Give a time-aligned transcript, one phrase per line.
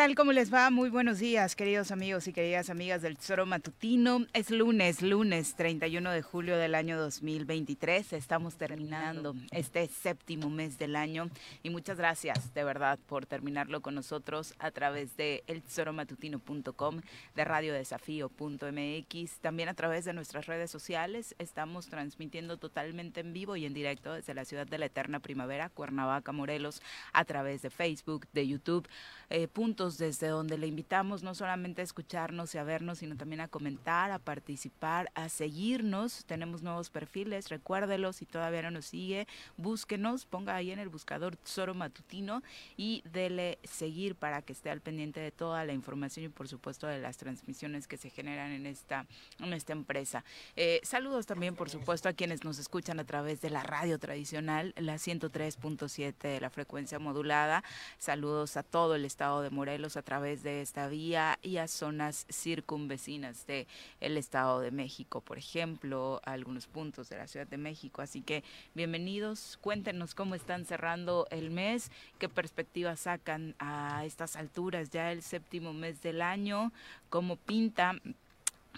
[0.00, 0.14] Tal?
[0.14, 0.70] ¿Cómo les va?
[0.70, 4.24] Muy buenos días, queridos amigos y queridas amigas del Tesoro Matutino.
[4.32, 8.14] Es lunes, lunes 31 de julio del año 2023.
[8.14, 11.28] Estamos terminando este séptimo mes del año
[11.62, 17.02] y muchas gracias de verdad por terminarlo con nosotros a través de eltesoromatutino.com,
[17.34, 21.34] de radiodesafío.mx, también a través de nuestras redes sociales.
[21.38, 25.68] Estamos transmitiendo totalmente en vivo y en directo desde la ciudad de la eterna primavera,
[25.68, 26.80] Cuernavaca, Morelos,
[27.12, 28.88] a través de Facebook, de YouTube.
[29.28, 33.40] Eh, puntos desde donde le invitamos no solamente a escucharnos y a vernos, sino también
[33.40, 36.24] a comentar, a participar, a seguirnos.
[36.24, 41.36] Tenemos nuevos perfiles, recuérdelo si todavía no nos sigue, búsquenos, ponga ahí en el buscador
[41.36, 42.42] Tesoro Matutino
[42.76, 46.86] y dele seguir para que esté al pendiente de toda la información y por supuesto
[46.86, 49.06] de las transmisiones que se generan en esta,
[49.38, 50.24] en esta empresa.
[50.56, 54.74] Eh, saludos también por supuesto a quienes nos escuchan a través de la radio tradicional,
[54.76, 57.64] la 103.7 de la frecuencia modulada.
[57.98, 62.26] Saludos a todo el estado de Morelos a través de esta vía y a zonas
[62.30, 63.66] circunvecinas de
[64.00, 68.02] el Estado de México, por ejemplo, algunos puntos de la Ciudad de México.
[68.02, 74.90] Así que bienvenidos, cuéntenos cómo están cerrando el mes, qué perspectivas sacan a estas alturas,
[74.90, 76.72] ya el séptimo mes del año,
[77.08, 77.94] cómo pinta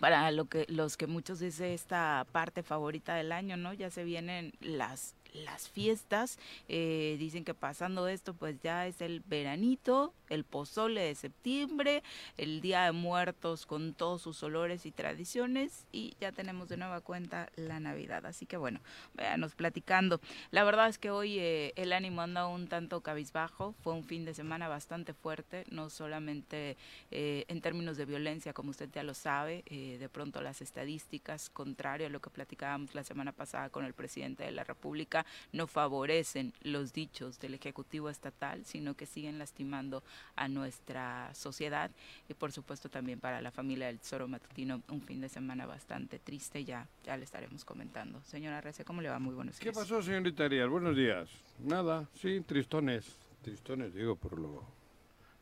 [0.01, 3.73] para lo que los que muchos dicen esta parte favorita del año, ¿no?
[3.73, 6.39] Ya se vienen las las fiestas.
[6.69, 12.03] Eh, dicen que pasando esto, pues ya es el veranito, el pozole de septiembre,
[12.37, 17.01] el Día de Muertos con todos sus olores y tradiciones y ya tenemos de nueva
[17.01, 18.27] cuenta la Navidad.
[18.27, 18.81] Así que bueno,
[19.15, 20.21] véanos platicando.
[20.51, 23.75] La verdad es que hoy eh, el ánimo anda un tanto cabizbajo.
[23.83, 26.77] Fue un fin de semana bastante fuerte, no solamente
[27.11, 32.07] eh, en términos de violencia, como usted ya lo sabe, de pronto las estadísticas, contrario
[32.07, 35.22] a lo que platicábamos la semana pasada con el presidente de la República,
[35.53, 40.03] no favorecen los dichos del Ejecutivo Estatal, sino que siguen lastimando
[40.37, 41.91] a nuestra sociedad
[42.29, 46.19] y por supuesto también para la familia del Tesoro Matutino un fin de semana bastante
[46.19, 48.21] triste, ya, ya le estaremos comentando.
[48.25, 49.19] Señora Rece, ¿cómo le va?
[49.19, 49.65] Muy buenos días.
[49.65, 50.69] ¿Qué pasó, señorita Arias?
[50.69, 51.29] Buenos días.
[51.59, 54.65] Nada, sí, tristones, tristones, digo, por lo,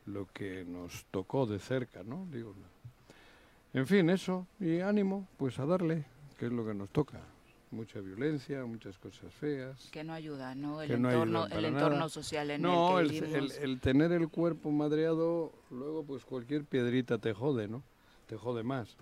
[0.05, 2.27] lo que nos tocó de cerca, ¿no?
[2.31, 2.55] Digo,
[3.73, 6.05] en fin, eso, y ánimo, pues a darle,
[6.37, 7.21] que es lo que nos toca
[7.71, 9.89] mucha violencia, muchas cosas feas.
[9.91, 10.81] Que no ayuda, ¿no?
[10.81, 14.71] El, entorno, el entorno social en no, el que el, el, el, tener el cuerpo
[14.71, 17.81] madreado, luego pues cualquier piedrita te jode, ¿no?
[18.27, 18.95] Te jode más.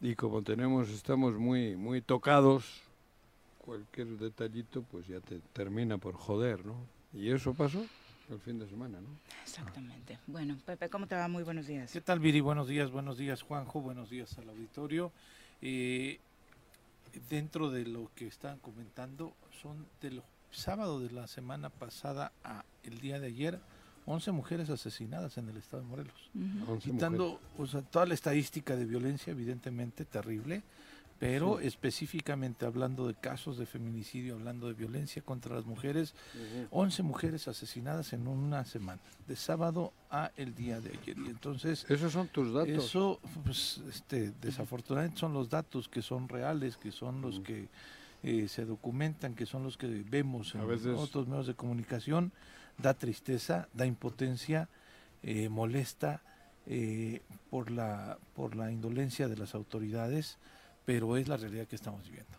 [0.00, 2.82] Y como tenemos, estamos muy, muy tocados,
[3.58, 6.76] cualquier detallito pues ya te termina por joder, ¿no?
[7.12, 7.84] Y eso pasó
[8.30, 9.08] el fin de semana, ¿no?
[9.42, 10.18] Exactamente.
[10.26, 11.28] Bueno, Pepe, ¿cómo te va?
[11.28, 11.92] Muy buenos días.
[11.92, 12.40] ¿Qué tal, Viri?
[12.40, 15.12] Buenos días, buenos días, Juanjo, buenos días al auditorio.
[15.62, 16.18] Eh,
[17.28, 22.64] dentro de lo que están comentando, son de los sábado de la semana pasada a
[22.82, 23.60] el día de ayer,
[24.06, 26.30] 11 mujeres asesinadas en el estado de Morelos.
[26.34, 26.72] Ujú.
[26.72, 30.62] 11 Quitando o sea, toda la estadística de violencia, evidentemente terrible,
[31.18, 36.68] pero específicamente hablando de casos de feminicidio, hablando de violencia contra las mujeres, mujeres.
[36.70, 41.16] 11 mujeres asesinadas en una semana, de sábado a el día de ayer.
[41.18, 42.84] Y entonces, Esos son tus datos.
[42.84, 47.68] eso, pues, este, desafortunadamente son los datos que son reales, que son los que
[48.22, 52.32] eh, se documentan, que son los que vemos en veces- otros medios de comunicación.
[52.78, 54.68] Da tristeza, da impotencia,
[55.22, 56.20] eh, molesta
[56.66, 60.36] eh, por, la, por la indolencia de las autoridades,
[60.86, 62.30] pero es la realidad que estamos viviendo.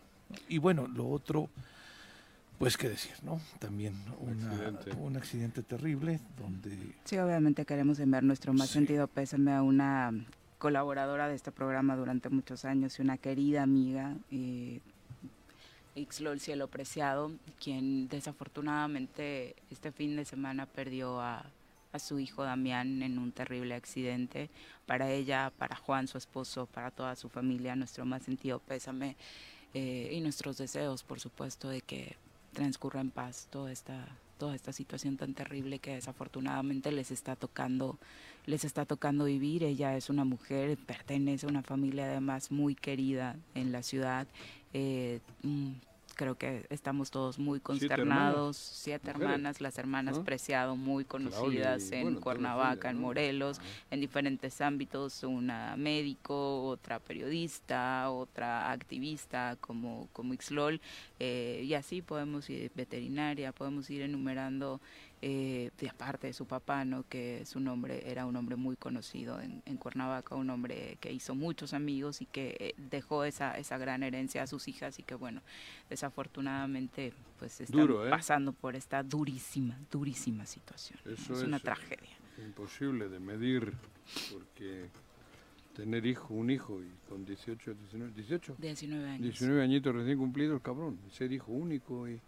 [0.48, 1.48] Y bueno, lo otro,
[2.58, 3.40] pues qué decir, ¿no?
[3.60, 4.90] También una- Accidente.
[4.96, 8.74] un accidente terrible donde Sí, obviamente queremos enviar nuestro más Sí.
[8.74, 10.12] sentido pésame a una
[10.58, 14.80] colaboradora de este programa durante muchos años y una querida amiga, eh,
[15.94, 21.44] Ixlol Cielo Preciado, quien desafortunadamente este fin de semana perdió a,
[21.92, 24.50] a su hijo Damián en un terrible accidente.
[24.86, 29.16] Para ella, para Juan, su esposo, para toda su familia, nuestro más sentido pésame
[29.74, 32.16] eh, y nuestros deseos, por supuesto, de que
[32.52, 34.06] transcurra en paz toda esta
[34.38, 37.98] toda esta situación tan terrible que desafortunadamente les está tocando
[38.46, 43.36] les está tocando vivir ella es una mujer pertenece a una familia además muy querida
[43.56, 44.28] en la ciudad
[44.72, 45.72] eh, mm,
[46.18, 50.24] creo que estamos todos muy Siete consternados siete hermanas las hermanas ¿no?
[50.24, 53.00] Preciado muy Claudia conocidas en bueno, Cuernavaca en.
[53.00, 53.62] Morelos Ah.
[53.92, 60.80] en diferentes ámbitos, una médico, otra periodista, otra activista como, como Ixlol,
[61.20, 64.80] eh, y así podemos ir, veterinaria, podemos ir enumerando,
[65.20, 67.04] eh, de aparte de su papá, ¿no?
[67.08, 71.34] que su nombre era un hombre muy conocido en, en Cuernavaca, un hombre que hizo
[71.34, 75.16] muchos amigos y que eh, dejó esa, esa gran herencia a sus hijas y que
[75.16, 75.42] bueno,
[75.90, 78.10] desafortunadamente pues están Duro, ¿eh?
[78.10, 81.00] pasando por esta durísima, durísima situación.
[81.04, 81.12] ¿no?
[81.12, 82.16] Eso es una es, tragedia.
[82.38, 83.72] Imposible de medir,
[84.32, 84.88] porque
[85.74, 89.22] tener hijo, un hijo, y con 18, 19, 18, 19 años.
[89.22, 92.20] 19 añitos recién cumplidos, cabrón, ser hijo único y,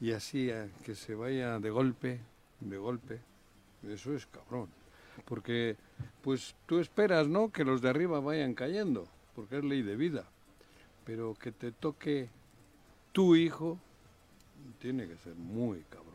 [0.00, 0.50] y así
[0.84, 2.20] que se vaya de golpe,
[2.60, 3.20] de golpe,
[3.88, 4.68] eso es cabrón.
[5.24, 5.76] Porque,
[6.22, 7.50] pues tú esperas, ¿no?
[7.50, 10.24] Que los de arriba vayan cayendo, porque es ley de vida.
[11.04, 12.28] Pero que te toque
[13.12, 13.78] tu hijo,
[14.80, 16.08] tiene que ser muy cabrón.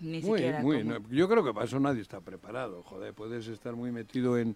[0.00, 3.46] Ni Muy, siquiera muy, no, yo creo que para eso nadie está preparado, joder, puedes
[3.48, 4.54] estar muy metido en,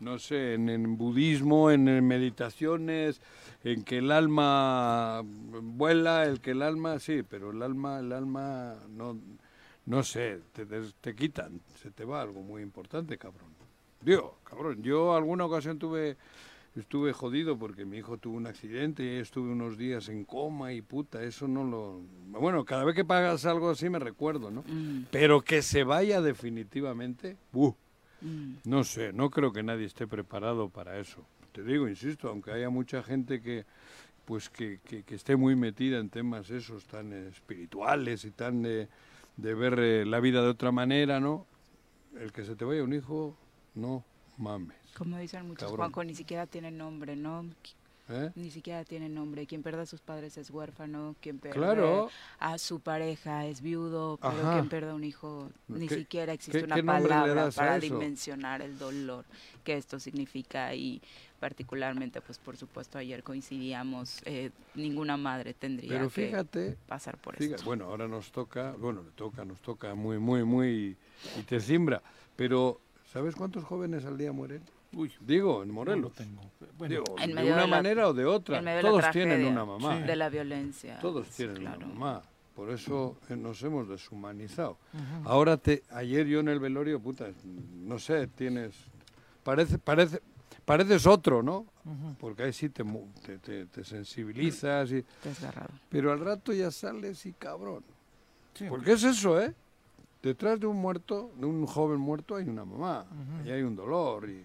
[0.00, 3.20] no sé, en, en budismo, en, eh, meditaciones,
[3.62, 8.76] en que el alma vuela, el que el alma, sí, pero el alma, el alma,
[8.88, 9.18] no,
[9.86, 13.50] no sé, te, te quitan, se te va algo muy importante, cabrón.
[14.02, 16.16] Digo, cabrón, yo alguna ocasión tuve,
[16.74, 20.80] estuve jodido porque mi hijo tuvo un accidente y estuve unos días en coma y
[20.80, 22.00] puta, eso no lo...
[22.28, 24.62] Bueno, cada vez que pagas algo así me recuerdo, ¿no?
[24.66, 27.74] Mm, Pero que se vaya definitivamente, ¡buh!
[28.20, 28.52] Mm.
[28.64, 31.24] no sé, no creo que nadie esté preparado para eso.
[31.52, 33.64] Te digo, insisto, aunque haya mucha gente que
[34.24, 38.88] pues que, que- que esté muy metida en temas esos tan espirituales y tan de,
[39.36, 41.46] de ver eh, la vida de otra manera, ¿no?
[42.18, 43.36] El que se te vaya un hijo,
[43.74, 44.04] no
[44.38, 44.76] mames.
[44.96, 45.78] Como dicen muchos, Cabrón.
[45.78, 47.44] Juanjo, ni siquiera tiene nombre, ¿no?
[48.10, 48.32] ¿Eh?
[48.34, 49.46] Ni siquiera tiene nombre.
[49.46, 54.18] Quien pierde a sus padres es huérfano, quien pierde Claro, a su pareja es viudo,
[54.20, 54.52] pero Ajá.
[54.52, 58.62] quien pierde a un hijo, ni ¿Qué- siquiera existe qué- una qué palabra para dimensionar
[58.62, 59.24] el dolor
[59.64, 61.00] que esto significa y
[61.38, 67.36] particularmente, pues por supuesto, ayer coincidíamos, eh, ninguna madre tendría pero que fíjate, pasar por
[67.36, 67.66] Fíjate, esto.
[67.66, 70.96] bueno, ahora nos toca, bueno, le toca, nos toca muy, muy, muy,
[71.38, 72.02] y te cimbra.
[72.36, 72.80] Pero,
[73.12, 74.62] ¿sabes cuántos jóvenes al día mueren?
[74.92, 76.02] Uy, Digo, en no Morelos.
[76.02, 76.40] lo tengo.
[76.76, 78.58] Bueno, Digo, En de una de la- manera o de otra.
[78.58, 79.98] en medio de la Todos tienen una mamá.
[79.98, 80.02] Sí.
[80.04, 80.98] de la violencia.
[81.00, 81.78] Todos sí, tienen claro.
[81.78, 82.22] una mamá.
[82.56, 84.76] Por eso eh, nos hemos deshumanizado.
[85.24, 87.28] Ahora, te, ayer yo en el velorio, puta,
[87.84, 88.74] no sé, tienes...
[89.44, 90.20] Parece, parece,
[90.64, 91.66] pareces otro, ¿no?
[92.18, 92.84] Porque ahí sí te,
[93.24, 95.70] te, te- te sensibilizas, y, Desgarrado.
[95.88, 97.82] pero al rato ya sales y cabrón.
[98.54, 99.54] Sí, Porque es eso, ¿eh?
[100.22, 103.06] Detrás de un muerto, de un joven muerto, hay una mamá.
[103.10, 103.48] Ujú.
[103.48, 104.28] Y hay un dolor.
[104.28, 104.44] Y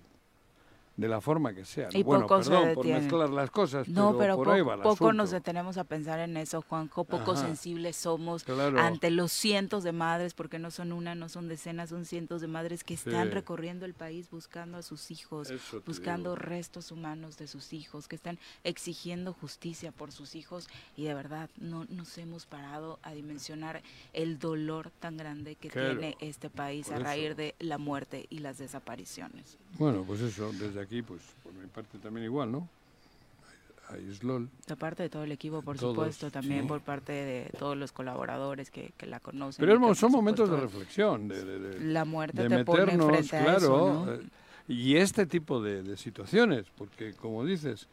[0.97, 1.89] de la forma que sea.
[1.91, 1.99] ¿no?
[1.99, 4.61] Y bueno, poco se perdón por mezclar las cosas, No, pero, pero por po- ahí
[4.61, 7.03] va el poco nos detenemos a pensar en eso, Juanjo.
[7.03, 7.41] Poco Ajá.
[7.41, 8.79] sensibles somos Claro.
[8.79, 12.47] ante los cientos de madres, porque no son una, no son decenas, son cientos de
[12.47, 13.33] madres que están Sí.
[13.33, 18.15] recorriendo el país buscando a sus hijos, Eso buscando restos humanos de sus hijos, que
[18.15, 23.81] están exigiendo justicia por sus hijos y de verdad no nos hemos parado a dimensionar
[24.13, 27.35] el dolor tan grande que Claro, tiene este país por a raíz eso.
[27.35, 29.57] de la muerte y las desapariciones.
[29.77, 32.67] Bueno, pues eso, desde aquí, pues por mi parte también igual, ¿no?
[33.87, 34.49] a Islol.
[34.65, 36.67] De parte de todo el equipo, por Todos, supuesto, también sí.
[36.67, 39.63] por parte de todos los colaboradores que, que la conocen.
[39.63, 43.39] Pero son momentos de reflexión, de, de- de- La muerte de te pone meternos, a
[43.43, 44.11] claro, eso, ¿no?
[44.13, 44.21] eh,
[44.67, 47.87] y este tipo de, de situaciones, porque como dices,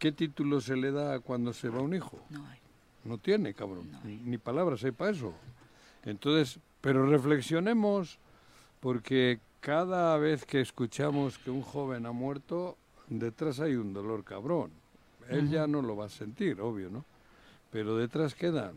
[0.00, 2.18] ¿qué título se le da cuando se va un hijo?
[2.30, 2.58] No hay.
[3.04, 4.20] No tiene, cabrón, No ni, hay.
[4.24, 5.32] ni palabras hay para eso.
[6.04, 8.18] Entonces, pero reflexionemos,
[8.80, 12.76] porque cada vez que escuchamos que un joven ha muerto,
[13.08, 14.70] detrás hay un dolor cabrón.
[15.30, 17.02] Él ya no lo va a sentir, obvio, ¿no?
[17.70, 18.74] Pero detrás quedan,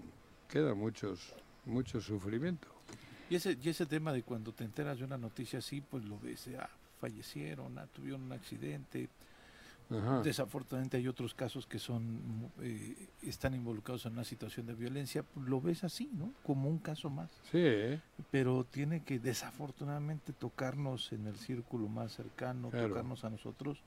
[0.47, 1.33] quedan muchos,
[1.65, 2.69] mucho sufrimiento.
[3.29, 6.17] Y ese, y ese tema de cuando te enteras de una noticia así, pues lo
[6.19, 6.69] ves, ah,
[7.01, 9.09] fallecieron, ah, tuvieron un accidente.
[9.89, 10.21] Ajá.
[10.21, 15.61] Desafortunadamente hay otros casos que son eh, están involucrados en una situación de violencia, lo
[15.61, 16.33] ves así, ¿no?
[16.43, 17.29] Como un caso más.
[17.51, 17.99] Sí.
[18.31, 22.89] Pero tiene que desafortunadamente tocarnos en el círculo más cercano, Claro.
[22.89, 23.79] tocarnos a nosotros,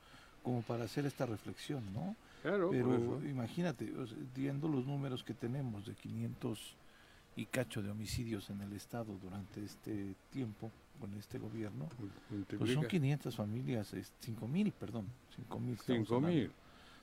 [0.43, 2.15] como para hacer esta reflexión, ¿no?
[2.41, 3.93] claro, Pero imagínate,
[4.35, 6.75] viendo los números que tenemos de 500
[7.35, 11.87] y cacho de homicidios en el estado durante este tiempo, con este gobierno,
[12.57, 15.07] pues son 500 familias, es 5.000, perdón,
[15.49, 15.73] 5.000.
[15.73, 16.51] estamos Cinco hablando, mil,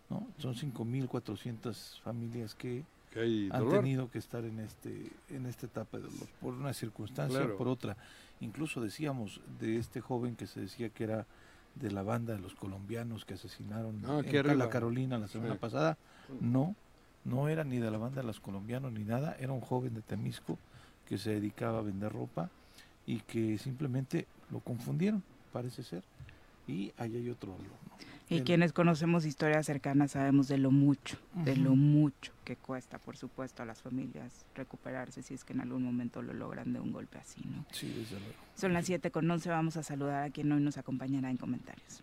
[0.09, 0.26] ¿no?
[0.38, 2.85] Son 5.400 familias que
[3.17, 3.81] han dolor.
[3.81, 7.57] tenido que estar en este en esta etapa de dolor por una circunstancia Claro.
[7.57, 7.97] por otra
[8.40, 11.26] incluso decíamos de este joven que se decía que era
[11.75, 14.69] de la banda de los colombianos que asesinaron Ah, en arriba.
[14.71, 15.59] Carolina la semana Sí.
[15.59, 15.97] pasada
[16.40, 16.76] no
[17.25, 20.02] no era ni de la banda de los colombianos ni nada era un joven de
[20.02, 20.59] Temisco
[21.07, 22.50] que se dedicaba a vender ropa
[23.09, 25.23] y que simplemente lo confundieron
[25.53, 26.03] parece ser
[26.67, 27.97] y ahí hay otro dolor ¿no?
[28.29, 32.99] Y El- quienes conocemos historias cercanas sabemos de lo mucho, de lo mucho que cuesta,
[32.99, 36.81] por supuesto, a las familias recuperarse si es que en algún momento lo logran de
[36.81, 37.65] un golpe así, ¿no?
[37.73, 40.77] sí desde luego Son las 7 con 11, vamos a saludar a quien hoy nos
[40.77, 42.03] acompañará en comentarios.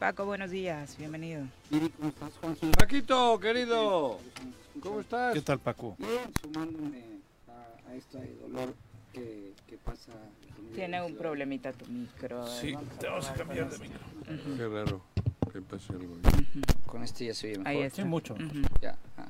[0.00, 1.42] Paco, buenos días, bienvenido.
[1.68, 2.70] Miri, ¿cómo estás, Juanji?
[2.70, 4.18] Paquito, querido,
[4.80, 5.34] ¿cómo estás?
[5.34, 7.04] qué tal Paco Bien, sumándome
[7.48, 8.74] a, a este dolor
[9.12, 10.12] que, que pasa.
[10.74, 12.46] Tiene un problemita tu micro.
[12.46, 14.00] eh, sí te vamos a cambiar de micro
[14.56, 15.02] Qué raro
[15.52, 16.16] que pase algo.
[16.86, 17.68] Con este ya se oye mejor.
[17.70, 18.02] Ahí está.
[18.02, 18.36] sí mucho.
[18.80, 18.96] Ya.
[19.18, 19.26] ah.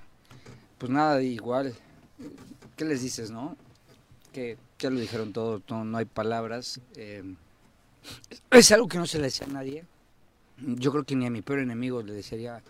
[0.78, 1.74] Pues nada, igual.
[2.76, 3.56] ¿Qué les dices, no?
[4.32, 6.80] Que ya lo dijeron todo, no, no hay palabras.
[6.94, 7.24] eh,
[8.52, 9.84] es algo que no se le decía a nadie.
[10.66, 12.62] Yo creo que ni a mi peor enemigo le desearía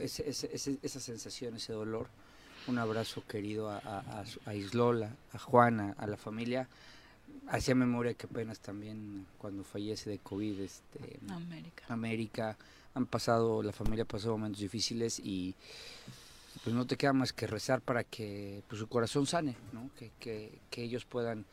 [0.00, 2.08] ese- ese- ese- esa sensación, ese dolor.
[2.66, 6.68] Un abrazo querido a, a, Islola, a Juana, a la familia.
[7.48, 11.84] Hacía memoria que apenas también cuando fallece de COVID, este, América.
[11.88, 12.56] América,
[12.94, 15.54] han pasado, la familia ha pasado momentos difíciles y
[16.62, 19.90] pues no te queda más que rezar para que pues, su corazón sane, ¿no?
[19.98, 21.44] que, que, que ellos puedan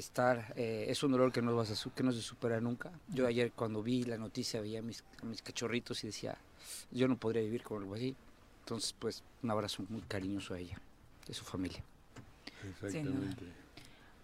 [0.00, 2.90] estar, eh, es un dolor que no, vas a, que no se supera nunca.
[3.08, 6.36] Yo ayer cuando vi la noticia veía a mis, a mis cachorritos y decía,
[6.90, 8.14] yo no podría vivir con algo así.
[8.60, 10.80] Entonces, pues un abrazo muy cariñoso a ella,
[11.26, 11.82] de su familia.
[12.68, 13.65] Exactamente.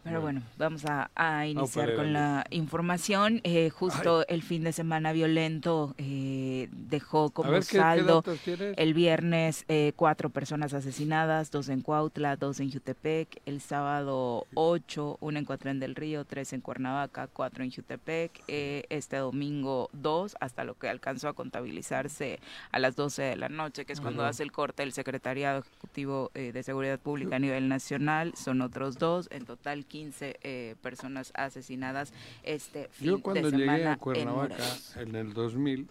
[0.05, 3.41] Pero bueno, vamos a, a iniciar con la información.
[3.45, 8.41] Eh, justo el fin de semana violento eh, dejó como ver, ¿qué, qué saldo datos
[8.41, 8.75] tienes?
[8.77, 15.19] el viernes eh, cuatro personas asesinadas, dos en Cuautla, dos en Jutepec, el sábado ocho,
[15.21, 20.37] una en Cuatrén del Río, tres en Cuernavaca, cuatro en Jutepec, eh, este domingo dos,
[20.41, 22.41] hasta lo que alcanzó a contabilizarse
[22.71, 26.31] a las 12 de la noche, que es cuando hace el corte el Secretariado Ejecutivo
[26.35, 31.33] eh, de Seguridad Pública a nivel nacional, son otros dos, en total 15 eh, personas
[31.35, 34.97] asesinadas este fin Yo cuando de semana llegué a en Cuernavaca Morelos.
[34.97, 35.87] en el 2000,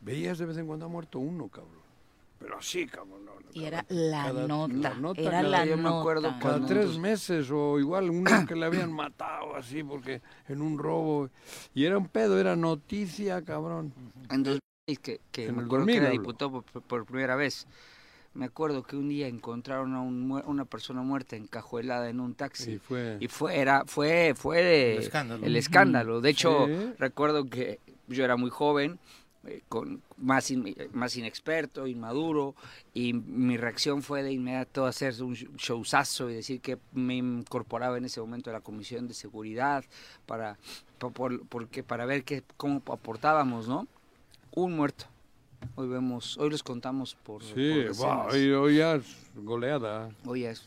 [0.00, 1.82] veías de vez en cuando ha muerto uno, cabrón.
[2.38, 3.24] Pero así, cabrón.
[3.24, 6.00] no, no, Y era la Cada- nota, la nota era cada- la yo me nota.
[6.00, 10.60] acuerdo Cada cuando- tres meses o igual uno que le habían matado así porque en
[10.62, 11.30] un robo.
[11.74, 13.92] Y era un pedo, era noticia, cabrón.
[14.30, 14.60] En 2000,
[15.02, 16.20] que, que En me el acuerdo que 2000 era hablo.
[16.20, 17.66] diputado por, por primera vez.
[18.34, 22.72] Me acuerdo que un día encontraron a un una persona muerta encajuelada en un taxi.
[22.72, 23.18] Y fue...
[23.20, 25.44] Y fue, era, fue, fue El escándalo.
[25.46, 26.20] el escándalo.
[26.22, 26.92] De hecho, Sí.
[26.98, 28.98] recuerdo que yo era muy joven,
[29.44, 32.54] eh, con más, in- más inexperto, inmaduro,
[32.94, 37.98] y mi reacción fue de inmediato hacer un sh- showzazo y decir que me incorporaba
[37.98, 39.84] en ese momento a la Comisión de Seguridad
[40.26, 40.56] para,
[40.98, 43.86] po- por- porque, para ver qué, cómo aportábamos, ¿no?
[44.54, 45.06] Un muerto.
[45.74, 49.04] Hoy vemos, hoy los contamos por, Sí, por wow, hoy, hoy ya es
[49.34, 50.10] goleada.
[50.26, 50.64] Hoy es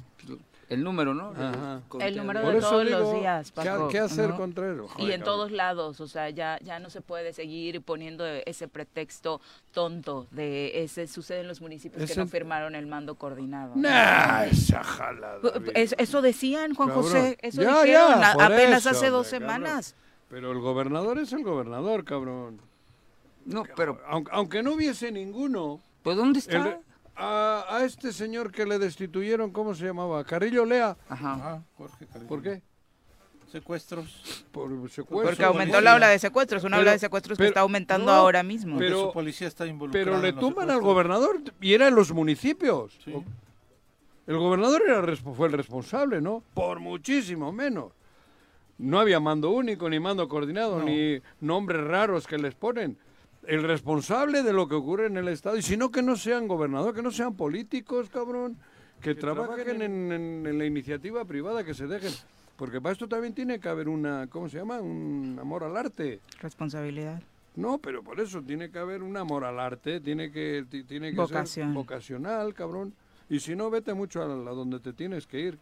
[0.67, 1.29] el número, ¿no?
[1.29, 1.81] Ajá.
[1.99, 4.37] El número de todos los digo, días, ¿qué, Paco, qué hacer ¿no?
[4.37, 4.87] contra eso?
[4.97, 5.23] Y en cabrón.
[5.23, 9.41] todos lados, o sea, ya, ya no se puede seguir poniendo ese pretexto
[9.73, 13.73] tonto de ese sucede en los municipios Es que no firmaron el mando coordinado.
[13.75, 15.39] Nah, esa jalada.
[15.75, 17.03] Es- eso decían, Juan Cabrón.
[17.05, 19.65] José, eso Ya, dijeron ya, apenas eso, hace dos hombre, cabrón.
[19.67, 19.95] semanas.
[20.29, 22.59] Pero el gobernador es el gobernador, cabrón.
[23.45, 26.57] No, pero Aunque, aunque no hubiese ninguno, ¿pues dónde está?
[26.57, 26.77] el-
[27.15, 30.23] a, a este señor que le destituyeron, ¿cómo se llamaba?
[30.25, 30.97] Carrillo Lea.
[31.07, 31.33] Ajá.
[31.35, 32.27] Ajá, Jorge Carrillo.
[32.27, 32.61] ¿Por qué?
[33.51, 34.45] Secuestros.
[34.51, 35.29] Por secuestro.
[35.29, 38.11] Porque aumentó la ola de secuestros, una Pero- ola de secuestros que está aumentando no,
[38.11, 38.77] ahora mismo.
[38.77, 40.03] pero- su policía está involucrada.
[40.05, 40.83] Pero le tumban al secuestros.
[40.83, 42.97] gobernador y era en los municipios.
[43.05, 43.13] Sí.
[44.27, 46.43] El gobernador era, fue el responsable, ¿no?
[46.53, 47.93] Por muchísimo menos.
[48.77, 50.85] No había mando único, ni mando coordinado, No.
[50.85, 52.97] ni nombres raros que les ponen.
[53.47, 56.47] El responsable de lo que ocurre en el Estado, y si no que no sean
[56.47, 58.57] gobernador, que no sean políticos, cabrón,
[59.01, 62.11] que, trabajen trabajen en, en- en la iniciativa privada, que se dejen.
[62.57, 64.79] Porque para esto también tiene que haber una, ¿cómo se llama?
[64.79, 66.21] Un amor al arte.
[66.39, 67.21] Responsabilidad.
[67.55, 71.11] No, pero por eso tiene que haber un amor al arte, tiene que, ti- tiene
[71.11, 71.67] que Vocación.
[71.69, 72.93] ser vocacional, cabrón.
[73.29, 75.57] Y si no, vete mucho a, la- a donde te tienes que ir.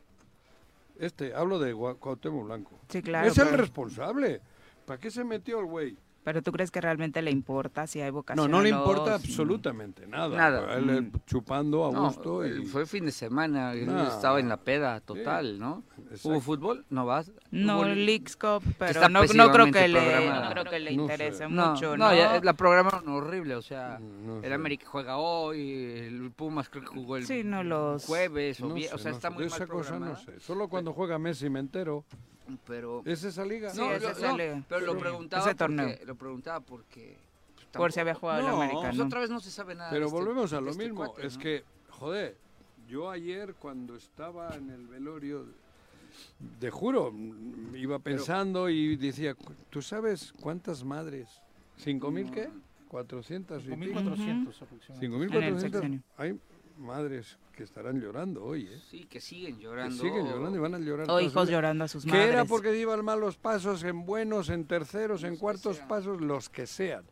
[0.99, 2.79] Este, hablo de Cuauhtémoc Blanco.
[2.89, 3.27] Sí, claro.
[3.27, 4.41] es el responsable.
[4.85, 5.97] ¿Para qué se metió el güey?
[6.23, 10.07] Pero tú crees que realmente le importa si hay vocación No, no le importa absolutamente
[10.07, 10.35] nada.
[10.37, 10.73] Nada.
[10.75, 11.11] Él, eh, Mm.
[11.25, 12.43] chupando a No, gusto.
[12.43, 12.65] el- y...
[12.65, 15.83] fue fin de semana, estaba en la peda total, ¿no?
[16.09, 16.29] Exacto.
[16.29, 16.85] ¿Hubo fútbol?
[16.89, 17.31] ¿No vas?
[17.51, 21.01] No, ¿Hubo- Leagues Cup, pero no, no creo que le, no creo que le No
[21.03, 21.47] interese sé.
[21.47, 22.15] Mucho, no, ¿no?
[22.15, 24.53] ya la programaron horrible, o sea, el sé.
[24.53, 25.73] América juega hoy,
[26.07, 28.97] el Pumas creo que jugó el Sí, no, los- jueves, o, No vie- sé, o
[28.97, 30.39] sea, no está muy mal esa cosa no sé.
[30.39, 32.05] Solo cuando juega Messi me entero.
[32.65, 33.69] Pero ¿Es esa liga?
[33.71, 34.63] Sí, no, esa no, liga.
[34.67, 35.97] Pero lo preguntaba Ese torneo.
[36.05, 37.17] lo preguntaba porque
[37.55, 38.89] pues, por si había jugado no, el americano.
[38.89, 39.89] Pues, otra vez no se sabe nada.
[39.89, 42.37] Pero este volvemos a lo este mismo, es que joder,
[42.87, 45.45] yo ayer cuando estaba en el velorio
[46.59, 47.13] de juro
[47.73, 49.35] iba pensando y decía,
[49.69, 51.29] ¿tú sabes cuántas madres?
[51.77, 52.49] ¿Cinco mil qué?
[52.93, 56.01] 400 y 5.400 aproximadamente.
[56.19, 56.39] 5.400
[56.77, 58.81] madres que estarán llorando hoy, ¿eh?
[58.89, 60.01] Sí, que siguen Que llorando.
[60.03, 61.09] siguen llorando y van a llorar.
[61.11, 61.57] O hijos vida.
[61.57, 62.29] llorando a sus Que madres.
[62.29, 65.87] era porque iban malos pasos, en buenos, en terceros, en Los que cuartos sean.
[65.87, 67.03] pasos, los que sean.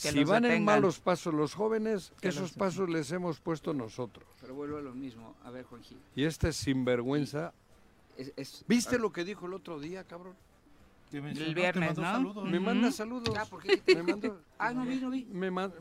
[0.00, 3.74] Que si van en malos pasos los jóvenes, Que esos los pasos les hemos puesto
[3.74, 4.26] nosotros.
[4.40, 5.34] Pero vuelvo a lo mismo.
[5.44, 5.96] A ver, Juanji.
[6.16, 7.52] Y este sinvergüenza.
[8.16, 10.34] Es, es- ¿Viste a- lo que dijo el otro día, cabrón?
[11.12, 12.04] El viernes, ¿no?
[12.04, 12.48] saludos.
[12.48, 13.36] Me manda saludos.
[13.38, 13.80] Ah, ¿por qué?
[13.80, 15.26] ¿Qué te me manda- Ah, no vi, no vi.
[15.30, 15.74] me, man-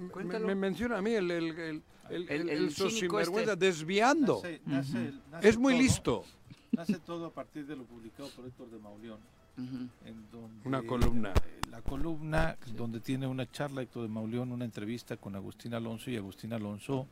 [0.46, 3.66] me- menciona a mí el, el, el, el, El- sinvergüenza, este.
[3.66, 4.42] desviando.
[4.44, 6.26] Nace- nace- nace Es muy todo- listo.
[6.72, 9.20] Nace todo a partir de lo publicado por Héctor de Mauleón.
[9.58, 9.90] Ujú.
[10.06, 11.34] en donde Una columna.
[11.70, 16.16] La columna donde tiene una charla Héctor de Mauleón, una entrevista con Agustín Alonso y
[16.16, 17.06] Agustín Alonso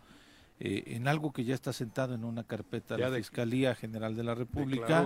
[0.61, 4.15] eh, en algo que ya está sentado en una carpeta de la de- Fiscalía General
[4.15, 5.05] de la República,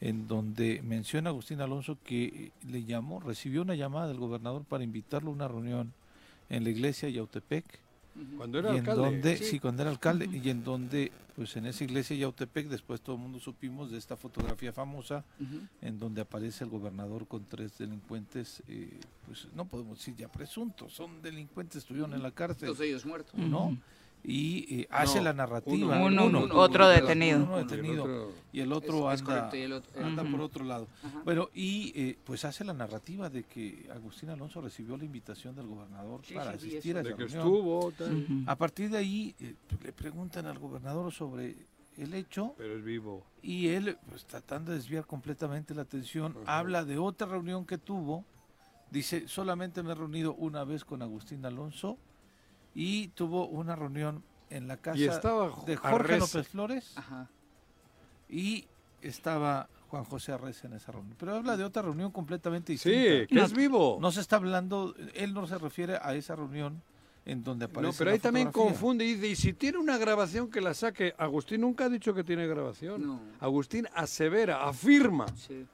[0.00, 5.30] en donde menciona Agustín Alonso que le llamó, recibió una llamada del gobernador para invitarlo
[5.30, 5.92] a una reunión
[6.50, 7.64] en la iglesia de Yautepec
[8.36, 9.02] Cuando era y en alcalde.
[9.02, 9.44] donde, Sí.
[9.44, 9.60] sí.
[9.60, 13.22] cuando era alcalde, y en donde, pues en esa iglesia de Yautepec, después todo el
[13.22, 15.24] mundo supimos de esta fotografía famosa,
[15.82, 20.92] en donde aparece el gobernador con tres delincuentes, eh, pues no podemos decir ya presuntos,
[20.92, 23.34] son delincuentes, estuvieron en la cárcel, Todos ellos muertos.
[23.38, 23.76] ¿no?
[24.28, 25.98] Y eh, hace No, la narrativa.
[26.04, 27.44] Uno, Uno, otro uno, detenido.
[27.44, 28.02] uno Y el detenido.
[28.04, 30.88] otro- Y el otro Es- anda, el otro- por otro lado.
[31.04, 31.22] Ajá.
[31.24, 35.66] Bueno, y eh, pues hace la narrativa de que Agustín Alonso recibió la invitación del
[35.68, 37.40] gobernador Sí, para sí, asistir a esa de que reunión.
[37.40, 37.92] estuvo.
[37.92, 38.16] tal.
[38.24, 38.32] Ujú.
[38.50, 41.54] A partir de ahí eh, le preguntan al gobernador sobre
[41.96, 43.24] el hecho Pero es vivo.
[43.42, 46.58] y él, pues tratando de desviar completamente la atención, Ajá.
[46.58, 48.24] habla de otra reunión que tuvo.
[48.90, 51.96] Dice, solamente me he reunido una vez con Agustín Alonso
[52.78, 56.38] y tuvo una reunión en la casa Y estaba de Jorge Arreza.
[56.38, 57.28] López Flores Ajá.
[58.28, 58.66] y
[59.00, 61.16] estaba Juan José Arreza en esa reunión.
[61.18, 63.26] Pero habla de otra reunión completamente Sí, distinta.
[63.28, 63.44] que No.
[63.44, 63.98] es vivo.
[64.00, 66.82] No se está hablando, él no se refiere a esa reunión
[67.24, 69.96] en donde aparece No, pero la ahí también confunde y dice, y si tiene una
[69.96, 73.04] grabación que la saque, Agustín nunca ha dicho que tiene grabación.
[73.06, 73.20] No.
[73.40, 75.66] Agustín asevera, afirma Sí.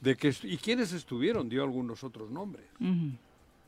[0.00, 2.64] de que y quiénes estuvieron, dio algunos otros nombres.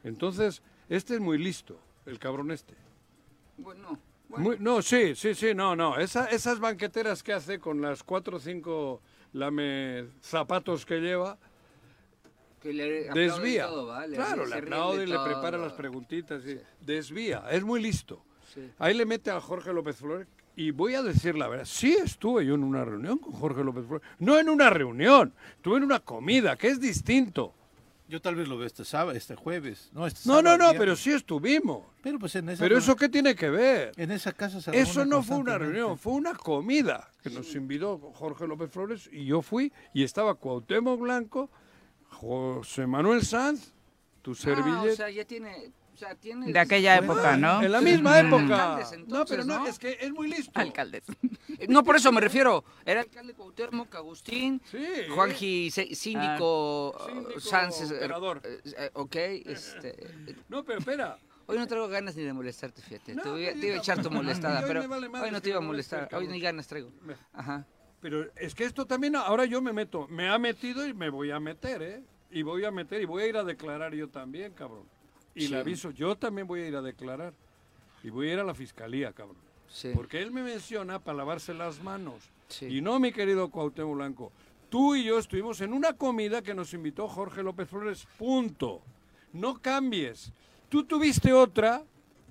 [0.03, 2.75] Entonces, este es muy listo, el cabrón este.
[3.57, 4.45] Bueno, bueno.
[4.45, 5.99] Muy- no, sí, sí, sí, no, no.
[5.99, 9.01] Esa- esas banqueteras que hace con las cuatro o cinco
[9.33, 11.38] lame zapatos que lleva,
[12.61, 13.67] que le aplauden desvía.
[14.14, 16.43] claro, le aplaude y le prepara las preguntitas.
[16.47, 18.23] y Desvía, es muy listo.
[18.55, 18.71] Sí.
[18.79, 21.64] Ahí le mete a Jorge López Flores y voy a decir la verdad.
[21.64, 24.07] Sí estuve yo en una reunión con Jorge López Flores.
[24.19, 27.53] No en una reunión, estuve en una comida, que es distinto.
[28.07, 29.88] Yo tal vez lo veo este sábado, este jueves.
[29.93, 30.79] No, este No, no, sábado, no, ya.
[30.79, 31.87] pero sí estuvimos.
[32.03, 33.93] Pero pues en esa, Pero eso qué tiene que ver?
[33.97, 37.99] en esa casa se Eso no fue una reunión, fue una comida que nos invitó
[38.14, 41.49] Jorge López Flores y yo fui y estaba Cuauhtémoc Blanco,
[42.11, 43.73] José Manuel Sanz,
[44.23, 44.83] tu Ah, servilleta.
[44.83, 45.73] o sea, ya tiene...
[45.94, 47.62] O sea, tiene De aquella época, ¿no?
[47.62, 48.74] En la misma época.
[48.76, 49.66] Alcaldes, no, pero no, ¿no?
[49.68, 50.50] es que es muy listo.
[50.59, 51.04] Alcaldes.
[51.59, 52.64] Eh, No, por eso me refiero.
[52.85, 54.85] Era alcalde Cuauhtémoc, Agustín, Sí.
[55.14, 57.90] Juanji, síndico, Ah, Síndico, Sánchez.
[57.92, 58.40] eh, operador.
[58.44, 59.94] eh, eh, ok, este...
[60.48, 61.16] No, pero espera.
[61.46, 63.14] Hoy no traigo ganas ni de molestarte, fíjate.
[63.14, 65.50] No, te, voy a, te iba a echar tu molestada, hoy pero hoy no te
[65.50, 66.09] iba a molestar.
[66.12, 66.90] Hoy ni ganas traigo.
[67.33, 67.66] Ajá.
[68.00, 71.30] Pero es que esto también, ahora yo me meto, me ha metido y me voy
[71.30, 72.02] a meter, ¿eh?
[72.30, 74.88] Y voy a meter y voy a ir a declarar yo también, cabrón.
[75.35, 75.49] Y Sí.
[75.49, 77.35] le aviso, yo también voy a ir a declarar.
[78.03, 79.37] Y voy a ir a la fiscalía, cabrón.
[79.68, 79.90] Sí.
[79.94, 82.31] Porque él me menciona para lavarse las manos.
[82.49, 82.66] Sí.
[82.66, 84.33] Y no, mi querido Cuauhtémoc Blanco.
[84.68, 88.83] Tú y yo estuvimos en una comida que nos invitó Jorge López Flores, punto.
[89.33, 90.33] No cambies.
[90.68, 91.83] Tú tuviste otra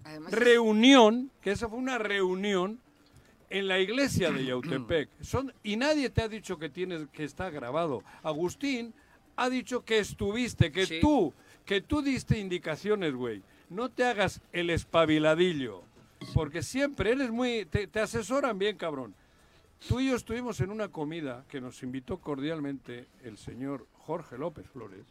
[0.03, 2.79] Además, reunión, que esa fue una reunión
[3.49, 5.09] en la iglesia de Yautepec.
[5.21, 8.03] Son, y nadie te ha dicho que tienes que está grabado.
[8.21, 8.93] Agustín
[9.35, 10.99] ha dicho que estuviste, que Sí.
[11.01, 11.33] tú,
[11.65, 13.41] que tú diste indicaciones, güey.
[13.69, 15.83] No te hagas el espabiladillo,
[16.33, 19.15] porque siempre eres muy, te, asesoran bien, cabrón.
[19.87, 24.67] Tú y yo estuvimos en una comida que nos invitó cordialmente el señor Jorge López
[24.67, 25.05] Flores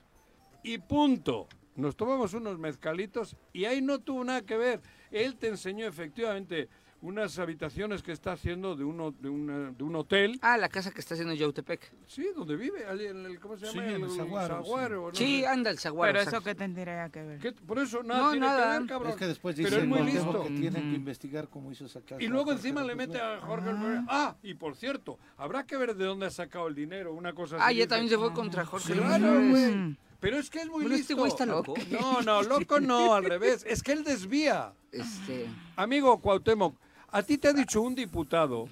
[0.63, 1.49] y punto.
[1.75, 4.81] Nos tomamos unos mezcalitos y ahí no tuvo nada que ver.
[5.11, 6.69] Él te enseñó efectivamente
[7.03, 10.39] unas habitaciones que está haciendo de, uno, de, una- de un hotel.
[10.41, 11.93] Ah, la casa que está haciendo Yautepec.
[12.07, 13.91] Sí, donde vive, allí en el, ¿cómo se Sí, llama?
[13.91, 15.47] en el Saguaro, Saguaro, no Sí, sé.
[15.49, 16.13] anda el saguaro.
[16.13, 17.39] Pero eso que tendría que ver.
[17.41, 17.53] ¿Qué?
[17.53, 18.73] Por eso nada No, tiene nada.
[18.75, 19.11] que ver, cabrón.
[19.11, 20.43] Es que después Pero dice es muy Cuauhtémoc listo.
[20.45, 22.23] que tienen que investigar cómo hizo esa casa.
[22.23, 24.01] Y luego encima le mete a Jorge Flores.
[24.09, 27.57] Ah, y por cierto, habrá que ver de dónde ha sacado el dinero, una cosa
[27.57, 27.75] Ah, así.
[27.75, 27.89] ya dice.
[27.89, 29.97] también se fue contra Jorge Claro, güey.
[30.21, 31.03] Pero es que es muy Bueno, listo.
[31.03, 31.75] este güey está loco.
[31.91, 33.65] No, no, loco no, al revés.
[33.69, 34.73] Es que él desvía.
[34.93, 36.77] Este, Amigo Cuauhtémoc,
[37.13, 38.69] a ti te ha dicho un diputado,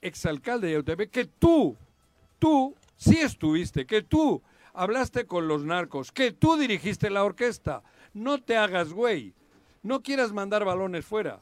[0.00, 1.76] exalcalde de Yautepec, que tú,
[2.38, 7.82] tú sí estuviste, que tú hablaste con los narcos, que tú dirigiste la orquesta.
[8.14, 9.34] No te hagas güey.
[9.82, 11.40] No quieras mandar balones fuera.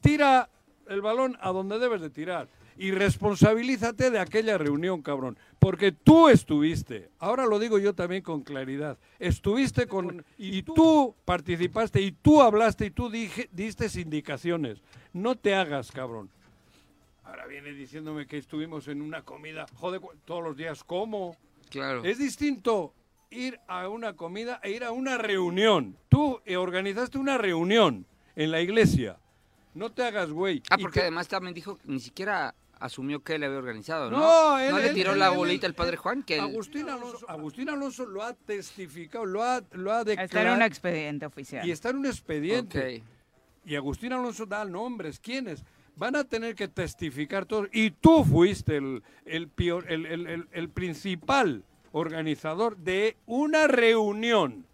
[0.00, 0.48] Tira
[0.88, 2.48] el balón a donde debes de tirar.
[2.78, 5.36] Y responsabilízate de aquella reunión, cabrón.
[5.58, 7.10] Porque tú estuviste.
[7.18, 8.96] Ahora lo digo yo también con claridad.
[9.18, 10.24] Estuviste con...
[10.38, 14.80] Y tú participaste y tú hablaste y tú dije, diste indicaciones.
[15.12, 16.30] No te hagas, cabrón.
[17.24, 19.66] Ahora viene diciéndome que estuvimos en una comida.
[19.74, 21.36] Joder, todos los días, ¿cómo?
[21.70, 22.02] claro.
[22.04, 22.94] Es distinto
[23.30, 25.96] ir a una comida e ir a una reunión.
[26.08, 29.18] Tú eh, organizaste una reunión en la iglesia.
[29.74, 30.62] No te hagas güey.
[30.70, 34.18] Ah, porque te- además también dijo que ni siquiera asumió que él había organizado, ¿no?
[34.18, 36.88] No, él- le él- tiró él- la él- bolita al padre Juan, que él- Agustín
[36.88, 40.24] Alonso, Agustín Alonso lo ha testificado, lo ha, lo ha declarado.
[40.26, 41.66] Está en un expediente oficial.
[41.66, 43.02] y está en un expediente.
[43.64, 45.18] Y Agustín Alonso da nombres.
[45.20, 45.64] ¿Quiénes?
[45.96, 47.68] Van a tener que testificar todos.
[47.72, 54.64] Y tú fuiste el, el, pio- el- el- el- el principal organizador de una reunión.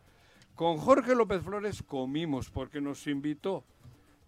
[0.55, 3.65] Con Jorge López Flores comimos porque nos invitó.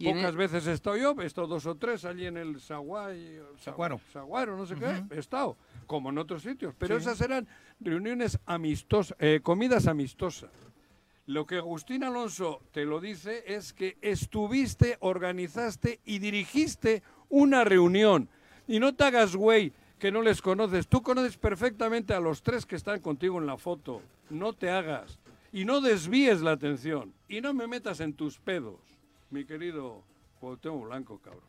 [0.03, 3.39] Pocas el- veces he estado yo, he estado dos o tres allí en el Saguay,
[3.59, 3.99] Saguaro.
[4.13, 5.57] Saguaro, no sé qué, he estado,
[5.87, 6.75] como en otros sitios.
[6.77, 7.01] Pero Sí.
[7.03, 7.47] esas eran
[7.79, 10.51] reuniones amistosas, eh, comidas amistosas.
[11.25, 18.29] Lo que Agustín Alonso te lo dice es que estuviste, organizaste y dirigiste una reunión.
[18.67, 20.87] Y no te hagas güey que no les conoces.
[20.87, 24.01] Tú conoces perfectamente a los tres que están contigo en la foto.
[24.29, 25.19] No te hagas.
[25.51, 27.13] Y no desvíes la atención.
[27.27, 28.79] Y no me metas en tus pedos,
[29.29, 30.03] mi querido
[30.39, 31.43] Cuauhtémoc Blanco, cabrón.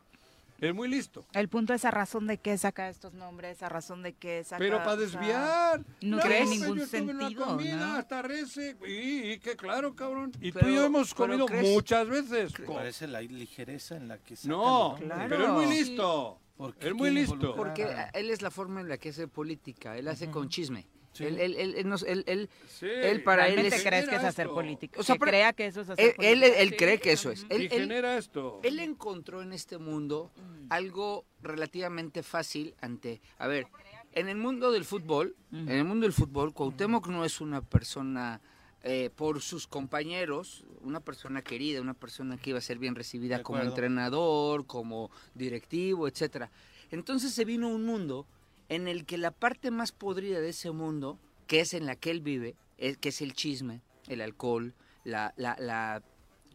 [0.59, 1.25] Es muy listo.
[1.31, 4.57] El punto es a razón de qué saca estos nombres, a razón de qué saca...
[4.59, 5.79] Pero para o sea, desviar.
[6.01, 7.93] no tiene pues ningún yo estuve en una sentido, comida ¿no?
[7.97, 8.75] hasta rece.
[8.85, 10.33] Y, y que claro, cabrón.
[10.41, 12.51] Y tú y yo hemos comido crees- muchas veces.
[12.67, 14.95] Parece la ligereza en la que saca No.
[14.99, 15.25] Claro.
[15.29, 16.41] pero es muy listo.
[16.57, 17.35] ¿Por qué Es muy listo.
[17.35, 20.49] involucrar Porque a- él es la forma en la que hace política, él hace con
[20.49, 20.85] chisme.
[21.11, 21.25] Sí.
[21.25, 22.85] Él, él, él, él él- él- Sí.
[22.85, 23.83] él para él ¿Realmente es...
[23.83, 24.55] crees que es hacer esto.
[24.55, 24.99] política?
[24.99, 26.59] O sea, que pero- crea que eso es hacer él, él, política.
[26.61, 26.75] él Sí.
[26.77, 27.45] cree que eso es.
[27.49, 28.59] Él, y genera esto.
[28.63, 30.31] él encontró en este mundo
[30.69, 33.21] algo relativamente fácil ante...
[33.37, 33.65] A ver,
[34.13, 38.39] en el mundo del fútbol, en el mundo del fútbol, Cuauhtémoc no es una persona...
[38.83, 43.43] eh, por sus compañeros, una persona querida, una persona que iba a ser bien recibida
[43.43, 46.49] como entrenador, como directivo, etcétera.
[46.89, 48.25] Entonces se vino un mundo
[48.69, 52.11] en el que la parte más podrida de ese mundo, que es en la que
[52.11, 56.01] él vive, es, que es el chisme, el alcohol, la, la, la,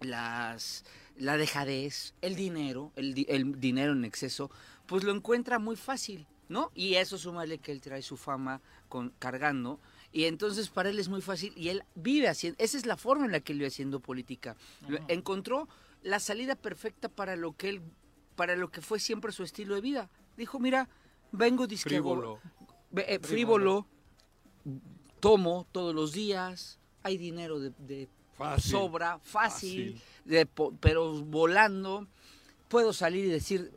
[0.01, 0.85] las,
[1.17, 4.51] la dejadez, el dinero, el, di- el dinero en exceso,
[4.87, 6.71] pues lo encuentra muy fácil, ¿no?
[6.75, 9.81] Y eso súmale que él trae su fama con, cargando
[10.13, 13.27] Y entonces para él es muy fácil y él vive haciendo, esa es la forma
[13.27, 14.57] en la que él vive haciendo política.
[15.09, 15.69] Encontró
[16.05, 17.81] la salida perfecta para lo que él,
[18.37, 20.11] para lo que fue siempre su estilo de vida.
[20.37, 20.89] Dijo, mira,
[21.37, 22.41] vengo disque Frívolo.
[22.97, 23.87] Eh, frívolo,
[25.21, 28.71] tomo todos los días, hay dinero de, de Fácil.
[28.71, 30.03] sobra, fácil, Fácil.
[30.25, 32.07] de po- pero volando.
[32.69, 33.73] Puedo salir y decir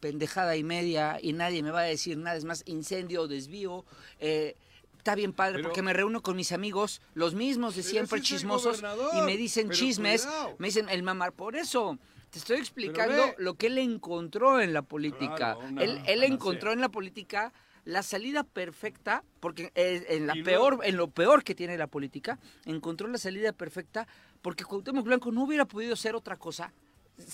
[0.00, 3.84] pendejada y media y nadie me va a decir nada, es más, incendio, desvío.
[4.18, 4.56] eh,
[4.98, 8.82] está bien padre Pero- porque me reúno con mis amigos, los mismos de siempre chismosos,
[9.18, 10.54] y me dicen chismes, cuidado.
[10.58, 11.32] me dicen el mamar.
[11.32, 11.98] Por eso
[12.30, 13.34] te estoy explicando ve.
[13.38, 15.36] lo que él encontró en la política.
[15.36, 17.52] Claro, una él él encontró en la política
[17.84, 22.38] la salida perfecta, porque eh, en, la peor, en lo peor que tiene la política,
[22.64, 24.06] encontró la salida perfecta
[24.42, 26.72] porque Cuauhtémoc Blanco no hubiera podido ser otra cosa.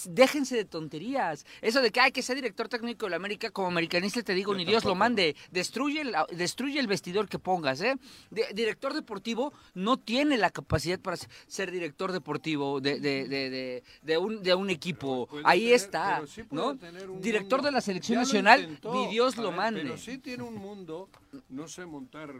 [0.08, 1.44] Déjense de tonterías.
[1.60, 4.52] Eso de que hay que ser director técnico de la América, como americanista te digo,
[4.52, 5.36] Yo ni Dios lo mande.
[5.50, 7.96] Destruye el, destruye el vestidor que pongas, ¿eh?
[8.30, 13.82] De- director deportivo no tiene la capacidad para ser- director deportivo de, de, de, de,
[14.02, 15.28] de un, de un equipo.
[15.44, 16.76] Ahí tener- está, pero sí ¿no?
[16.76, 17.66] tener un Director mundo.
[17.68, 19.82] de la selección Ya nacional, intentó, ni Dios lo mande.
[19.82, 21.08] Pero sí tiene un mundo,
[21.48, 22.32] no sé, montar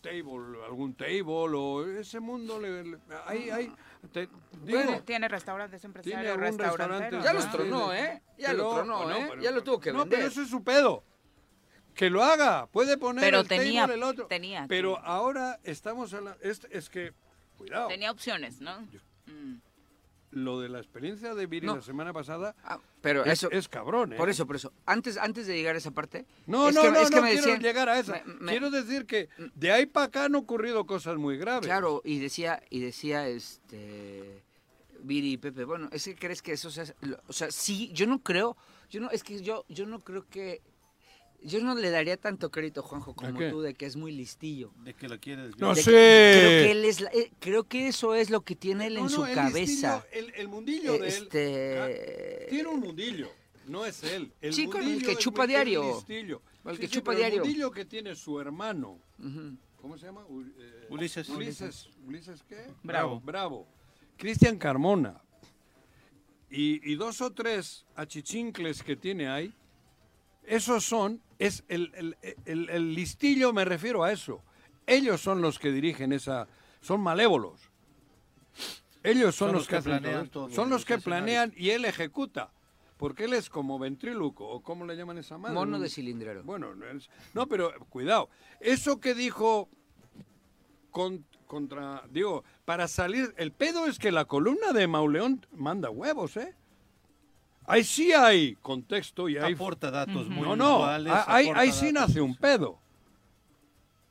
[0.00, 1.24] table, algún table,
[1.56, 3.72] o ese mundo, le, le- hay, hay,
[4.12, 4.28] te-
[4.62, 7.00] digo, Tiene, tiene restaurantes empresarios, algún restauranteros.
[7.00, 7.38] restaurante, Ya ¿no?
[7.38, 8.22] los tronó, ¿eh?
[8.38, 9.26] Ya lo tronó, no, ¿eh?
[9.30, 10.18] pero- Ya lo tuvo que no, vender.
[10.18, 11.04] pero eso es su pedo.
[11.94, 14.26] Que lo haga, puede poner Pero el tenía- table el otro.
[14.26, 17.12] tenía pero ahora estamos en la, es, es que,
[17.56, 18.80] cuidado, Tenía opciones, ¿no?
[19.26, 19.56] Mm.
[20.32, 21.76] Lo de la experiencia de Viri No.
[21.76, 24.16] la semana pasada Ah, pero es, eso, es cabrón, ¿eh?
[24.16, 24.72] por eso, por eso.
[24.86, 26.24] Antes, antes de llegar a esa parte.
[26.46, 28.22] No, es no, que, no, es que no me quiero decían- llegar a esa.
[28.24, 31.66] me- me- Quiero decir que de ahí para acá han ocurrido cosas muy graves.
[31.66, 34.42] Claro, y decía, y decía este
[35.02, 38.06] Viri y Pepe, bueno, es que crees que eso sea, lo- o sea, sí, yo
[38.06, 38.56] no creo,
[38.88, 40.62] yo no, es que yo, yo no creo que,
[41.44, 44.72] yo no le daría tanto crédito, Juanjo, como tú, de que es muy listillo.
[44.84, 45.56] De que la quieres.
[45.58, 45.82] No sé.
[45.84, 48.94] que- Creo que él es, la- eh, creo que eso es lo que tiene él
[48.94, 50.04] No, en no, su el cabeza.
[50.10, 51.04] listillo, el, el mundillo de él.
[51.04, 53.28] Este, ah, Tiene un mundillo.
[53.66, 54.32] No es él.
[54.40, 55.82] El Sí, con el mundillo que chupa diario.
[55.88, 56.42] El listillo.
[56.64, 57.42] El que Sí, chupa diario.
[57.42, 58.98] El mundillo que tiene su hermano.
[59.80, 60.24] ¿Cómo se llama?
[60.28, 61.28] U- eh, Ulises.
[61.28, 61.88] Ulises.
[62.06, 62.66] ¿Ulises qué?
[62.82, 63.20] Bravo.
[63.20, 63.66] Bravo.
[64.16, 65.20] Cristian Carmona.
[66.50, 69.52] Y, y dos o tres achichincles que tiene ahí,
[70.44, 74.42] esos son, es el, el- el- el listillo, me refiero a eso.
[74.86, 76.46] Ellos son los que dirigen esa,
[76.80, 77.60] son malévolos.
[79.04, 82.52] Ellos son, los, que, planean todo Son los que planean y él ejecuta.
[82.96, 85.54] Porque él es como ventríloco, o cómo le llaman esa madre.
[85.56, 86.44] Mono de cilindrero.
[86.44, 88.28] bueno, no, es- no, pero cuidado.
[88.60, 89.68] Eso que dijo
[90.92, 96.36] con- contra, digo, para salir, el pedo es que la columna de Mauleón manda huevos,
[96.36, 96.54] ¿eh?
[97.66, 99.54] Ahí sí hay contexto y hay...
[99.54, 102.08] Aporta datos muy No, no, ahí, ahí sí datos.
[102.08, 102.78] nace un pedo.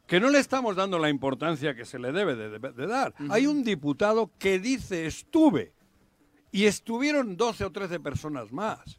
[0.08, 3.14] Que no le estamos dando la importancia que se le debe de, de- de dar.
[3.30, 5.74] Hay un diputado que dice estuve
[6.52, 8.98] y estuvieron 12 o 13 personas más.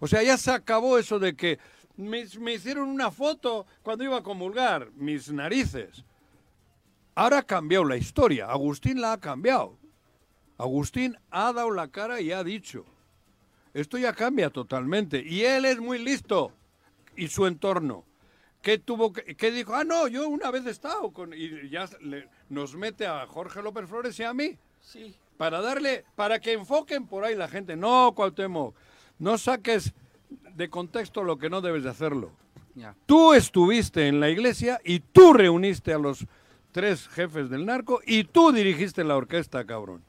[0.00, 1.58] O sea, ya se acabó eso de que
[1.96, 6.04] me, me hicieron una foto cuando iba a comulgar, mis narices.
[7.14, 9.78] Ahora ha cambiado la historia, Agustín la ha cambiado.
[10.58, 12.84] Agustín ha dado la cara y ha dicho,
[13.74, 15.22] esto ya cambia totalmente.
[15.24, 16.52] Y él es muy listo.
[17.16, 18.04] Y su entorno.
[18.62, 19.74] ¿Qué tuvo que, qué dijo?
[19.74, 21.32] Ah, no, yo una vez he estado con...
[21.32, 24.56] Y ya le- nos mete a Jorge López Flores y a mí.
[24.80, 25.14] Sí.
[25.38, 27.74] Para darle, para que enfoquen por ahí la gente.
[27.76, 28.74] No, Cuauhtémoc,
[29.18, 29.94] no saques
[30.54, 32.32] de contexto lo que no debes de hacerlo.
[32.74, 32.94] Ya.
[33.06, 36.26] Tú estuviste en la iglesia y tú reuniste a los
[36.72, 40.04] tres jefes del narco y tú dirigiste la orquesta, cabrón.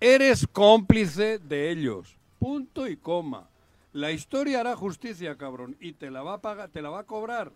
[0.00, 2.16] Eres cómplice de ellos.
[2.40, 3.48] Punto y coma.
[3.92, 7.04] La historia hará justicia, cabrón, y te la va a pagar, te la va a
[7.04, 7.52] cobrar.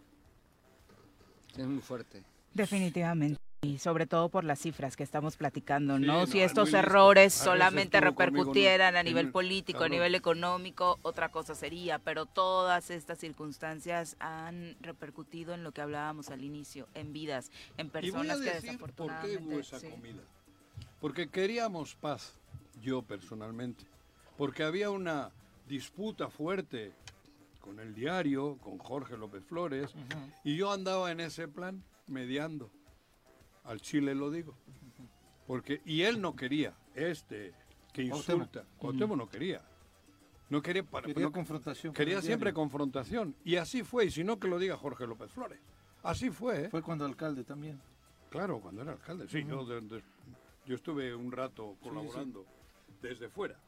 [1.56, 2.22] Es muy fuerte.
[2.52, 3.40] Definitivamente.
[3.62, 6.12] Y sobre todo por las cifras que estamos platicando, Sí, ¿no?
[6.20, 6.78] no, si es estos listo.
[6.80, 12.90] errores solamente conmigo, repercutieran a nivel político, a nivel económico, otra cosa sería, pero todas
[12.90, 17.88] estas circunstancias han repercutido en lo que hablábamos al inicio, en vidas, en Y voy
[17.88, 19.44] a personas que decir por qué desafortunadamente...
[19.54, 19.88] hubo esa sí.
[19.88, 20.22] comida.
[21.00, 22.34] Porque queríamos paz,
[22.82, 23.86] yo personalmente.
[24.36, 25.30] Porque había una
[25.68, 26.92] disputa fuerte
[27.60, 29.94] con el diario, con Jorge López Flores,
[30.44, 32.70] y yo andaba en ese plan mediando.
[33.64, 34.54] Al Chile lo digo.
[35.46, 37.52] Porque, y él no quería, este,
[37.92, 38.64] que insulta.
[38.78, 39.62] Cuauhtémoc no quería.
[40.50, 41.92] No quería, para, Quería no- confrontación.
[41.92, 43.34] con quería siempre confrontación.
[43.44, 45.58] Y así fue, y si no que lo diga Jorge López Flores.
[46.02, 46.68] Así fue, ¿eh?
[46.68, 47.80] Fue cuando alcalde también.
[48.30, 50.02] Claro, cuando era alcalde, sí, yo, de- de-
[50.66, 52.44] yo estuve un rato colaborando
[53.00, 53.58] desde fuera.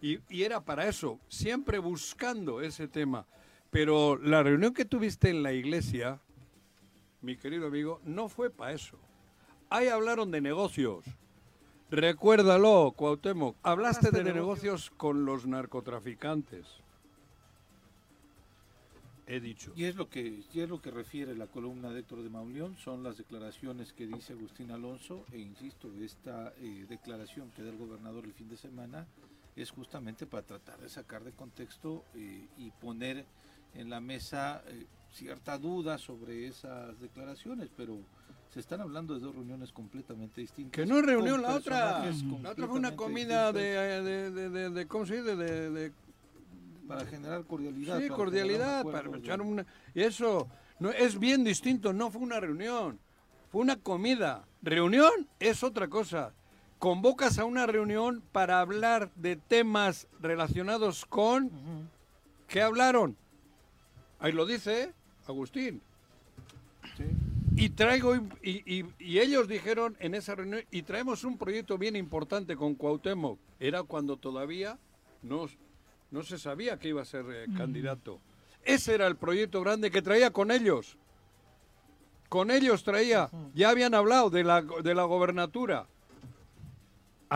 [0.00, 3.26] Y, y era para eso, siempre buscando ese tema.
[3.70, 6.20] Pero la reunión que tuviste en la iglesia,
[7.20, 8.98] mi querido amigo, no fue para eso.
[9.68, 11.04] Ahí hablaron de negocios.
[11.90, 13.56] Recuérdalo, Cuauhtémoc.
[13.62, 16.66] Hablaste de negocios con los narcotraficantes.
[19.28, 19.72] He dicho.
[19.74, 22.76] Y es lo que y es lo que refiere la columna de Héctor de Mauleón,
[22.76, 27.76] son las declaraciones que dice Agustín Alonso, e insisto, esta eh, declaración que da el
[27.76, 29.04] gobernador el fin de semana
[29.56, 33.24] es justamente para tratar de sacar de contexto eh, y poner
[33.74, 37.98] en la mesa eh, cierta duda sobre esas declaraciones, pero
[38.52, 40.72] se están hablando de dos reuniones completamente distintas.
[40.72, 42.02] Que no es reunión la otra.
[42.02, 45.36] personajes La otra fue una comida de, de, de, ¿cómo se dice?
[45.36, 45.92] De,
[46.86, 47.98] para generar cordialidad.
[47.98, 48.84] sí, para cordialidad.
[48.84, 51.92] un Para echar una, eso no es bien distinto.
[51.92, 52.98] No fue una reunión.
[53.50, 54.44] Fue una comida.
[54.62, 56.32] Reunión es otra cosa.
[56.90, 61.50] Convocas a una reunión para hablar de temas relacionados con...
[62.46, 63.16] ¿Qué hablaron?
[64.20, 64.92] Ahí lo dice.
[65.26, 65.82] Agustín.
[66.96, 67.02] Sí.
[67.56, 71.96] Y traigo y, y- y ellos dijeron en esa reunión y traemos un proyecto bien
[71.96, 73.40] importante con Cuauhtémoc.
[73.58, 74.78] Era cuando todavía
[75.22, 75.46] no,
[76.12, 78.20] no se sabía que iba a ser eh, candidato.
[78.62, 80.96] Ese era el proyecto grande que traía con ellos.
[82.28, 83.28] Con ellos traía.
[83.56, 85.88] Ya habían hablado de la, de la gobernatura.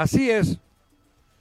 [0.01, 0.59] Así es.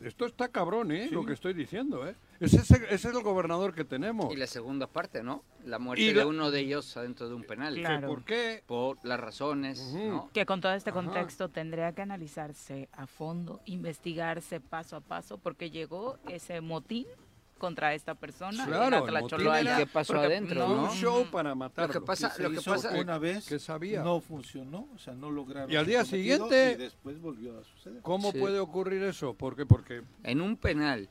[0.01, 1.07] Esto está cabrón, ¿eh?
[1.11, 2.13] Lo que estoy diciendo, ¿eh?
[2.41, 4.33] Ese es, el- ese es el gobernador que tenemos.
[4.33, 5.43] Y la segunda parte, ¿no?
[5.65, 7.75] La muerte la- de uno de ellos adentro de un penal.
[7.75, 8.07] ¿Que Claro.
[8.09, 8.61] ¿Por qué?
[8.67, 9.79] Por las razones.
[9.93, 10.29] ¿no?
[10.33, 11.01] Que con todo este Ajá.
[11.01, 17.05] contexto tendría que analizarse a fondo, investigarse paso a paso, porque llegó ese motín
[17.59, 18.65] contra esta persona.
[18.65, 19.51] Claro, Atlacholoaya.
[19.53, 20.83] motín era- ¿Qué pasó Porque adentro, Fue no?
[20.85, 21.93] un show para matarlo.
[21.93, 24.01] Lo que pasa, se lo que hizo pasa, una vez que sabía.
[24.01, 25.71] no funcionó, o sea, no lograron.
[25.71, 28.01] Y al día siguiente- y después volvió a suceder.
[28.01, 28.39] ¿Cómo Sí.
[28.39, 29.35] puede ocurrir eso?
[29.35, 29.65] ¿Por qué?
[29.67, 31.07] Porque en un penal.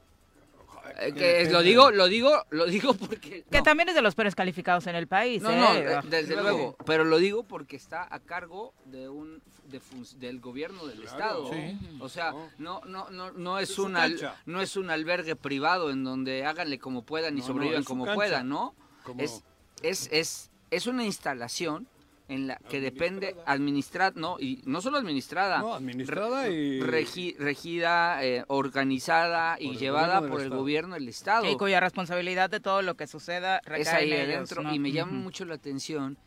[1.14, 3.62] Que lo digo, lo digo, lo digo porque Que no.
[3.62, 5.42] también es de los peores calificados en el país.
[5.42, 5.56] No, ¿eh?
[5.58, 10.06] no, eh, desde luego, pero lo digo porque está a cargo de un de fun-
[10.18, 11.12] del gobierno del Claro.
[11.12, 11.52] estado.
[11.52, 11.78] Sí.
[12.00, 14.34] O sea, no no no no es Es su un al- cancha.
[14.46, 18.04] no es un albergue privado en donde háganle como puedan y No, no, sobrevivan como
[18.04, 18.14] cancha.
[18.14, 18.74] puedan, ¿no?
[19.02, 19.42] como Es
[19.82, 21.86] es es es una instalación
[22.28, 24.12] en la que depende Administrada.
[24.14, 30.20] no, y no solo administrada, no, administrada y regi- regida, eh, organizada y Por llevada
[30.20, 30.56] por el Estado.
[30.60, 31.50] gobierno del Estado.
[31.50, 34.62] Y cuya responsabilidad de todo lo que suceda recae es ahí en ellos, adentro.
[34.62, 34.74] ¿no?
[34.74, 36.18] Y me llama mucho la atención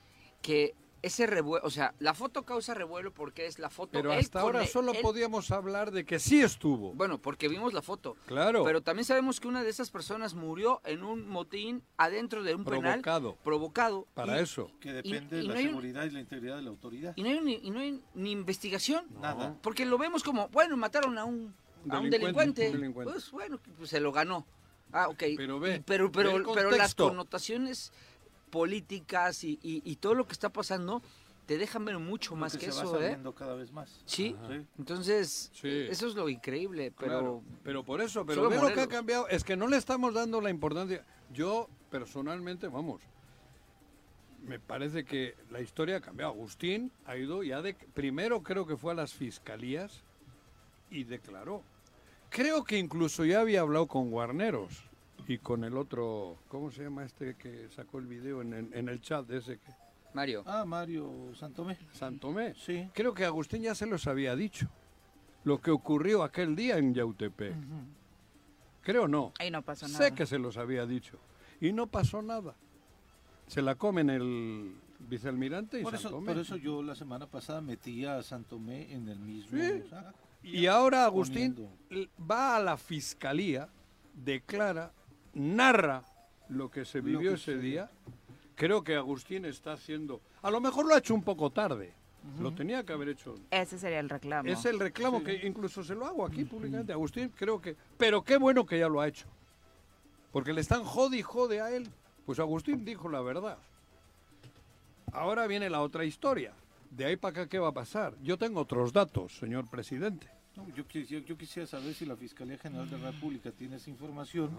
[0.42, 3.92] que ese revuelo, o sea, la foto causa revuelo porque es la foto.
[3.94, 6.94] pero él hasta ahora él- solo él- podíamos hablar de que sí estuvo.
[6.94, 8.16] Bueno, porque vimos la foto.
[8.28, 12.54] claro, Pero también sabemos que una de esas personas murió en un motín adentro de
[12.56, 14.08] un penal provocado provocado.
[14.14, 14.70] para y, eso.
[14.80, 17.14] Que depende y de no la un- seguridad y la integridad de la autoridad.
[17.16, 19.06] Y no hay ni, y no hay ni investigación.
[19.20, 19.56] Nada.
[19.62, 21.54] Porque lo vemos como, bueno, mataron a un,
[21.90, 22.66] a un Delincuente, delincuente.
[22.68, 23.12] un delincuente.
[23.14, 24.46] Pues bueno, pues se lo ganó.
[24.94, 25.24] Ah, ok.
[25.38, 27.92] Pero ve, Y- pero, pero, ve el pero las connotaciones
[28.52, 31.02] políticas y, y- y todo lo que está pasando
[31.48, 33.04] te dejan ver mucho más que, se va eso, ¿eh?
[33.04, 34.04] sabiendo cada vez más.
[34.06, 34.36] Sí.
[34.48, 34.66] Sí.
[34.78, 35.88] Entonces, Sí.
[35.90, 37.12] eso es lo increíble, pero...
[37.20, 40.14] Claro, pero por eso, pero ve lo que ha cambiado, es que no le estamos
[40.14, 41.04] dando la importancia.
[41.34, 43.02] Yo personalmente, vamos,
[44.44, 46.32] me parece que la historia ha cambiado.
[46.32, 50.04] Agustín ha ido ya de primero creo que fue a las fiscalías
[50.90, 51.64] y declaró.
[52.30, 54.84] Creo que incluso ya había hablado con Guarneros
[55.28, 58.90] y con el otro, ¿cómo se llama este que sacó el video en, en- en
[58.90, 59.72] el chat de ese que
[60.14, 61.78] Mario, Ah, Mario Santomé.
[61.94, 62.54] Santomé?
[62.56, 62.90] Sí.
[62.94, 64.68] Creo que Agustín ya se los había dicho.
[65.46, 67.56] Lo que ocurrió aquel día en Yautepec.
[68.82, 69.32] Creo no.
[69.40, 69.98] Ahí no pasó nada.
[70.06, 71.18] Sé que se los había dicho.
[71.62, 72.56] Y no pasó nada.
[73.48, 76.28] Se la comen el vicealmirante y Por eso, Santomé.
[76.34, 79.84] por eso yo la semana pasada metí a Santomé en el mismo Sí.
[79.90, 80.18] saco.
[80.44, 82.10] Y ahora Agustín Poniendo.
[82.30, 83.70] va a la fiscalía,
[84.14, 84.92] declara,
[85.34, 86.04] narra
[86.50, 87.90] lo que se vivió que ese día.
[88.56, 90.22] Creo que Agustín está haciendo...
[90.42, 91.94] A lo mejor lo ha hecho un poco tarde.
[92.40, 94.48] Lo tenía que haber hecho Ese sería el reclamo.
[94.48, 96.94] Es el reclamo que incluso se lo hago aquí públicamente.
[96.94, 97.76] Agustín, creo que.
[97.98, 99.26] Pero qué bueno que ya lo ha hecho.
[100.32, 101.90] Porque le están jode y jode a él.
[102.28, 103.58] Pues Agustín dijo la verdad.
[105.14, 106.54] Ahora viene la otra historia.
[106.92, 108.14] De ahí para acá, ¿qué va a pasar?
[108.22, 110.28] Yo tengo otros datos, señor presidente.
[110.56, 113.78] No, yo, quis- yo- yo quisiera saber si la Fiscalía General de la República tiene
[113.78, 114.52] esa información.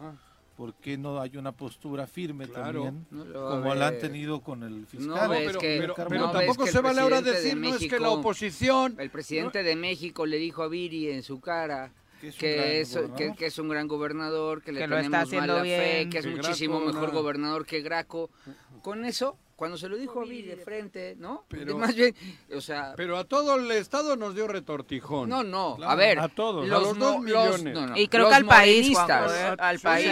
[0.62, 2.84] ¿Por qué no hay una postura firme Claro.
[2.84, 3.06] también?
[3.10, 5.08] No como la han tenido con el fiscal.
[5.08, 7.68] No pero, que- pero- no pero ves tampoco se vale ahora presidente de decir, no
[7.74, 8.94] es que la México- oposición...
[9.00, 12.54] el presidente de México le dijo a Viri en su cara Que es un que
[12.54, 13.36] gran es, que, gobernador.
[13.36, 16.10] que es un gran gobernador, que le Que lo está tenemos haciendo mala fe, bien.
[16.10, 17.20] que es Que muchísimo Graco, mejor no.
[17.20, 18.30] gobernador que Graco.
[18.82, 21.44] Con eso, cuando se lo dijo a Viri de frente, ¿no?
[21.46, 22.12] Pero- Más bien,
[22.52, 25.28] o sea, Pero a todo el Estado nos dio retortijón.
[25.28, 27.72] no, no, Claro, a ver, a todos, a los dos los- millones.
[27.72, 29.54] no, no, Y creo los que al país, Juanjo, ¿eh?
[29.56, 30.10] Al país.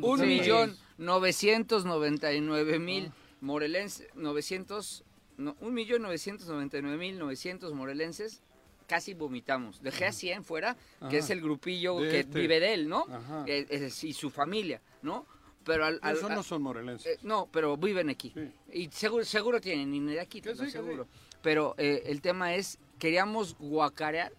[0.00, 5.02] un millón novecientos noventa y nueve mil morelenses, 900
[5.36, 8.40] no, 1.999.900 morelenses
[8.86, 9.82] casi vomitamos.
[9.82, 11.16] Dejé a 100 fuera, que Ajá.
[11.16, 12.38] es el grupillo De que este.
[12.38, 13.04] vive de él, ¿no?
[13.10, 13.42] Ajá.
[13.48, 15.26] Eh, es- y su familia, ¿no?
[15.64, 17.06] Pero al, al- Esos no son morelenses.
[17.16, 18.32] eh, no, pero viven aquí.
[18.34, 18.50] Sí.
[18.72, 21.06] Y seguro, seguro tienen, ni de aquí, lo sí, seguro.
[21.42, 24.32] Pero eh, el tema es, queríamos guacarear,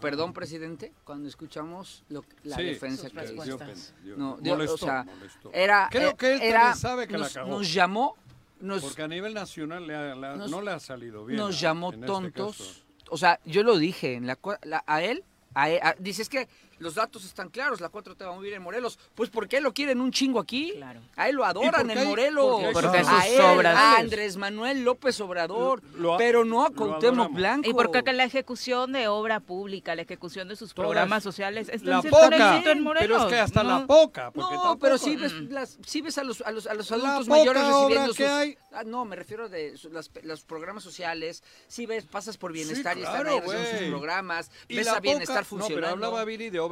[0.00, 3.58] perdón, presidente, cuando escuchamos lo, la Sí, defensa que hizo.
[4.02, 5.50] dio No, dio- molestó, o sea, molestó.
[5.52, 7.48] Era, Creo eh, que él era- sabe que la nos, cagó.
[7.50, 8.16] nos llamó,
[8.60, 11.38] nos, Porque a nivel nacional le ha- le ha- Nos- no le ha salido bien.
[11.38, 11.60] nos ¿no?
[11.60, 12.56] llamó este tontos.
[12.58, 12.80] caso.
[13.10, 16.28] o sea, yo lo dije, en la, la- a él, a él- a- dice, es
[16.28, 16.48] que
[16.80, 18.98] los datos están claros, la 4 te va a mover en Morelos.
[19.14, 20.72] Pues ¿por qué lo quieren un chingo aquí?
[20.76, 21.00] Claro.
[21.14, 22.60] A él lo adoran en Morelos.
[22.72, 27.32] porque a él, a Andrés Manuel López Obrador, Lo- pero no a Cuauhtémoc.
[27.32, 27.70] Blanco.
[27.70, 30.88] Y porque que la ejecución de obra pública, la ejecución de sus Todas.
[30.88, 33.18] programas sociales está La poca, éxito en Morelos.
[33.18, 33.80] pero es que hasta ¿no?
[33.80, 34.30] la poca.
[34.30, 36.90] Porque No, tampoco- pero sí ves, las, sí ves a los, a los, a los
[36.90, 38.32] La adultos poca mayores obra recibiendo que sus...
[38.32, 38.58] hay.
[38.72, 41.42] Ah, no, me refiero de su- las- los programas sociales.
[41.68, 44.50] Sí ves, pasas por Sí, bienestar y están claro, ahí recibiendo sus programas.
[44.68, 45.80] Y Ves a bienestar poca- funcionando.
[45.80, 46.69] No, pero hablaba Viri de obra,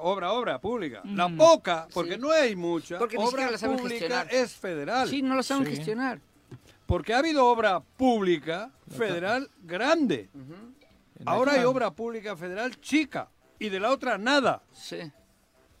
[0.00, 1.02] obra, obra pública.
[1.04, 2.20] La poca, porque Sí.
[2.20, 4.28] no hay mucha, Porque obra la saben pública gestionar.
[4.34, 5.08] es federal.
[5.08, 5.76] Sí, no lo saben Sí.
[5.76, 6.20] gestionar.
[6.86, 10.28] Porque ha habido obra pública federal grande.
[11.24, 13.28] Ahora hay obra pública federal chica.
[13.58, 14.62] Y de la otra nada.
[14.72, 14.98] Sí,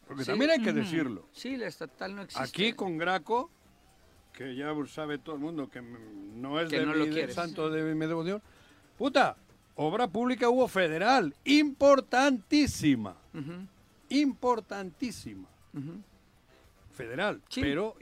[0.06, 0.30] Porque Sí.
[0.30, 1.26] también hay que decirlo.
[1.32, 2.42] sí, la estatal no existe.
[2.48, 3.50] Aquí con Graco,
[4.32, 7.70] que ya sabe todo el mundo que no es Que de no mi lo santo
[7.70, 8.40] de mi devoción.
[8.96, 9.36] Puta,
[9.74, 13.16] obra pública hubo federal, importantísima,
[14.08, 15.48] Importantísima.
[16.94, 17.60] Federal, Sí.
[17.60, 17.94] pero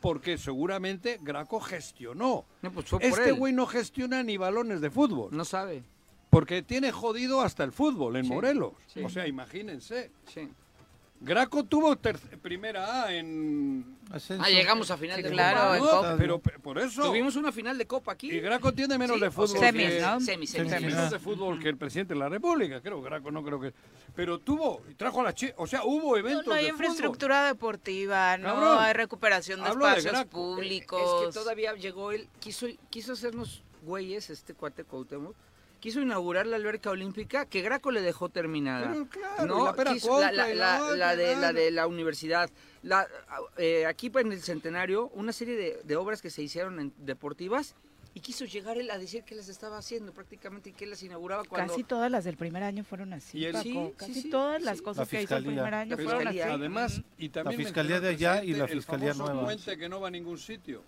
[0.00, 2.44] porque seguramente Graco gestionó.
[2.62, 5.84] No, pues Este güey no gestiona ni balones de fútbol, No sabe.
[6.30, 8.72] porque tiene jodido hasta el fútbol en Sí, Morelos.
[8.88, 9.00] sí.
[9.04, 10.10] O sea, imagínense.
[11.24, 13.96] Graco tuvo ter- primera A en...
[14.10, 14.42] Ascenso.
[14.44, 15.92] Ah, llegamos a final Sí, de claro, Copa.
[15.92, 16.14] No, Copa.
[16.18, 17.02] pero pe- por eso...
[17.04, 18.30] Tuvimos una final de Copa aquí.
[18.30, 20.00] Y Graco tiene menos Sí, de fútbol Semis, que...
[20.00, 20.20] ¿no?
[20.20, 20.70] Semis, semis, Semis.
[20.72, 20.94] semis.
[20.94, 23.00] menos de fútbol que el presidente de la República, creo.
[23.00, 23.72] Graco no creo que...
[24.14, 25.50] Pero tuvo, y trajo a la chi...
[25.56, 28.78] O sea, hubo No, eventos no hay de infraestructura deportiva, no Cabrón.
[28.80, 31.00] hay recuperación de espacios públicos.
[31.22, 35.34] Es que todavía llegó él, quiso, quiso hacernos güeyes, este cuate Cuauhtémoc,
[35.82, 38.92] quiso inaugurar la alberca olímpica que Graco le dejó terminada.
[38.92, 39.64] Pero claro, ¿no?
[39.66, 40.46] la pera Quiso- la, otra,
[41.16, 42.48] de, la de la universidad.
[42.84, 43.06] La,
[43.56, 47.74] eh, aquí en el centenario, una serie de, de obras que se hicieron en deportivas
[48.14, 51.42] y quiso llegar él a decir que las estaba haciendo prácticamente y que las inauguraba
[51.44, 51.72] cuando...
[51.72, 53.38] Casi todas las del primer año fueron así.
[53.38, 53.62] Y el- Paco.
[53.64, 55.62] Sí, Casi sí, todas las cosas La que hizo el fiscalía.
[55.62, 56.44] primer año La fueron fiscalía.
[56.44, 56.52] así.
[56.54, 59.42] Además, y también La Fiscalía de allá y la Fiscalía nueva.
[59.44, 60.84] puente que no va a ningún sitio.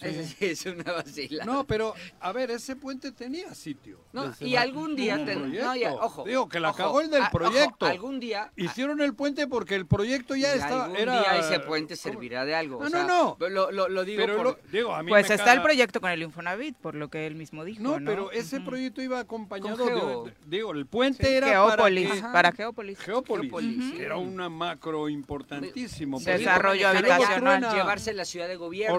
[0.00, 1.44] Ese sí es una vacila.
[1.44, 3.98] No, pero, a ver, ese puente tenía sitio.
[4.12, 5.16] No, y la- algún día...
[5.24, 6.24] Ten- no, ya, ojo.
[6.24, 7.86] Digo, que la ojo, cagó el del ah, ojo, proyecto.
[7.86, 8.52] algún día...
[8.56, 10.84] Hicieron el puente porque el proyecto ya estaba...
[10.84, 12.02] algún era, día ese puente ¿cómo?
[12.12, 12.78] servirá de algo.
[12.78, 13.48] o No, sea, no, no.
[13.48, 16.00] Lo, lo, lo digo Pero, por- lo- digo, a mí Pues me está el proyecto
[16.00, 17.82] con el Infonavit, por lo que él mismo dijo.
[17.82, 18.66] No, No, pero ese Ujú.
[18.66, 22.98] proyecto iba acompañado de, digo, el puente Sí, era Geópolis, para que- para Geópolis.
[22.98, 26.18] Geópolis, era una macro importantísimo.
[26.20, 27.74] Desarrollo habitacional.
[27.74, 28.96] Llevarse la ciudad de gobierno.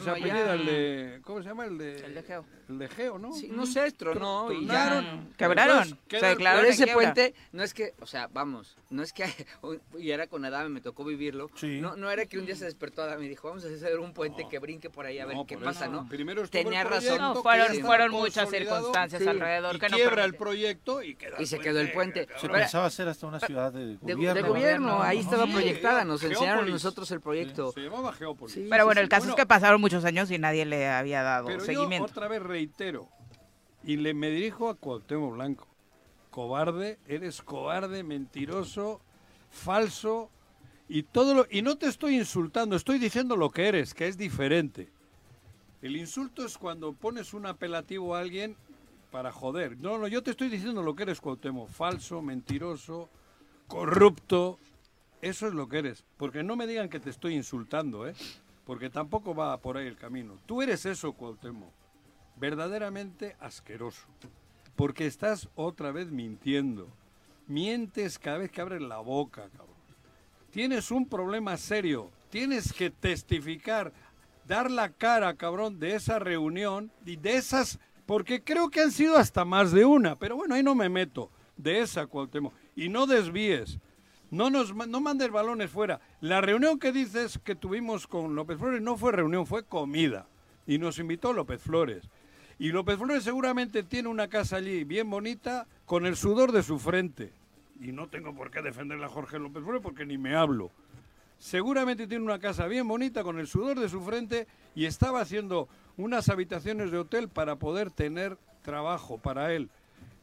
[0.00, 1.20] Que se gobierno apellida el de...
[1.22, 1.64] ¿Cómo se llama?
[1.66, 1.96] El de...
[2.04, 2.44] El de Geo.
[2.68, 3.32] El de Geo, ¿no?
[3.32, 5.20] Sí, no sé, tronó y ya.
[5.36, 5.76] Quebraron.
[5.82, 8.76] Entonces, queda Se el declararon Pero en ese puente, no es que, o sea, vamos,
[8.90, 9.24] no es que,
[9.98, 11.80] y era con Adame, me tocó vivirlo, Sí.
[11.80, 14.12] no, no era que un día se despertó Adame y dijo, vamos a hacer un
[14.12, 15.92] puente que brinque por ahí a ver No, qué pasa, eso.
[15.92, 16.08] ¿no?
[16.08, 17.18] Primero Tenía razón.
[17.18, 19.28] No, fueron, fueron muchas circunstancias Sí.
[19.28, 22.26] alrededor y que no quiebra el proyecto y queda Y se quedó el puente.
[22.40, 24.34] Se pensaba hacer hasta una ciudad de De, gobierno.
[24.34, 27.72] de gobierno, ahí estaba proyectada, nos enseñaron nosotros el proyecto.
[27.72, 28.58] Se llamaba Geópolis.
[28.70, 31.64] Pero bueno, el caso es que pasaron muchos años y nadie le había dado Pero
[31.64, 32.06] seguimiento.
[32.06, 33.08] yo otra vez reitero,
[33.82, 35.66] y le me dirijo a Cuauhtémoc Blanco.
[36.30, 39.00] Cobarde, eres cobarde, mentiroso,
[39.50, 40.30] falso,
[40.88, 44.16] y todo lo, y no te estoy insultando, estoy diciendo lo que eres, que es
[44.16, 44.88] diferente.
[45.82, 48.54] El insulto es cuando pones un apelativo a alguien
[49.10, 49.76] para joder.
[49.78, 51.68] No, no, yo te estoy diciendo lo que eres, Cuauhtémoc.
[51.68, 53.08] Falso, mentiroso,
[53.66, 54.58] corrupto.
[55.20, 56.04] Eso es lo que eres.
[56.16, 58.14] Porque no me digan que te estoy insultando, ¿eh?
[58.64, 60.38] Porque tampoco va por ahí el camino.
[60.46, 61.70] Tú eres eso, Cuauhtémoc.
[62.36, 64.06] Verdaderamente asqueroso.
[64.76, 66.88] Porque estás otra vez mintiendo.
[67.46, 69.76] Mientes cada vez que abres la boca, cabrón.
[70.50, 72.10] Tienes un problema serio.
[72.30, 73.92] Tienes que testificar,
[74.46, 79.16] dar la cara, cabrón, de esa reunión y de esas, porque creo que han sido
[79.16, 82.54] hasta más de una, pero bueno, ahí no me meto, de esa Cuauhtémoc.
[82.76, 83.78] Y no desvíes,
[84.30, 86.00] no nos no mandes balones fuera.
[86.20, 90.26] La reunión que dices que tuvimos con López Flores no fue reunión, fue comida.
[90.66, 92.08] Y nos invitó López Flores.
[92.58, 96.78] Y López Flores seguramente tiene una casa allí bien bonita con el sudor de su
[96.78, 97.32] frente.
[97.80, 100.70] Y no tengo por qué defenderle a Jorge López Flores porque ni me hablo.
[101.38, 105.68] seguramente tiene una casa bien bonita con el sudor de su frente y estaba haciendo
[105.96, 109.70] unas habitaciones de hotel para poder tener trabajo para él.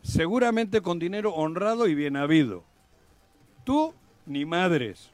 [0.03, 2.64] Seguramente con dinero honrado y bien habido.
[3.68, 3.93] Tú
[4.26, 5.09] ni madres.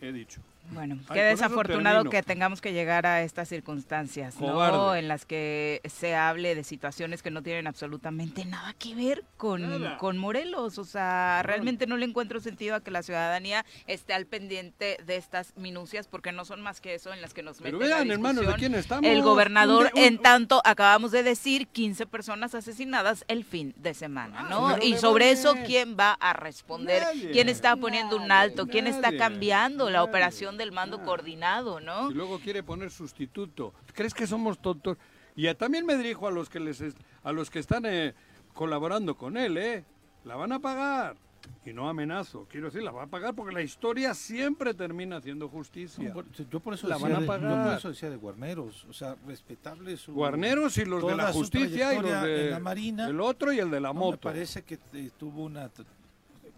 [0.00, 0.40] He dicho.
[0.70, 4.94] Bueno, Ay, qué desafortunado que tengamos que llegar a estas circunstancias, ¿no?
[4.94, 9.96] En las que se hable de situaciones que no tienen absolutamente nada que ver con,
[9.98, 10.78] con Morelos.
[10.78, 15.16] O sea, realmente no le encuentro sentido a que la ciudadanía esté al pendiente de
[15.16, 17.96] estas minucias, porque no son más que eso en las que nos Pero meten a
[17.96, 19.10] vean, hermanos, ¿de quién estamos?
[19.10, 23.74] El gobernador, Un de- un- en tanto, acabamos de decir 15 personas asesinadas el fin
[23.76, 24.68] de semana, Ah, ¿no?
[24.74, 27.02] pero Y sobre eso, ¿quién va a responder?
[27.02, 27.30] Nadie.
[27.32, 28.66] ¿Quién está poniendo un alto?
[28.66, 30.12] ¿Quién está cambiando la Nadie.
[30.56, 31.06] Del mando Nada.
[31.08, 32.10] coordinado, no?
[32.10, 33.72] Y luego quiere poner sustituto.
[33.94, 34.96] ¿Crees que somos tontos?
[35.36, 38.14] Y a- también me dirijo a los que les est- a los que están eh,
[38.54, 39.84] colaborando con él, ¿eh?
[40.24, 41.16] La van a pagar.
[41.66, 42.46] Y no amenazo.
[42.48, 46.06] Quiero decir, la va a pagar porque la historia siempre termina haciendo justicia.
[46.08, 47.64] No, por- yo por eso La decía van a de- yo pagar.
[47.68, 51.94] por eso decía de Guarneros, o sea, respetable su Guarneros y los de la justicia
[51.94, 53.08] y los de la Marina.
[53.08, 54.20] el otro y el de la No, me moto.
[54.20, 55.68] parece que eh, tuvo una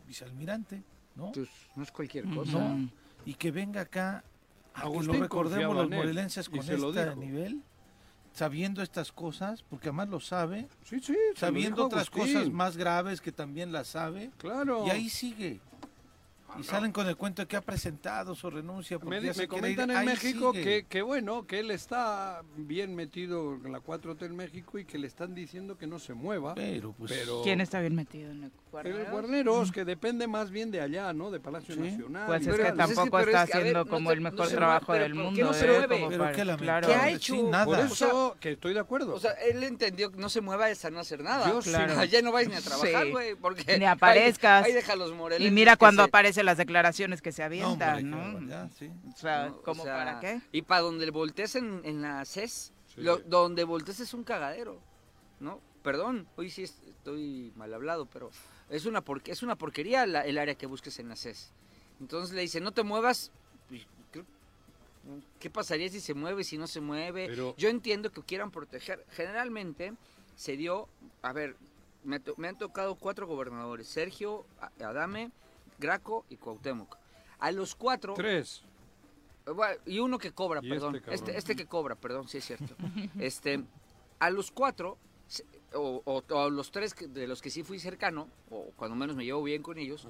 [0.06, 0.82] vicealmirante,
[1.16, 1.32] ¿no?
[1.32, 2.58] Pues, no es cualquier cosa.
[2.58, 2.88] No,
[3.24, 4.24] y que venga acá
[4.74, 7.62] a que lo recordemos los morelenses con este nivel,
[8.32, 12.76] sabiendo estas cosas, porque además lo sabe, Sí, sí, se lo sabiendo otras cosas más
[12.76, 14.84] graves que también las sabe, Claro.
[14.86, 15.60] y ahí sigue.
[16.58, 18.98] Y salen con el cuento de que ha presentado su renuncia.
[18.98, 19.76] porque Me, ya me se quiere ir.
[19.76, 24.22] comentan en Ahí México que, que bueno, que él está bien metido en la 4T
[24.26, 26.54] en México y que le están diciendo que no se mueva.
[26.54, 29.10] Pero, pues, pero ¿Quién está bien metido en el el Guarneros?
[29.12, 31.30] Guarneros, que depende más bien de allá, ¿no?
[31.30, 31.80] De Palacio Sí.
[31.80, 32.26] Nacional.
[32.26, 34.30] Pues es que tampoco está es que, a ver, haciendo no como se- el no
[34.32, 35.36] mejor se trabajo mueve, del pero ¿por mundo.
[35.38, 35.68] qué no se ¿eh?
[35.78, 35.94] mueve?
[35.96, 36.86] Como Pero para- qué claro.
[36.88, 37.34] ¿Qué ha hecho?
[37.34, 37.64] Sí, nada.
[37.66, 39.14] Por O sea, eso que estoy de acuerdo.
[39.14, 41.48] O sea, él entendió que no se mueva es a no hacer nada.
[41.48, 41.60] Yo.
[41.60, 41.94] Claro.
[42.00, 43.78] Allá no vais ni a trabajar, güey, porque...
[43.78, 44.64] Ni aparezcas.
[44.66, 47.88] Ahí, deja los morelenses Y mira cuando se- aparecen las declaraciones que se No, avientan,
[47.96, 48.16] hombre, ¿no?
[48.18, 48.90] barbaridad, sí.
[49.12, 49.54] O sea, ¿no?
[49.56, 50.40] O ¿cómo sea, para qué?
[50.52, 53.00] Y para donde voltees en, en la CES, Sí.
[53.02, 54.78] lo- donde voltees es un cagadero,
[55.40, 55.60] ¿no?
[55.82, 58.30] Perdón, hoy sí es- estoy mal hablado, pero
[58.70, 61.52] es una, porque es una porquería la- el área que busques en la CES.
[62.00, 63.30] Entonces le dice, no te muevas,
[65.38, 67.26] ¿qué pasaría si se mueve, si no se mueve?
[67.28, 69.04] Pero- Yo entiendo que quieran proteger.
[69.10, 69.92] Generalmente
[70.36, 70.88] se dio,
[71.22, 71.56] a ver,
[72.04, 74.46] me, to- me han tocado cuatro gobernadores, Sergio,
[74.80, 75.30] Adame,
[75.78, 76.96] Graco y Cuauhtémoc.
[77.38, 78.14] A los cuatro...
[78.14, 78.62] Tres.
[79.46, 80.96] Bueno, Y uno que cobra, Y perdón.
[80.96, 82.74] este Este, este, que cobra, perdón, sí es cierto.
[83.18, 83.62] este,
[84.18, 84.96] a los cuatro,
[85.74, 88.94] o, o- o a los tres que- de los que sí fui cercano, o cuando
[88.96, 90.06] menos me llevo bien con ellos,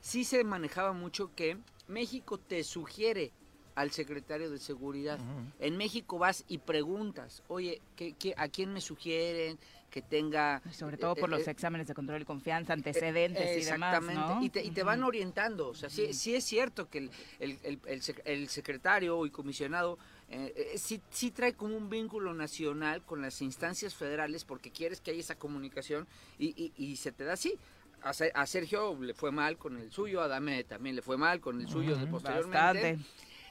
[0.00, 1.58] sí se manejaba mucho que
[1.88, 3.32] México te sugiere
[3.78, 5.20] al secretario de seguridad.
[5.60, 9.56] En México vas y preguntas, oye, ¿qué, qué- a quién me sugieren
[9.88, 10.60] que tenga...
[10.72, 14.34] Sobre todo por eh, los eh, exámenes de control y confianza, antecedentes y demás, Exactamente,
[14.34, 14.42] ¿no?
[14.44, 15.68] y, te, y te van orientando.
[15.68, 19.30] O sea, sí, sí es cierto que el, el- el- el sec- el secretario y
[19.30, 19.96] comisionado
[20.28, 25.00] eh, eh, sí, sí trae como un vínculo nacional con las instancias federales porque quieres
[25.00, 26.06] que haya esa comunicación
[26.38, 27.54] y, y- y se te da así.
[28.00, 31.60] A Sergio le fue mal con el suyo, a Dame también le fue mal con
[31.60, 32.56] el suyo de posteriormente.
[32.56, 32.98] Bastante.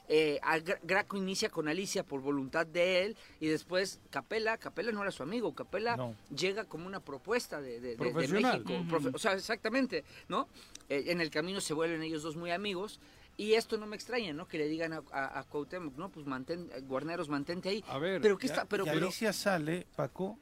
[0.08, 0.40] Eh,
[0.84, 5.22] Graco inicia con Alicia por voluntad de él y después Capela, Capela no era su
[5.22, 6.14] amigo, Capela No.
[6.34, 8.64] llega como una propuesta de, de- de- de Profesional.
[8.64, 10.48] México, o sea, exactamente, ¿no?
[10.88, 13.00] Eh, en el camino se vuelven ellos dos muy amigos
[13.36, 14.48] y esto no me extraña, ¿no?
[14.48, 17.84] Que le digan a, a, a Cuauhtémoc, no, pues mantén, eh, Guarneros, mantente ahí.
[17.86, 20.38] A ver, pero qué Y está, pero, y pero Alicia sale, Paco,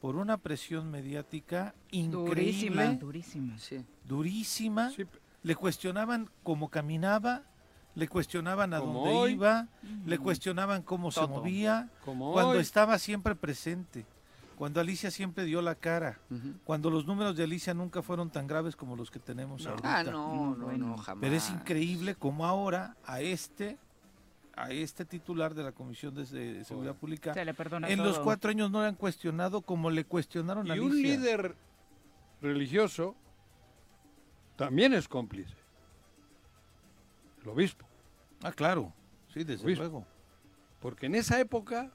[0.00, 3.58] por una presión mediática Durísima, increíble, durísima.
[3.58, 3.84] sí.
[4.04, 4.90] durísima.
[4.90, 5.04] sí,
[5.42, 7.44] Le cuestionaban cómo caminaba,
[7.94, 9.32] le cuestionaban a Como dónde hoy.
[9.32, 9.68] iba,
[10.06, 14.06] le cuestionaban cómo se movía, como cuando hoy, estaba siempre presente,
[14.56, 16.20] cuando Alicia siempre dio la cara,
[16.64, 19.98] cuando los números de Alicia nunca fueron tan graves como los que tenemos ahorita.
[19.98, 21.22] Ah, no, no, no, jamás.
[21.22, 23.78] Pero es increíble cómo ahora a este,
[24.54, 28.50] a este titular de la Comisión de, Seguridad Pública, Se le perdona en los cuatro
[28.50, 30.86] años no le han cuestionado como le cuestionaron a y Alicia.
[30.88, 31.56] un líder
[32.40, 33.16] religioso
[34.56, 35.59] también es cómplice.
[37.42, 37.86] El obispo.
[38.42, 38.92] Ah, claro,
[39.32, 39.82] sí, desde Obispo.
[39.82, 40.06] luego.
[40.80, 41.90] Porque en esa época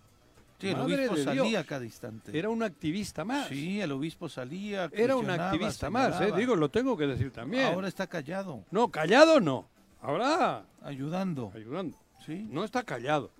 [0.59, 1.65] Sí, el Madre obispo de salía Dios.
[1.65, 2.37] cada instante.
[2.37, 3.47] era un activista más.
[3.49, 4.89] Sí, el obispo salía.
[4.93, 6.31] Era un activista más, ¿eh?
[6.37, 7.65] digo, lo tengo que decir también.
[7.65, 9.67] Ahora está callado, No, callado no.
[10.01, 11.51] Ahora ayudando.
[11.53, 11.97] ayudando.
[12.25, 13.31] Sí, No está callado.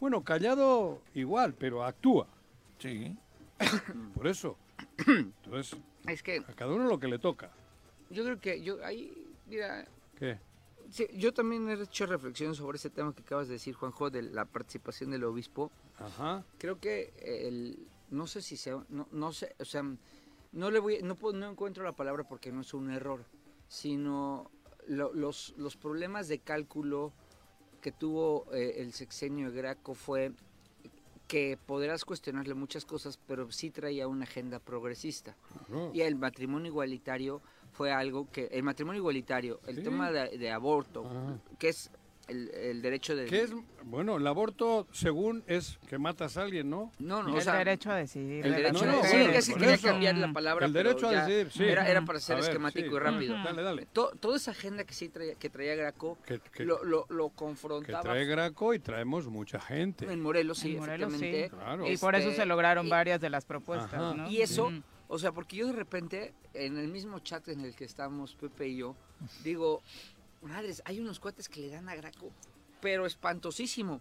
[0.00, 2.26] Bueno, callado igual, pero actúa.
[2.78, 3.16] sí.
[4.14, 4.56] Por eso.
[5.06, 5.78] Entonces,
[6.08, 7.50] Es que a cada uno lo que le toca.
[8.10, 9.12] yo creo que yo ahí,
[9.46, 9.84] mira,
[10.18, 10.38] ¿Qué?
[10.90, 14.22] Sí, yo también he hecho reflexiones sobre ese tema que acabas de decir, Juanjo, de
[14.22, 15.70] la participación del obispo.
[15.98, 16.44] Ajá.
[16.58, 19.82] creo que el no sé si sea no, no sé o sea
[20.52, 23.24] no le voy no no encuentro la palabra porque no es un error
[23.68, 24.50] sino
[24.88, 27.12] lo- los, los problemas de cálculo
[27.80, 30.32] que tuvo eh, el sexenio de Graco fue
[31.28, 35.34] que podrás cuestionarle muchas cosas, pero sí traía una agenda progresista.
[35.68, 35.90] No.
[35.94, 37.40] Y el matrimonio igualitario
[37.74, 39.82] fue algo que, el matrimonio igualitario, el Sí.
[39.82, 41.38] tema de, de aborto, Ajá.
[41.58, 41.90] que es
[42.28, 43.26] el, el derecho de...
[43.26, 43.52] ¿Qué es?
[43.82, 46.90] Bueno, el aborto, según es que matas a alguien, ¿no?
[46.98, 48.46] No, no, el o sea, derecho a decidir.
[48.46, 49.44] el de derecho las no, no, a mujeres.
[49.44, 49.88] sí, que quería eso.
[49.88, 51.64] cambiar la palabra, El derecho a decidir, sí.
[51.64, 52.94] Era, era para ser ver, esquemático sí.
[52.94, 53.34] y rápido.
[53.44, 53.86] Dale, dale.
[53.92, 57.28] To- toda esa agenda que sí traía, que traía Graco Que, que- lo, lo, lo
[57.28, 60.10] que confrontaba trae Graco y traemos mucha gente.
[60.10, 61.48] en Morelos, sí, En Morelos, sí.
[61.50, 61.86] Claro.
[61.90, 64.14] Y por eso Este, se lograron y- varias de las propuestas, Ajá.
[64.14, 64.30] ¿no?
[64.30, 64.72] Y eso.
[65.14, 68.66] O sea, porque yo de repente, en el mismo chat en el que estamos Pepe
[68.66, 68.96] y yo,
[69.44, 69.80] digo,
[70.42, 72.32] madres, hay unos cuates que le dan a Graco,
[72.80, 74.00] pero espantosísimo.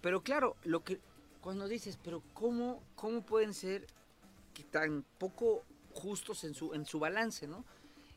[0.00, 0.98] Pero claro, lo que
[1.42, 3.86] cuando dices, pero ¿cómo, cómo pueden ser
[4.54, 7.62] que tan poco justos en su, en su balance, ¿no?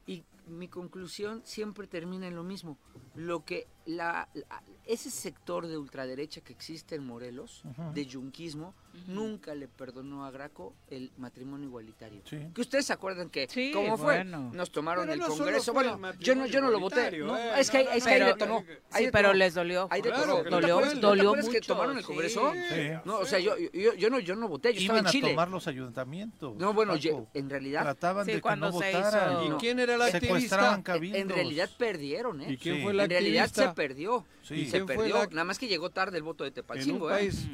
[0.07, 2.77] Y mi conclusión siempre termina en lo mismo.
[3.15, 7.93] Lo que la, la- ese sector de ultraderecha que existe en Morelos, Ujú.
[7.93, 8.73] de yunquismo,
[9.07, 12.21] nunca le perdonó a Graco el matrimonio igualitario.
[12.25, 12.37] Sí.
[12.53, 14.49] Que ustedes se acuerdan que Sí, cómo fue, bueno.
[14.53, 15.73] nos tomaron Pero el no Congreso.
[15.73, 17.11] fue el Bueno, yo no, yo no lo voté.
[17.11, 18.53] No, igualitario, es que, eh, es que no, ahí no, le no, tomó.
[18.55, 19.37] no, no, ahí Sí, le pero tomó.
[19.37, 19.87] les dolió.
[19.91, 20.93] Ahí te Claro, ¿No no acuerdas?
[20.95, 22.03] ¿no te Dolió acuerdas que mucho, tomaron el.
[22.03, 22.53] Congreso?
[22.69, 22.89] Sí.
[23.05, 25.13] No, o sea, yo, yo, yo no, yo no voté, yo Iban estaba a en
[25.13, 25.29] Chile.
[25.29, 26.55] tomar los ayuntamientos.
[26.57, 29.43] No, bueno, yo- en realidad, Trataban de que cuando no votaran.
[29.45, 29.57] ¿Y No.
[29.59, 30.27] quién era el activista?
[30.27, 30.83] Secuestraban
[31.15, 32.53] en realidad perdieron, ¿eh?
[32.53, 33.73] ¿Y quién fue el En realidad activista?
[33.87, 34.25] Perdió.
[34.43, 34.65] Sí.
[34.65, 35.15] Se ¿Quién fue perdió.
[35.19, 37.13] la- Nada más que llegó tarde el voto de En un Tepalcingo, ¿eh?
[37.13, 37.47] país.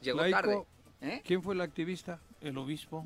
[0.00, 0.62] Llegó laico, tarde.
[1.00, 1.22] ¿eh?
[1.24, 2.20] ¿Quién fue el activista?
[2.40, 3.04] El obispo.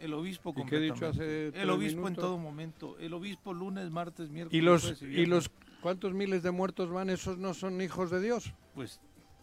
[0.00, 2.98] El obispo ¿Y qué he dicho hace El obispo en todo momento.
[2.98, 4.58] El obispo lunes, martes, miércoles.
[4.58, 5.50] ¿Y los, y los
[5.80, 7.08] cuántos miles de muertos van?
[7.08, 8.52] ¿Esos no son hijos de Dios?
[8.74, 9.00] Pues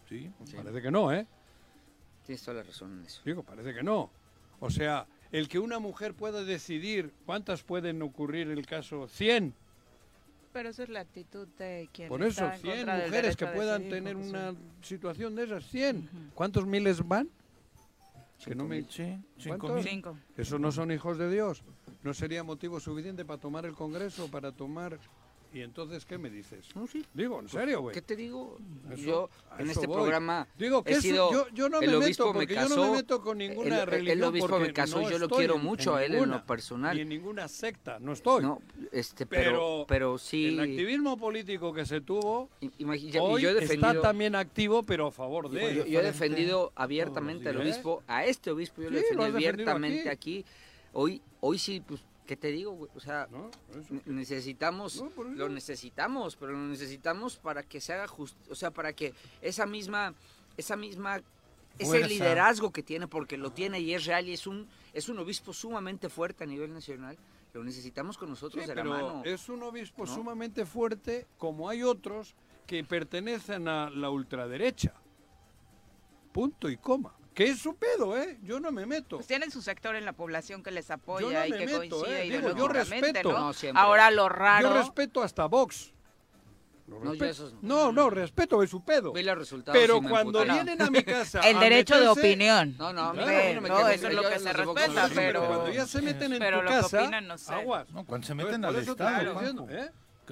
[0.08, 0.30] sí.
[0.44, 0.56] Sí.
[0.56, 1.26] Parece que no, ¿eh?
[2.26, 3.22] Tienes toda la razón en eso.
[3.24, 4.10] Digo, parece que no.
[4.60, 9.54] O sea, el que una mujer pueda decidir cuántas pueden ocurrir el caso, 100.
[10.52, 13.36] Pero esa es la actitud de quien Por eso, está en 100 contra del mujeres
[13.36, 14.58] que puedan decidir, tener una sí.
[14.82, 15.96] situación de esas, 100.
[15.96, 16.08] Ujú.
[16.34, 17.28] ¿Cuántos miles van?
[18.44, 18.82] Que no me...
[18.82, 19.84] Sí, cinco mil.
[19.84, 20.18] Cinco.
[20.36, 21.62] Esos no son hijos de Dios.
[22.02, 24.98] ¿No sería motivo suficiente para tomar el Congreso, para tomar...
[25.54, 26.74] ¿Y entonces qué me dices?
[26.74, 27.04] No, sí.
[27.12, 27.92] Digo, en serio, güey.
[27.92, 28.56] ¿Qué te digo?
[28.90, 29.96] Eso- yo en este voy.
[29.96, 32.60] programa Digo que he sido yo, yo no el me obispo meto me porque yo
[32.62, 35.18] casó, no me meto con ninguna el- el religión obispo porque me casó, no yo
[35.18, 36.96] lo quiero mucho a él en lo personal.
[36.96, 38.42] Ni en ninguna secta, no estoy.
[38.42, 40.46] No, este, pero, Pero pero sí.
[40.46, 44.34] El activismo político que se tuvo i- imagi- y hoy yo he defendido, está también
[44.34, 48.50] activo, pero a favor yo, de yo- yo he defendido abiertamente al obispo, a este
[48.50, 50.44] obispo yo lo Sí, lo defendí abiertamente aquí.
[50.94, 52.00] Hoy, hoy sí, pues,
[52.32, 52.72] ¿qué te digo?
[52.72, 52.90] güey?
[52.94, 53.50] O sea, ¿No?
[53.78, 53.92] Eso.
[53.92, 58.70] ne- necesitamos, No, lo necesitamos, pero lo necesitamos para que se haga justo, o sea,
[58.70, 59.12] para que
[59.42, 60.14] esa misma,
[60.56, 61.20] esa misma,
[61.78, 62.06] ese Fuerza.
[62.08, 65.52] liderazgo que tiene, porque lo tiene y es real y es un, es un obispo
[65.52, 67.18] sumamente fuerte a nivel nacional,
[67.52, 69.22] lo necesitamos con nosotros Sí, de la mano.
[69.26, 70.14] es un obispo ¿no?
[70.14, 72.34] sumamente fuerte, como hay otros
[72.66, 74.94] que pertenecen a la ultraderecha.
[76.32, 77.14] Punto y coma.
[77.34, 78.38] Que es su pedo, ¿eh?
[78.42, 79.16] Yo no me meto.
[79.16, 81.66] Pues tienen su sector en la población que les apoya Yo no y me que
[81.66, 83.32] meto, coincide eh, digo, yo respeto.
[83.32, 83.52] ¿no?
[83.52, 83.80] No.
[83.80, 84.68] Ahora lo raro...
[84.68, 85.92] Yo respeto hasta Vox.
[86.86, 89.12] Lo No, esos no, no, respeto es su pedo.
[89.12, 91.40] Vi los resultados Pero cuando vienen a mi casa.
[91.48, 92.74] El a derecho de opinión.
[92.76, 95.86] No, no, Claro, no me no, eso es lo que se respeta, pero- cuando ya
[95.86, 97.54] se meten en pero tu lo que casa, opinan, no sé.
[97.54, 97.88] aguas.
[97.90, 99.40] No, cuando se meten al Estado,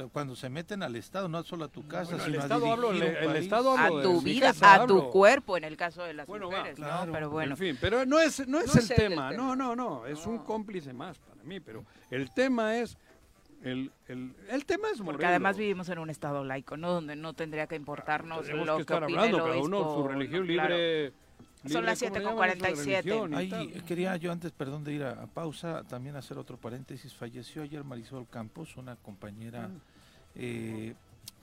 [0.08, 2.72] Cuando se meten al Estado, no solo a tu casa, Bueno, el sino Estado a
[2.72, 3.36] hablo, el- un el.
[3.36, 5.10] Estado a hablo de tu vida, a tu hablo.
[5.10, 6.86] cuerpo, en el caso de las Bueno, va, mujeres, ¿no?
[6.86, 7.12] claro.
[7.12, 7.52] Pero bueno.
[7.52, 9.56] En fin, pero no es, no es No el es el tema, no, tema.
[9.56, 10.44] no, no, es un No.
[10.44, 12.96] cómplice más para mí, pero el tema es,
[13.62, 16.92] el, el, el tema es Porque además vivimos en un estado laico, ¿no?
[16.92, 19.78] Donde no tendría que importarnos Tenemos lo que que, estar opine hablando, el cada uno
[19.80, 20.52] obispo, su religión ¿no?
[20.54, 20.74] Claro.
[20.76, 21.12] libre.
[21.62, 22.56] Son libre, las ¿cómo le 7:47.
[22.56, 22.74] llaman?
[22.74, 23.84] Su religión y Ahí tal.
[23.84, 27.12] quería yo antes, perdón, de ir a, a pausa, también hacer otro paréntesis.
[27.12, 29.68] Falleció ayer Marisol Campos, una compañera
[30.42, 30.94] eh,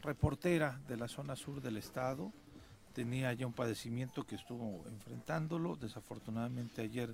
[0.01, 2.31] reportera de la zona sur del estado.
[2.93, 5.75] Tenía ya un padecimiento que estuvo enfrentándolo.
[5.75, 7.13] Desafortunadamente ayer,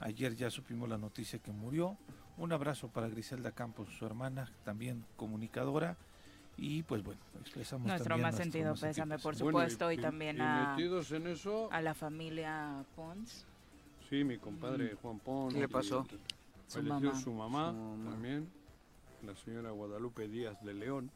[0.00, 1.96] ayer ya supimos la noticia que murió.
[2.36, 5.96] Un abrazo para Griselda Campos, su hermana, también comunicadora.
[6.58, 9.34] Y pues bueno, expresamos Nuestro también más nuestro sentido más sentido pésame, por.
[9.36, 13.44] Bueno, supuesto, y, también y a, metidos en eso, a la familia Pons.
[14.08, 15.54] sí, mi compadre Juan Pons.
[15.54, 16.06] ¿Qué le pasó?
[16.66, 17.20] Su Falleció mamá.
[17.20, 18.10] su mamá, Su mamá.
[18.10, 18.48] también,
[19.22, 21.10] la señora Guadalupe Díaz de León,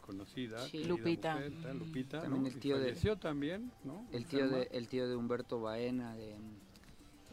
[0.00, 0.58] conocida.
[0.68, 0.84] Sí.
[0.84, 1.34] Lupita.
[1.34, 2.48] mujer, tal, Lupita, También ¿no?
[2.48, 4.06] el tío de- también, ¿no?
[4.12, 6.36] El tío de, el tío de Humberto Baena de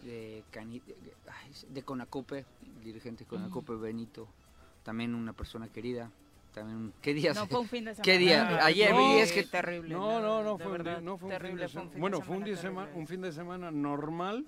[0.04, 1.14] de, Cani- de,
[1.70, 2.46] de Conacope,
[2.78, 4.28] el dirigente de Conacope Benito,
[4.84, 6.12] también una persona querida,
[6.54, 7.34] también ¿qué día?
[7.34, 8.04] No, fue un fin de semana.
[8.04, 8.64] ¿Qué día?
[8.64, 9.90] Ayer vi, Sí, es que- terrible.
[9.96, 11.90] No, no, no, fue, un, verdad, no fue un fin terrible, de fue un semana.
[11.90, 13.00] fin de Bueno, fue un, semana día sema- terrible.
[13.02, 14.46] un fin de semana normal,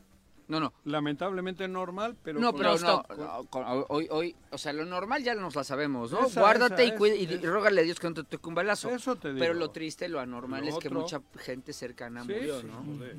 [0.48, 0.72] No, no.
[0.86, 4.86] Lamentablemente normal, pero No, con- pero no, con- no, con- hoy, hoy, o sea, lo
[4.86, 6.26] normal ya nos la sabemos, ¿no?
[6.26, 8.48] Esa, Guárdate esa, y, cuida, y, es- y rógale a Dios que no te toque
[8.48, 8.90] un balazo.
[8.90, 9.54] Eso te Pero digo.
[9.56, 12.84] lo triste, lo anormal Lo es que otro- mucha gente cercana Sí, murió, sí, ¿no?
[12.84, 13.16] joder.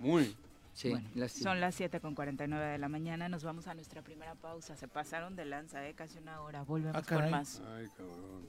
[0.00, 0.36] Muy.
[0.72, 1.50] Sí, Bueno, lástima.
[1.50, 3.28] son las 7 con 49 de la mañana.
[3.28, 4.76] Nos vamos a nuestra primera pausa.
[4.76, 5.94] Se pasaron de lanza, ¿eh?
[5.94, 6.62] Casi una hora.
[6.62, 7.60] Volvemos Ah, con más.
[7.74, 8.48] Ay, cabrón.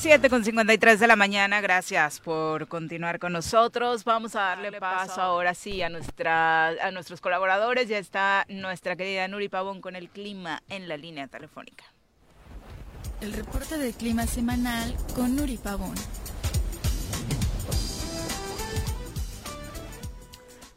[0.00, 4.02] Siete con 53 de la mañana, gracias por continuar con nosotros.
[4.04, 7.86] Vamos a darle paso ahora sí a nuestra a nuestros colaboradores.
[7.86, 11.84] Ya está nuestra querida Nuri Pavón con el clima en la línea telefónica.
[13.20, 15.94] El reporte del clima semanal con Nuri Pavón.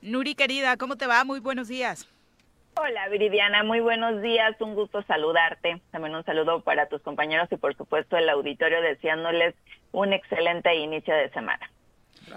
[0.02, 1.24] Nuri querida, ¿cómo te va?
[1.24, 2.10] Muy buenos días.
[2.76, 5.80] Hola Viridiana, muy buenos días, un gusto saludarte.
[5.92, 9.54] También un saludo para tus compañeros y por supuesto el auditorio deseándoles
[9.92, 11.70] un excelente inicio de semana.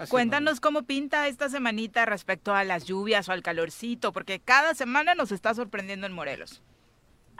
[0.09, 5.15] Cuéntanos cómo pinta esta semanita respecto a las lluvias o al calorcito, porque cada semana
[5.15, 6.61] nos está sorprendiendo en Morelos.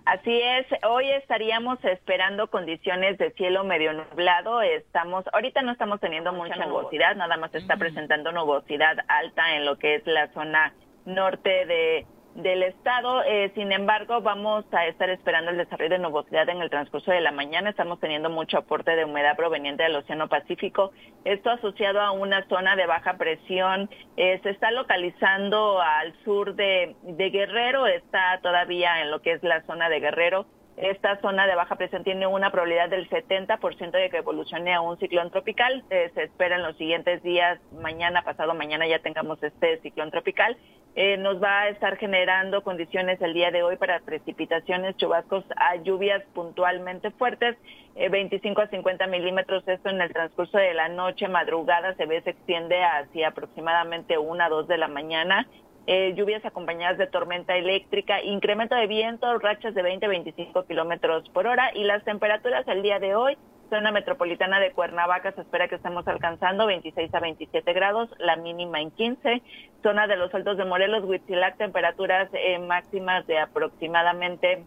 [0.05, 4.61] Así es, hoy estaríamos esperando condiciones de cielo medio nublado.
[4.61, 9.77] Estamos, ahorita no estamos teniendo mucha nubosidad, nada más está presentando nubosidad alta en lo
[9.77, 10.73] que es la zona
[11.05, 13.23] norte de del estado.
[13.23, 17.19] Eh, sin embargo, vamos a estar esperando el desarrollo de nubosidad en el transcurso de
[17.19, 17.71] la mañana.
[17.71, 20.91] Estamos teniendo mucho aporte de humedad proveniente del Océano Pacífico.
[21.25, 23.89] Esto asociado a una zona de baja presión.
[24.17, 29.43] Eh, se está localizando al sur de, de Guerrero, está todavía en lo que es
[29.43, 30.45] la zona de Guerrero.
[30.77, 34.99] Esta zona de baja presión tiene una probabilidad del 70% de que evolucione a un
[34.99, 35.83] ciclón tropical.
[35.89, 40.55] Eh, se espera en los siguientes días, mañana, pasado mañana ya tengamos este ciclón tropical.
[40.95, 45.77] Eh, nos va a estar generando condiciones el día de hoy para precipitaciones, chubascos a
[45.77, 47.57] lluvias puntualmente fuertes,
[47.95, 49.67] eh, 25 a 50 milímetros.
[49.67, 54.43] Esto en el transcurso de la noche, madrugada, se ve, se extiende hacia aproximadamente 1
[54.43, 55.47] a 2 de la mañana.
[55.89, 61.29] Eh, lluvias acompañadas de tormenta eléctrica, incremento de viento, rachas de 20 a 25 kilómetros
[61.29, 63.37] por hora y las temperaturas el día de hoy
[63.69, 68.81] zona metropolitana de Cuernavaca se espera que estemos alcanzando 26 a 27 grados, la mínima
[68.81, 69.41] en 15.
[69.83, 74.63] Zona de los Altos de Morelos, Huitzilac, temperaturas eh, máximas de aproximadamente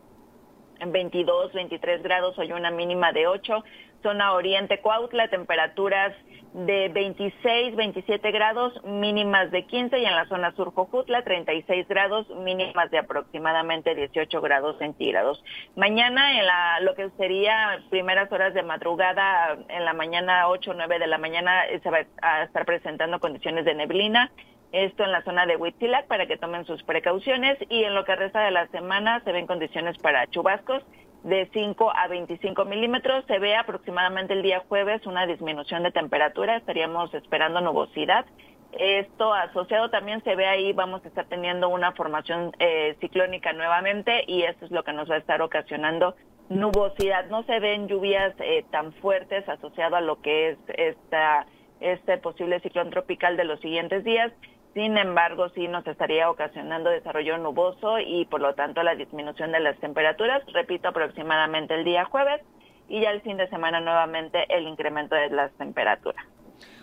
[0.86, 3.64] 22, 23 grados, hoy una mínima de 8.
[4.02, 6.14] Zona Oriente Cuautla, temperaturas
[6.52, 12.28] de 26, 27 grados, mínimas de 15 y en la zona sur Jojutla 36 grados,
[12.30, 15.42] mínimas de aproximadamente 18 grados centígrados.
[15.76, 20.74] Mañana en la, lo que sería primeras horas de madrugada, en la mañana 8 o
[20.74, 24.32] 9 de la mañana eh, se va a estar presentando condiciones de neblina,
[24.72, 27.58] esto en la zona de Huitzilac para que tomen sus precauciones.
[27.68, 30.84] Y en lo que resta de la semana se ven condiciones para chubascos
[31.22, 33.24] de 5 a 25 milímetros.
[33.26, 38.24] Se ve aproximadamente el día jueves una disminución de temperatura, estaríamos esperando nubosidad.
[38.72, 44.24] Esto asociado también se ve ahí, vamos a estar teniendo una formación eh, ciclónica nuevamente
[44.28, 46.14] y esto es lo que nos va a estar ocasionando
[46.48, 47.26] nubosidad.
[47.26, 51.46] No se ven lluvias eh, tan fuertes asociado a lo que es esta,
[51.80, 54.32] este posible ciclón tropical de los siguientes días.
[54.74, 59.60] Sin embargo, sí nos estaría ocasionando desarrollo nuboso y por lo tanto la disminución de
[59.60, 62.40] las temperaturas, repito, aproximadamente el día jueves
[62.88, 66.24] y ya el fin de semana nuevamente el incremento de las temperaturas.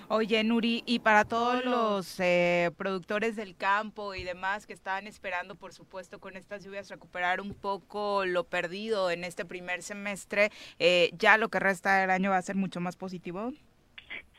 [0.09, 5.55] Oye, Nuri, y para todos los eh, productores del campo y demás que estaban esperando,
[5.55, 11.09] por supuesto, con estas lluvias recuperar un poco lo perdido en este primer semestre, eh,
[11.17, 13.51] ¿ya lo que resta del año va a ser mucho más positivo?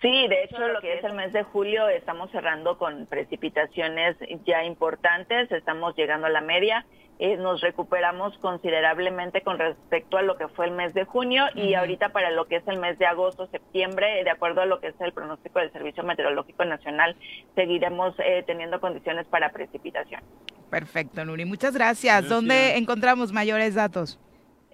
[0.01, 4.17] Sí, de hecho lo que es el mes de julio estamos cerrando con precipitaciones
[4.47, 6.87] ya importantes, estamos llegando a la media,
[7.19, 11.75] eh, nos recuperamos considerablemente con respecto a lo que fue el mes de junio y
[11.75, 14.89] ahorita para lo que es el mes de agosto, septiembre, de acuerdo a lo que
[14.89, 17.17] es el pronóstico del Servicio Meteorológico Nacional,
[17.57, 20.23] seguiremos eh, teniendo condiciones para precipitación.
[20.71, 22.29] Perfecto, Nuri, muchas gracias.
[22.29, 24.21] ¿Dónde encontramos mayores datos?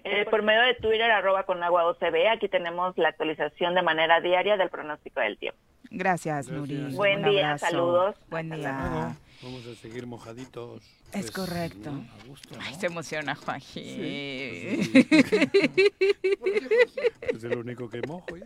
[0.07, 4.21] Eh, por medio de Twitter, arroba con agua OCB, aquí tenemos la actualización de manera
[4.21, 5.59] diaria del pronóstico del tiempo.
[5.89, 6.93] Gracias, Nuri.
[6.93, 7.65] Buen Un día, abrazo.
[7.65, 8.15] saludos.
[8.29, 8.89] Buen Hasta día.
[8.91, 9.15] luego.
[9.41, 10.83] Vamos a seguir mojaditos.
[11.11, 11.91] Es pues, correcto.
[11.91, 12.01] ¿no?
[12.01, 13.81] A gusto, Ay, se emociona Juanji.
[13.83, 14.91] Sí,
[17.21, 18.45] Es el único que mojo ya.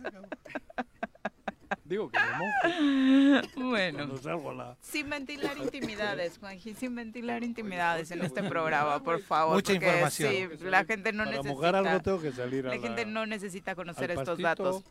[1.84, 3.48] Digo que me mojo.
[3.70, 4.16] Bueno.
[4.18, 4.76] Salgo la...
[4.80, 9.54] Sin ventilar intimidades, Juanji, sin ventilar intimidades en este programa, por favor.
[9.54, 10.32] Mucha porque información.
[10.58, 11.54] Sí, la gente no Para necesita.
[11.54, 12.82] mojar algo tengo que salir a La la...
[12.82, 14.82] gente no necesita conocer estos datos.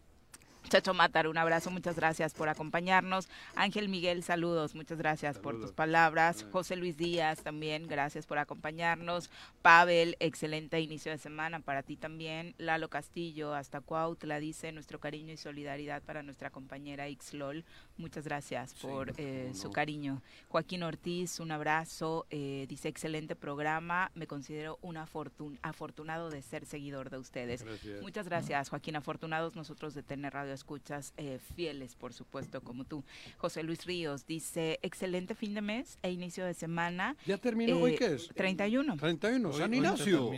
[0.69, 3.27] Chacho Matar, un abrazo, muchas gracias por acompañarnos.
[3.55, 6.45] Ángel Miguel, saludos, muchas gracias por tus palabras.
[6.51, 9.31] José Luis Díaz también, gracias por acompañarnos.
[9.63, 12.53] Pavel, excelente inicio de semana para ti también.
[12.59, 17.65] Lalo Castillo, hasta Cuautla, dice nuestro cariño y solidaridad para nuestra compañera Xlol.
[17.97, 20.21] Muchas gracias por eh, su cariño.
[20.49, 22.27] Joaquín Ortiz, un abrazo.
[22.29, 24.11] eh, dice excelente programa.
[24.13, 27.63] Me considero un afortun- afortunado de ser seguidor de ustedes.
[27.63, 28.01] Gracias.
[28.01, 28.95] Muchas gracias, Joaquín.
[28.95, 33.03] Afortunados nosotros de tener radio escuchas eh, fieles, por supuesto, como tú.
[33.37, 37.15] José Luis Ríos dice, excelente fin de mes e inicio de semana.
[37.25, 37.77] ¿Ya terminó?
[37.79, 38.27] ¿Hoy Eh, qué es?
[38.35, 38.97] 31.
[38.97, 40.29] 31, Hoy- San hoy Ignacio.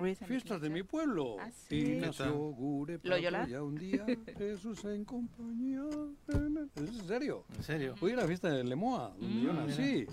[0.00, 1.36] Hoy San Fiestas de mi pueblo.
[1.40, 1.76] Ah, sí.
[1.76, 2.32] Ignacio.
[2.52, 3.00] Gure,
[3.48, 4.04] ya un día,
[4.38, 5.82] Jesús en compañía.
[6.28, 6.34] ¿Es
[6.88, 7.44] en serio?
[7.56, 7.94] ¿En serio?
[8.00, 9.66] Hoy era la fiesta de Lemoa, donde yo Mm.
[9.66, 10.06] nací.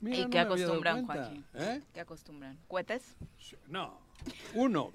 [0.00, 1.06] Mira, ¿Y no qué acostumbran.
[1.06, 1.44] Joaquín?
[1.54, 1.80] ¿Eh?
[1.92, 2.58] ¿Qué acostumbran?
[2.68, 3.16] ¿Cohetes?
[3.68, 3.98] No,
[4.54, 4.90] uno.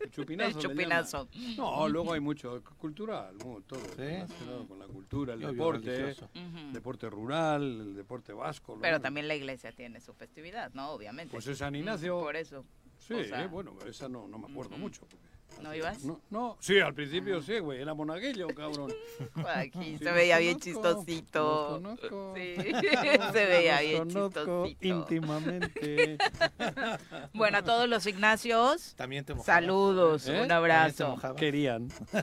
[0.00, 0.58] El chupinazo.
[0.58, 1.28] El chupinazo.
[1.56, 3.36] No, luego hay mucho cultural,
[3.66, 3.80] todo.
[3.80, 3.96] Sí.
[3.96, 6.28] relacionado con la cultura, el Obvio, deporte, religioso.
[6.34, 6.72] Ujú.
[6.72, 8.74] deporte rural, el deporte vasco.
[8.76, 8.82] ¿no?
[8.82, 10.90] Pero también la iglesia tiene su festividad, ¿no?
[10.90, 11.30] Obviamente.
[11.32, 12.18] Pues es San Ignacio.
[12.20, 12.64] Por eso.
[12.98, 15.00] Sí, o sea, bueno, esa no, no me acuerdo mucho.
[15.02, 16.04] porque- ¿No ibas?
[16.04, 18.92] No, no, sí, al principio sí, güey, era monaguillo, cabrón.
[19.54, 21.68] Aquí Sí, se veía bien conozco, chistosito.
[21.82, 22.34] conozco.
[22.36, 22.54] Sí,
[23.32, 24.78] se veía bien conozco chistosito.
[24.86, 26.18] íntimamente.
[27.34, 29.46] Bueno, a todos los Ignacios, También te mojabas.
[29.62, 30.42] saludos, ¿Eh?
[30.42, 31.16] un abrazo.
[31.36, 31.88] Querían.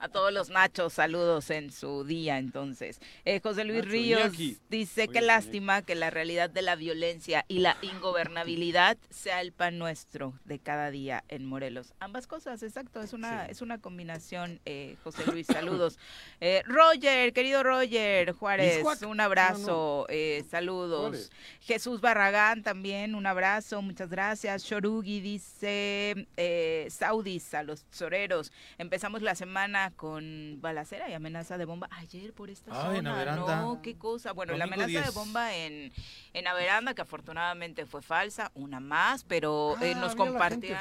[0.00, 3.00] A todos los Nachos, saludos en su día, entonces.
[3.24, 4.58] Eh, José Luis Nacho, Ríos Iñaki.
[4.68, 9.52] dice Oye, que lástima que la realidad de la violencia y la ingobernabilidad sea el
[9.52, 11.83] pan nuestro de cada día en Morelos.
[11.98, 15.98] Ambas cosas, exacto, es una, es una combinación, eh, José Luis, saludos.
[16.40, 21.30] Eh, Roger, querido Roger Juárez, un abrazo, eh, saludos.
[21.60, 24.62] Jesús Barragán también, un abrazo, muchas gracias.
[24.64, 28.52] Shorugi dice, eh, Saudis a los toreros.
[28.78, 33.36] Empezamos la semana con balacera y amenaza de bomba ayer por esta Ay, zona.
[33.36, 34.32] No, qué cosa.
[34.32, 35.04] Bueno, la amenaza 10.
[35.06, 35.92] de bomba en,
[36.32, 40.78] en Averanda, que afortunadamente fue falsa, una más, pero eh, Ah, nos compartían.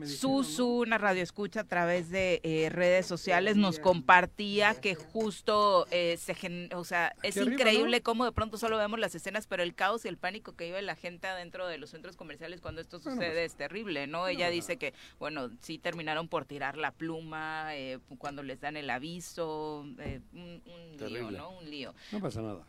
[0.00, 0.74] Me dijeron, Susu, ¿no?
[0.80, 6.34] una radio escucha a través de eh, redes sociales, nos compartía que justo eh, se
[6.34, 8.02] gen- o sea, es arriba, increíble ¿no?
[8.02, 10.82] cómo de pronto solo vemos las escenas, pero el caos y el pánico que vive
[10.82, 14.26] la gente adentro de los centros comerciales cuando esto Bueno, sucede pues, es terrible, ¿no?
[14.28, 18.90] Ella dice que, bueno, sí terminaron por tirar la pluma eh, cuando les dan el
[18.90, 21.30] aviso, eh, un, un lío.
[21.30, 21.50] ¿no?
[21.58, 21.94] Un lío.
[22.12, 22.64] No pasa nada.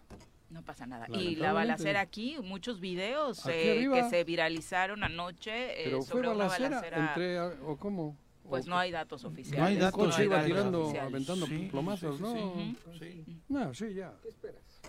[0.52, 1.08] No pasa nada.
[1.10, 6.06] Y la balacera aquí, muchos videos Aquí eh, que se viralizaron anoche eh, Pero fue
[6.08, 7.08] sobre una balacera, balacera.
[7.08, 8.18] entre, a- ¿o cómo?
[8.49, 8.82] Pues ¿O no qué?
[8.82, 9.60] hay datos oficiales.
[9.60, 11.10] No hay datos, coche hay iba datos tirando, oficiales.
[11.14, 12.34] aventando Sí, plomazos, sí, ¿no?
[12.34, 13.26] sí, Sí.
[13.47, 14.14] No, sí, ya.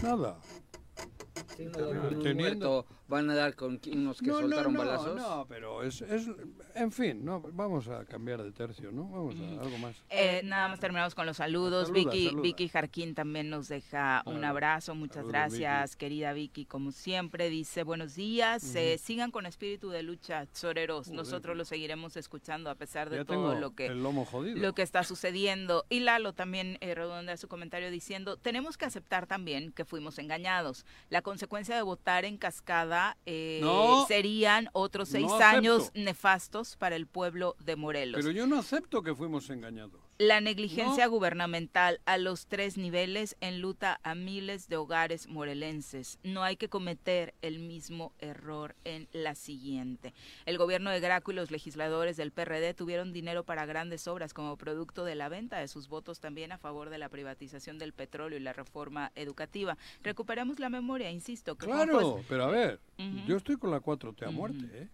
[0.03, 0.37] Nada.
[1.57, 4.91] Sí, no, un Teniendo- muerto, van a dar con unos que no, soltaron no, no,
[4.91, 5.17] balazos.
[5.17, 6.27] no, pero es, es,
[6.75, 9.05] en fin, no, vamos a cambiar de tercio, ¿no?
[9.09, 10.03] Vamos a algo más.
[10.09, 11.89] Eh, nada más terminamos con los saludos.
[11.89, 12.43] Saluda, Vicky, saluda.
[12.43, 14.95] Vicky Jarquín también nos deja un abrazo.
[14.95, 16.65] Muchas Saludos, gracias, querida Vicky.
[16.65, 18.75] Como siempre, dice buenos días.
[18.75, 21.11] eh, sigan con espíritu de lucha, soreros.
[21.11, 24.59] Nosotros los seguiremos escuchando a pesar de Ya todo lo que el lomo jodido.
[24.59, 25.85] lo que está sucediendo.
[25.91, 30.87] Y Lalo también eh, redondea su comentario diciendo, tenemos que aceptar también que fuimos engañados.
[31.09, 34.05] La consecuencia de votar en cascada eh, No.
[34.09, 38.21] serían otros seis años nefastos para el pueblo de Morelos.
[38.21, 40.02] Pero yo no acepto que fuimos engañados.
[40.23, 46.21] La negligencia gubernamental a los tres niveles enluta a miles de hogares morelenses.
[46.23, 50.15] No hay que cometer el mismo error en la siguiente.
[50.47, 54.57] El gobierno de Graco y los legisladores del PRD tuvieron dinero para grandes obras como
[54.57, 58.39] producto de la venta de sus votos también a favor de la privatización del petróleo
[58.39, 59.77] y la reforma educativa.
[60.05, 61.57] Recuperemos la memoria, insisto.
[61.57, 62.79] Que Claro, pero a ver,
[63.27, 64.89] yo estoy con la 4T a muerte, ¿eh?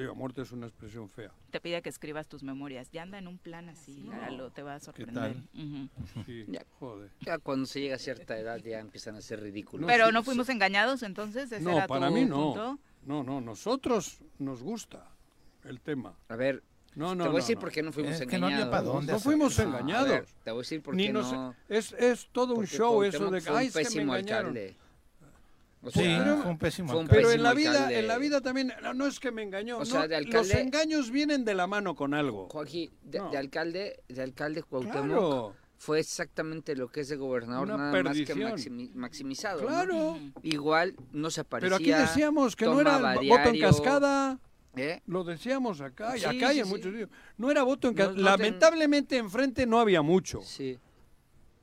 [0.00, 1.30] Digo, muerte es una expresión fea.
[1.50, 2.90] te pide que escribas tus memorias.
[2.90, 5.36] Ya anda en un plan así, Lalo, te va a sorprender.
[5.54, 5.88] Ujú.
[6.24, 6.64] Sí, Ya.
[6.78, 7.10] joder.
[7.20, 9.86] Ya cuando se llega a cierta edad ya empiezan a ser ridículos.
[9.86, 12.36] Pero sí, no fuimos engañados entonces, ese No, era para tu mí no.
[12.46, 12.78] punto?
[13.04, 15.06] No, no, nosotros nos gusta
[15.64, 16.14] el tema.
[16.28, 16.62] A ver,
[16.94, 17.60] No, no, te voy a no, decir no.
[17.60, 18.62] por qué no fuimos Es que no engañados.
[18.64, 20.08] había pa' dónde No fuimos No, engañados.
[20.08, 21.54] ver, te voy a decir por qué no.
[21.68, 24.46] es, es todo un show eso de que, ay, es que me pésimo engañaron.
[24.56, 24.76] alcalde.
[25.82, 27.22] O Sí, sea, fue un pésimo fue un alcalde.
[27.22, 27.98] Pero en la vida, alcalde.
[28.00, 29.78] en la vida también, no, no es que me engañó.
[29.78, 32.48] O sea, no, de Los engaños vienen de la mano con algo.
[32.50, 33.30] Joaquín, de, No.
[33.30, 35.54] de alcalde, de alcalde Cuauhtémoc Claro.
[35.78, 38.38] fue exactamente lo que es de gobernador, Una nada perdición.
[38.42, 39.62] más que maximi- maximizado.
[39.62, 39.68] ¿no?
[39.68, 40.18] Claro.
[40.42, 41.78] Igual no se aparecía.
[41.78, 44.38] Pero aquí decíamos que no era voto en cascada.
[44.76, 45.00] ¿Eh?
[45.06, 46.70] Lo decíamos acá y Sí, acá y en sí.
[46.70, 47.10] muchos sitios.
[47.38, 48.18] No era voto en cascada.
[48.20, 50.42] Lamentablemente enfrente no había mucho.
[50.42, 50.78] Sí.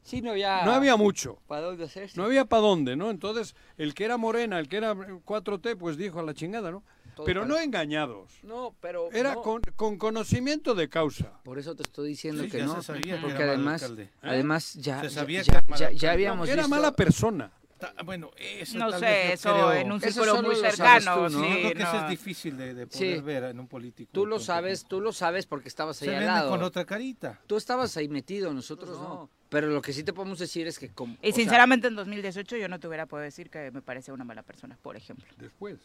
[0.08, 0.64] Sí, no había.
[0.64, 1.38] No había mucho.
[1.48, 2.18] ¿Para dónde hacerse?
[2.18, 3.10] No había para dónde, ¿no?
[3.10, 6.82] Entonces, el que era Morena, el que era 4T, pues dijo a la chingada, ¿no?
[7.14, 8.32] Todo Pero para- no engañados.
[8.44, 9.12] No, pero.
[9.12, 9.42] Era no.
[9.42, 11.42] con, con conocimiento de causa.
[11.44, 12.76] Por eso te estoy diciendo Sí, que ya no.
[12.76, 14.04] se sabía que porque era además, alcalde.
[14.04, 14.10] ¿Eh?
[14.22, 16.00] además ya, Se ya- sabía ya, que era mal ya- alcalde.
[16.00, 16.70] ya habíamos Era visto.
[16.70, 17.52] mala persona.
[17.78, 21.14] Ta- Bueno, eso No tal sé, vez eso creo- en un Eso círculo muy cercano.
[21.16, 21.30] tú, ¿no?
[21.30, 22.04] sí, Yo creo que eso no.
[22.04, 23.04] es difícil de, de Sí.
[23.06, 24.10] poder ver en un político.
[24.14, 26.50] Tú lo sabes, tú lo sabes porque estabas ahí Se al lado.
[26.50, 27.40] con otra carita.
[27.46, 29.30] Tú estabas ahí metido, nosotros no.
[29.50, 32.58] Pero lo que sí te podemos decir es que como Y sea, sinceramente en 2018
[32.58, 35.26] yo no te hubiera podido decir que me parece una mala persona, por ejemplo.
[35.38, 35.78] Después.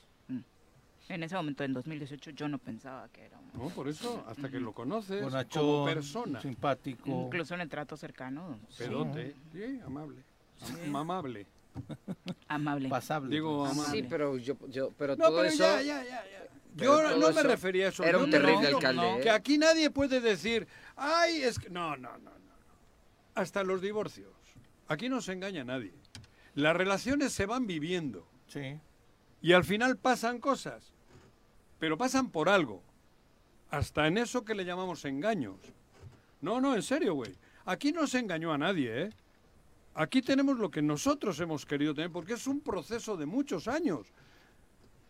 [1.09, 3.53] En ese momento, en 2018, yo no pensaba que era una...
[3.65, 6.41] No, por eso, hasta que lo conoces como Bonachón, persona.
[6.41, 7.11] simpático.
[7.27, 8.59] Incluso en el trato cercano.
[8.79, 9.35] Pedote.
[9.53, 10.23] Sí, amable.
[10.63, 11.47] Am- Amable.
[12.49, 12.89] Amable.
[12.89, 13.31] Pasable.
[13.35, 13.91] Digo, amable.
[14.01, 16.25] Sí, pero yo, yo pero No, todo pero eso ya, ya, ya,
[16.77, 18.05] Yo no me refería a eso.
[18.05, 19.21] era un terrible alcalde, ¿eh?
[19.23, 21.69] Que aquí nadie puede decir, ay, es que...
[21.69, 22.17] No, no.
[22.19, 22.32] no.
[23.35, 24.33] Hasta los divorcios.
[24.89, 25.93] Aquí no se engaña a nadie.
[26.55, 28.27] Las relaciones se van viviendo.
[28.47, 28.79] Sí.
[29.41, 30.93] Y al final pasan cosas.
[31.79, 32.83] Pero pasan por algo.
[33.71, 35.57] Hasta en eso que le llamamos engaños.
[36.41, 37.35] No, no, en serio, güey.
[37.65, 39.11] Aquí no se engañó a nadie, ¿eh?
[39.95, 44.07] Aquí tenemos lo que nosotros hemos querido tener, porque es un proceso de muchos años.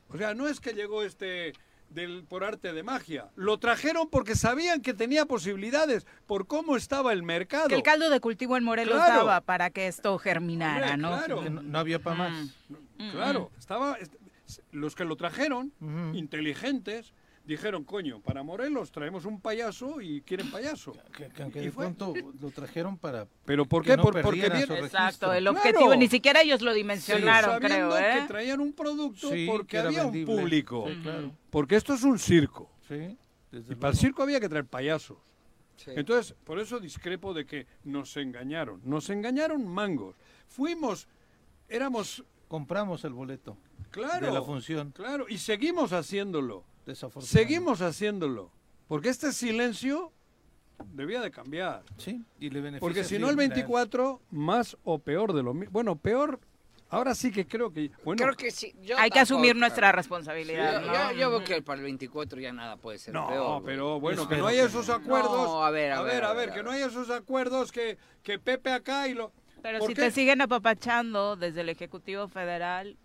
[0.08, 1.52] O sea, no es que llegó este
[1.94, 3.28] del, por arte de magia.
[3.36, 7.68] Lo trajeron porque sabían que tenía posibilidades, por cómo estaba el mercado.
[7.68, 9.14] Que el caldo de cultivo en Morelos Claro.
[9.26, 11.08] daba para que esto germinara, Hombre, ¿no?
[11.08, 11.42] claro.
[11.42, 12.32] Que no, no había para más.
[12.98, 14.14] Mm, Claro, estaba est-
[14.70, 15.72] los que lo trajeron,
[16.14, 17.12] inteligentes,
[17.44, 20.92] dijeron, coño, para Morelos traemos un payaso y quieren payaso.
[21.16, 21.84] Que, que aunque Y de fue.
[21.92, 23.96] pronto lo trajeron para ¿Pero por que qué?
[23.96, 25.32] no Por- porque bien- Exacto, registro.
[25.34, 25.58] el Claro.
[25.58, 28.18] objetivo, ni siquiera ellos lo Sí, dimensionaron, creo, ¿eh?
[28.20, 30.32] que traían un producto Sí, porque había vendible.
[30.34, 30.84] un público.
[30.88, 31.32] Sí, claro.
[31.50, 32.70] Porque esto es un circo.
[32.88, 33.18] Sí,
[33.50, 35.18] desde Y para el circo había que traer payasos.
[35.76, 35.90] Sí.
[35.96, 38.80] Entonces, por eso discrepo de que nos engañaron.
[38.84, 40.14] Nos engañaron mangos.
[40.46, 41.08] Fuimos,
[41.68, 43.56] éramos, compramos el boleto
[43.90, 44.92] claro, de la función.
[44.92, 46.64] claro, y seguimos haciéndolo.
[47.20, 48.50] Seguimos haciéndolo.
[48.88, 50.12] Porque este silencio
[50.92, 51.82] debía de cambiar.
[51.96, 52.80] Sí, y le beneficia.
[52.80, 55.72] Porque si no el mira, 24, más o peor de lo mismo.
[55.72, 56.40] Bueno, peor,
[56.90, 57.90] ahora sí que creo que...
[58.04, 58.74] Bueno, Creo que sí.
[58.82, 60.92] yo Hay que asumir nuestra responsabilidad, Yo, ¿no?
[61.12, 63.62] yo- yo veo que para el 24 ya nada puede ser No, peor.
[63.62, 63.64] güey.
[63.64, 64.94] pero bueno, que no haya esos no.
[64.94, 65.32] acuerdos.
[65.48, 67.96] No, a ver, a a ver, ver, a ver, que no haya esos acuerdos que,
[68.22, 69.32] que Pepe acá y lo...
[69.62, 70.02] Pero ¿Por si qué?
[70.02, 72.96] te siguen apapachando desde el Ejecutivo Federal,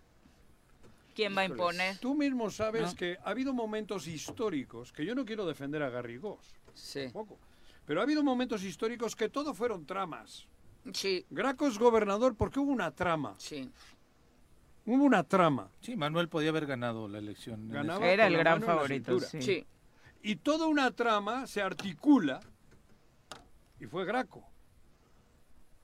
[1.18, 1.98] ¿quién va a imponer?
[1.98, 2.94] Tú mismo sabes ¿No?
[2.94, 7.02] que ha habido momentos históricos, que yo no quiero defender a Garrigós, Sí.
[7.06, 7.36] tampoco,
[7.84, 10.46] pero ha habido momentos históricos que todo fueron tramas.
[10.92, 13.68] Sí, Graco es gobernador porque hubo una trama, sí.
[14.86, 15.72] hubo una trama.
[15.80, 17.68] Sí, Manuel podía haber ganado la elección.
[17.68, 19.42] Ganaba Era el gran favorito, sí.
[19.42, 19.66] Sí.
[20.22, 22.38] Y toda una trama se articula
[23.80, 24.44] y fue Graco.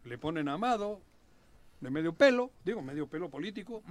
[0.05, 1.01] Le ponen a Amado
[1.80, 3.82] de medio pelo, digo medio pelo político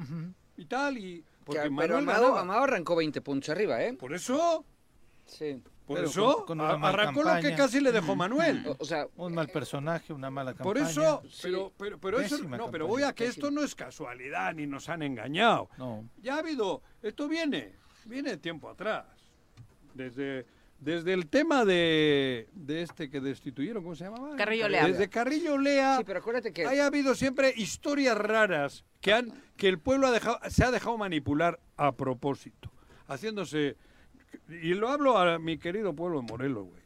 [0.55, 2.41] y tal, y porque Que- pero Amado, ganaba.
[2.41, 3.93] Amado arrancó 20 puntos arriba, ¿eh?
[3.93, 4.65] Por eso,
[5.25, 5.61] Sí.
[5.85, 8.65] por Pero eso con- con una a- mala arrancó lo que casi le dejó Manuel.
[8.67, 10.63] O, o sea, Un mal personaje, una mala campaña.
[10.63, 11.39] Por eso, Sí.
[11.43, 14.87] pero, pero, pero eso, no, pero voy a que esto no es casualidad ni nos
[14.89, 15.69] han engañado.
[15.77, 16.07] No.
[16.21, 17.73] Ya ha habido, esto viene,
[18.05, 19.05] viene de tiempo atrás.
[19.93, 20.45] Desde,
[20.83, 24.35] desde el tema de, de este que destituyeron, ¿cómo se llamaba?
[24.35, 24.87] Carrillo Lea.
[24.87, 26.65] Desde Carrillo Lea, sí, pero acuérdate que...
[26.65, 30.97] ha habido siempre historias raras que han, que el pueblo ha dejado, se ha dejado
[30.97, 32.69] manipular a propósito,
[33.07, 33.77] haciéndose,
[34.49, 36.83] y lo hablo a mi querido pueblo de Morelos, güey.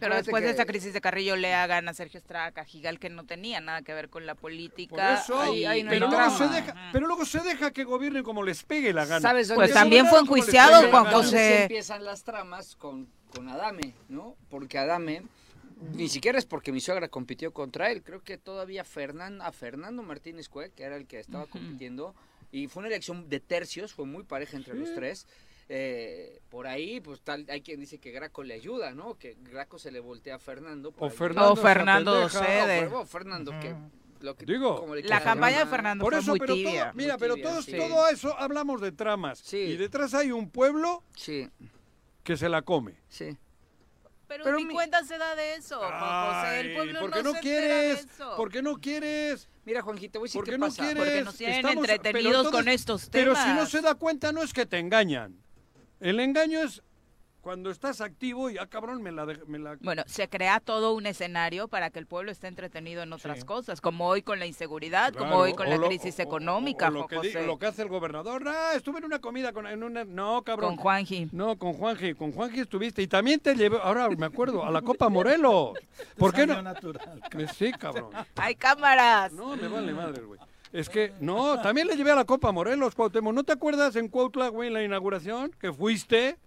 [0.00, 3.60] Pero después de esta crisis de Carrillo Lea gana Sergio Estrada Cajigal, que no tenía
[3.60, 5.14] nada que ver con la Por política.
[5.20, 8.22] eso, Ahí- ahí no hay pero, luego se deja, pero luego se deja que gobiernen
[8.22, 9.20] como les pegue la gana.
[9.20, 11.10] ¿Sabes dónde Pues también fue enjuiciado Juan gana.
[11.10, 11.62] ¿Dónde se José.
[11.64, 14.36] empiezan las tramas con, con Adame, ¿no?
[14.48, 15.22] Porque Adame,
[15.94, 20.02] ni siquiera es porque mi suegra compitió contra él, creo que todavía Fernan, a Fernando
[20.02, 22.14] Martínez Cue, que era el que estaba compitiendo,
[22.50, 25.26] y fue una elección de tercios, fue muy pareja entre los tres.
[25.68, 29.16] Eh, por ahí, pues tal, hay quien dice que Graco le ayuda, ¿no?
[29.16, 30.92] Que Graco se le voltea a Fernando.
[30.98, 31.08] O.
[31.08, 32.82] Fernando, O Fernando cede.
[32.82, 33.74] Pero Fernando, que,
[34.20, 35.66] lo que Digo, como le La campaña de.
[35.66, 36.84] Fernando Por fue eso, muy pero tibia.
[36.84, 37.72] todo, mira, Muy pero tibia, todo, sí.
[37.72, 39.38] todo eso hablamos de tramas.
[39.38, 39.56] Sí.
[39.56, 41.48] Y detrás hay un pueblo Sí,
[42.22, 42.94] que se la come.
[43.08, 43.36] sí.
[44.28, 46.60] Pero, Pero mi mi- cuenta se da de eso, Juan José.
[46.60, 48.06] El pueblo ¿Por qué no, no, se entera de quieres?
[48.14, 48.36] eso.
[48.36, 49.48] ¿Por qué no quieres?
[49.66, 50.82] Mira, Juanjito, voy a decir ¿Por qué qué no pasa.
[50.84, 50.96] quieres?
[51.04, 53.46] Porque nos tienen Estamos- pero entretenidos entonces- con estos Pero temas.
[53.46, 55.36] si no se da cuenta, no es que te engañan.
[56.00, 56.82] El engaño es
[57.42, 59.26] cuando estás activo y, ah, cabrón, me la...
[59.26, 59.76] de- me la...
[59.80, 63.80] Bueno, se crea todo un escenario para que el pueblo esté entretenido en otras cosas,
[63.80, 66.24] como hoy con la inseguridad, como Claro, hoy con o la lo- crisis o- o-
[66.24, 67.44] económica, o lo, que di- José.
[67.46, 68.44] lo que hace el gobernador.
[68.46, 70.76] Ah, estuve en una comida con en una no, cabrón.
[70.76, 71.28] Con Juanji.
[71.32, 74.80] No, con Juanji, con Juanji estuviste y también te llevé, ahora me acuerdo, a la
[74.82, 75.76] Copa Morelos.
[76.16, 76.62] ¿Por qué no?
[76.62, 78.10] Me- Sí, cabrón.
[78.36, 79.32] ¡Hay cámaras!
[79.32, 80.38] No, me vale madre, güey.
[80.72, 83.34] Es que, no, también le llevé a la Copa Morelos, Cuauhtémoc.
[83.34, 86.38] ¿No te acuerdas en Cuautla, güey, en la inauguración, que fuiste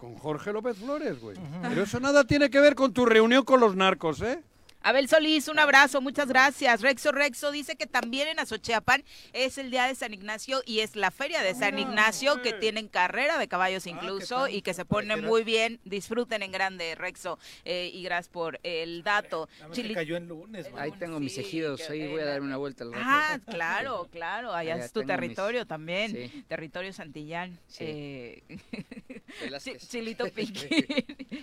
[0.00, 1.36] con Jorge López Flores, güey?
[1.62, 4.42] Pero eso nada tiene que ver con tu reunión con los narcos, ¿eh?
[4.82, 6.80] Abel Solís, un abrazo, muchas gracias.
[6.80, 9.04] Rexo Rexo dice que también en Azochiapan
[9.34, 12.88] es el día de San Ignacio y es la feria de San Ignacio que tienen
[12.88, 15.80] carrera de caballos incluso y que se pone muy bien.
[15.84, 17.38] Disfruten en grande, Rexo.
[17.66, 19.48] Eh, y gracias por el dato.
[19.72, 22.92] Chili- cayó en lunes, Ahí tengo mis ejidos, ahí voy a darme una vuelta al
[22.94, 23.04] rato.
[23.06, 26.44] Ah, claro, claro, allá Allá es tu mis- territorio también, Sí.
[26.48, 27.58] territorio Santillán.
[27.68, 27.84] Sí.
[27.86, 28.42] Eh,
[29.88, 30.86] Chilito Piquín,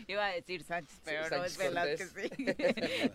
[0.07, 2.13] iba a decir Sánchez, pero no Sánchez es Velázquez.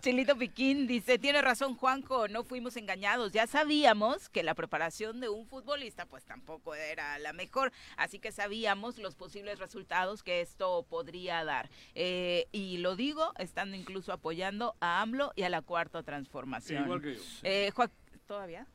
[0.02, 0.11] Sí.
[0.12, 5.30] Chilito Piquín dice, tiene razón Juanjo, no fuimos engañados, ya sabíamos que la preparación de
[5.30, 10.84] un futbolista pues tampoco era la mejor, así que sabíamos los posibles resultados que esto
[10.90, 11.70] podría dar.
[11.94, 16.84] Eh, y lo digo estando incluso apoyando a AMLO y a la cuarta transformación.
[16.84, 17.22] Igual que yo.
[17.42, 17.72] Eh,
[18.26, 18.66] ¿Todavía?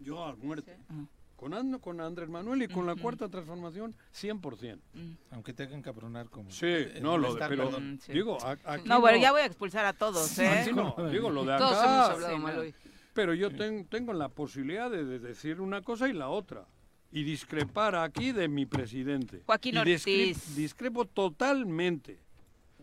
[0.00, 0.78] Yo a muerte.
[1.38, 4.80] Con, And- con Andrés Manuel y con la cuarta transformación, 100%.
[5.30, 6.50] Aunque te hagan cabronar como...
[6.50, 8.00] Sí, eh, no, lo de, pero perdón.
[8.08, 10.48] digo, a- aquí No, bueno, ya voy a expulsar a todos, ¿eh?
[10.48, 11.58] Aquí no, digo lo de acá.
[11.64, 12.74] Todos hemos hablado mal hoy.
[13.14, 16.66] Pero yo ten- tengo la posibilidad de, de decir una cosa y la otra.
[17.12, 19.42] Y discrepar aquí de mi presidente.
[19.46, 20.56] Joaquín Y discre- Ortiz.
[20.56, 22.18] Discrepo totalmente.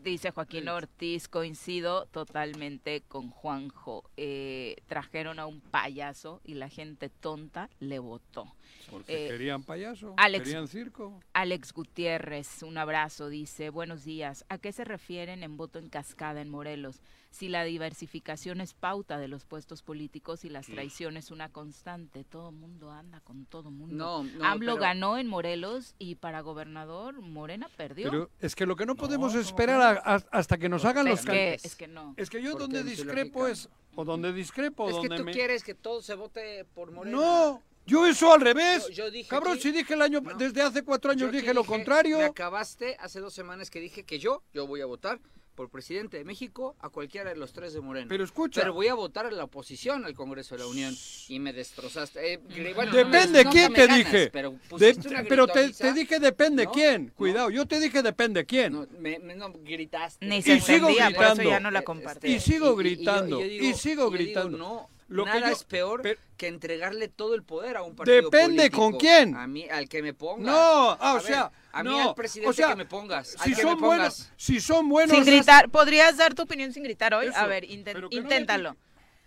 [0.06, 4.04] Dice Joaquín Ortiz, coincido totalmente con Juanjo.
[4.18, 8.46] Eh, trajeron a un payaso y la gente tonta le votó.
[8.92, 11.20] Porque Eh, querían payaso, Alex- querían circo.
[11.34, 14.46] Alex Gutiérrez, un abrazo, dice, buenos días.
[14.48, 17.02] ¿A qué se refieren en voto en cascada en Morelos?
[17.36, 22.54] Si la diversificación es pauta de los puestos políticos y las traiciones una constante, todo
[22.54, 23.94] mundo anda con todo mundo.
[23.94, 28.10] No, no, AMLO pero- ganó en Morelos y para gobernador Morena perdió.
[28.10, 31.12] Pero es que lo que no podemos esperar a- a- hasta que nos hagan Es
[31.12, 31.66] los que- candidatos.
[31.66, 32.14] es que no.
[32.16, 35.34] Es que yo Porque donde discrepo es, o donde discrepo, Es que donde tú me...
[35.34, 37.18] quieres que todo se vote por Morena.
[37.18, 38.88] No, yo eso al revés.
[38.88, 41.66] Yo- yo dije Cabrón, si dije el año, desde hace cuatro años aquí dije lo
[41.66, 42.18] contrario.
[42.18, 45.20] Me acabaste hace dos semanas que dije que yo, yo voy a votar
[45.56, 48.08] por presidente de México a cualquiera de los tres de Morena.
[48.10, 48.62] Pero escucha.
[48.62, 50.94] Pero voy a votar a la oposición al Congreso de la Unión
[51.30, 52.34] y me destrozaste.
[52.34, 54.30] Eh, gri- bueno, no Depende quién te ganas, dije.
[54.32, 56.72] Pero, De- te, dije depende ¿No?
[56.72, 57.06] quién.
[57.08, 57.14] ¿No?
[57.14, 58.74] Cuidado, yo te dije depende quién.
[58.74, 60.26] No, me, me- no, gritaste.
[60.26, 61.44] Ni Y se sigo por eso gritando.
[61.44, 62.28] ya no la compartí.
[62.28, 64.58] Y sigo gritando, y digo- sigo yo digo, gritando.
[64.58, 67.96] no, Lo que nada yo- es peor pero- que entregarle todo el poder a un
[67.96, 68.82] partido Depende político.
[68.82, 69.36] con quién.
[69.36, 70.46] A mí, al que me pongas.
[70.46, 72.86] No, ah, o A ver, sea, a mí no, al presidente o sea, que me
[72.86, 73.36] pongas.
[73.38, 73.98] al Si que son me pongas.
[73.98, 75.16] buenos, si son buenos.
[75.16, 77.28] Sin gritar, ¿podrías dar tu opinión sin gritar hoy?
[77.28, 78.72] Eso, a ver, no inténtalo.
[78.72, 78.78] No,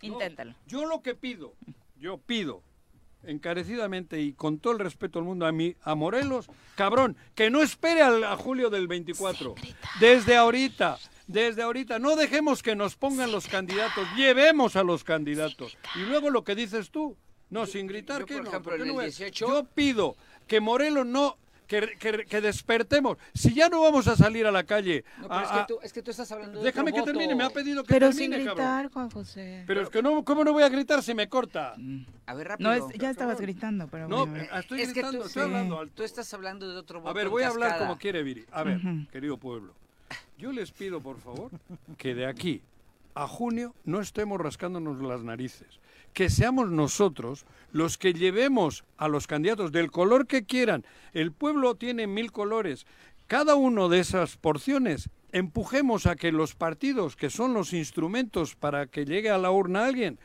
[0.00, 0.54] Inténtalo.
[0.66, 1.54] Yo lo que pido,
[1.96, 2.62] yo pido
[3.24, 7.62] encarecidamente y con todo el respeto del mundo a mí, a Morelos, cabrón, que no
[7.62, 9.54] espere al- a julio del 24.
[10.00, 10.98] Desde ahorita,
[11.28, 15.76] desde ahorita, no dejemos que nos pongan los candidatos, llevemos a los candidatos.
[15.94, 17.16] Y luego lo que dices tú,
[17.50, 18.48] no, sin gritar, yo, ¿qué por no?
[18.50, 19.18] ejemplo, ¿Por qué en no el es?
[19.18, 20.16] 18 Yo pido
[20.48, 21.36] que Morelos no...
[21.68, 23.18] Que, que- que despertemos.
[23.34, 25.04] Si ya no vamos a salir a la calle.
[25.18, 27.10] No, pero a- es, que tú, es que tú estás hablando de Déjame otro que
[27.12, 28.64] termine, me ha pedido que Pero sin termine, cabrón.
[28.66, 29.64] gritar, Juan José.
[29.66, 31.74] Pero es que no, ¿cómo no voy a gritar si me corta?
[32.24, 32.70] A ver, rápido.
[32.70, 34.42] No, es, ya estabas gritando, pero No, bueno.
[34.44, 35.92] eh, estoy es que gritando, tú, estoy sí, hablando alto.
[35.94, 38.46] tú estás hablando de otro voto A ver, voy a hablar como quiere Viri.
[38.50, 38.80] A ver,
[39.12, 39.74] querido pueblo,
[40.38, 41.50] yo les pido, por favor,
[41.98, 42.62] que de aquí
[43.14, 45.80] a junio no estemos rascándonos las narices.
[46.14, 50.84] Que seamos nosotros los que llevemos a los candidatos del color que quieran.
[51.12, 52.86] El pueblo tiene mil colores.
[53.26, 58.86] Cada uno de esas porciones empujemos a que los partidos, que son los instrumentos para
[58.86, 60.18] que llegue a la urna alguien,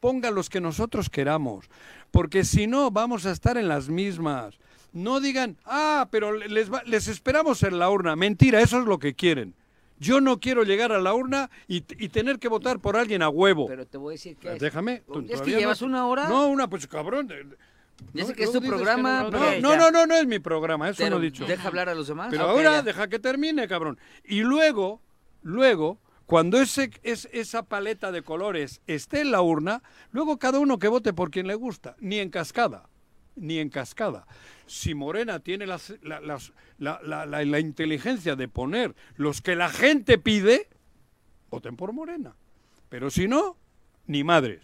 [0.00, 1.66] ponga los que nosotros queramos,
[2.10, 4.58] porque si no vamos a estar en las mismas.
[4.92, 8.16] No digan, ah, pero les, va- les esperamos en la urna.
[8.16, 9.54] Mentira, eso es lo que quieren.
[9.98, 13.28] Yo no quiero llegar a la urna y, y tener que votar por alguien a
[13.28, 13.66] huevo.
[13.68, 14.58] Pero te voy a decir que es.
[14.60, 15.02] Déjame.
[15.12, 16.28] tú Es que llevas no- una hora.
[16.28, 17.28] No, una, pues cabrón.
[18.14, 20.88] Ya no, que es tu programa, no, no, no, no, no, no es mi programa,
[20.88, 21.44] eso Pero no he dicho.
[21.44, 22.28] Deja hablar a los demás.
[22.30, 22.82] Pero Ah, ahora ya.
[22.82, 23.98] deja que termine, cabrón.
[24.24, 25.02] Y luego,
[25.42, 30.78] luego, cuando ese, es, esa paleta de colores esté en la urna, luego cada uno
[30.78, 32.88] que vote por quien le gusta, ni en cascada,
[33.36, 34.26] ni en cascada.
[34.70, 39.56] Si Morena tiene las- la, las- la- la- la- la inteligencia de poner los que
[39.56, 40.68] la gente pide,
[41.50, 42.36] voten por Morena.
[42.88, 43.56] Pero si no,
[44.06, 44.62] ni madres.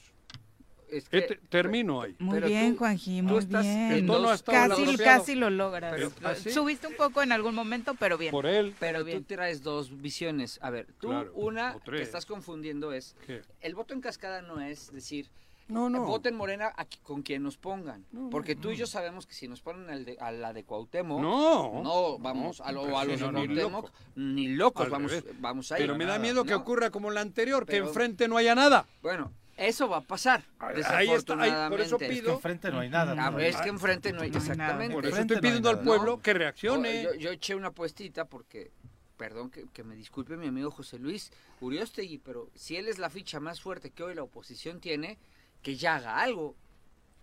[0.88, 2.14] es que- Este- termino ahí.
[2.20, 4.06] Muy Pero bien, Juanji, tú muy estás bien.
[4.06, 5.92] dos- casi, casi lo logras.
[5.92, 6.50] Pero- ¿ah, sí?
[6.52, 8.30] Subiste un poco en algún momento, pero bien.
[8.30, 8.72] Por él.
[8.78, 9.18] Pero bien.
[9.18, 10.60] tú traes dos visiones.
[10.62, 13.42] A ver, tú Claro, una que estás confundiendo es, ¿Qué?
[13.60, 15.28] el voto en cascada no es decir,
[15.68, 16.04] No, no.
[16.04, 18.04] voten Morena aquí, con quien nos pongan.
[18.30, 21.20] porque tú y yo sabemos que si nos ponen al de- a la de Cuauhtémoc,
[21.20, 21.80] No.
[21.82, 23.92] no vamos a, lo- a los no, de ni Cuauhtémoc, loco.
[24.14, 25.82] ni locos vamos, vamos a ir.
[25.84, 26.58] Pero me da miedo que ¿no?
[26.58, 28.86] ocurra como la anterior, que enfrente no haya nada.
[29.02, 30.44] Bueno, eso va a pasar.
[30.60, 30.80] Ahí
[31.10, 33.38] está, ahí- por eso pido- Es que enfrente no hay nada, Ah, ¿no?
[33.40, 34.52] es que enfrente no hay, No hay nada.
[34.52, 34.94] exactamente.
[34.94, 36.22] Por eso estoy no pidiendo al pueblo ¿no?
[36.22, 37.02] que reaccione.
[37.02, 38.70] Yo, yo eché una apuestita porque,
[39.16, 43.10] perdón que, que me disculpe mi amigo José Luis Uriostegui, pero si él es la
[43.10, 45.18] ficha más fuerte que hoy la oposición tiene,
[45.66, 46.54] que ya haga algo,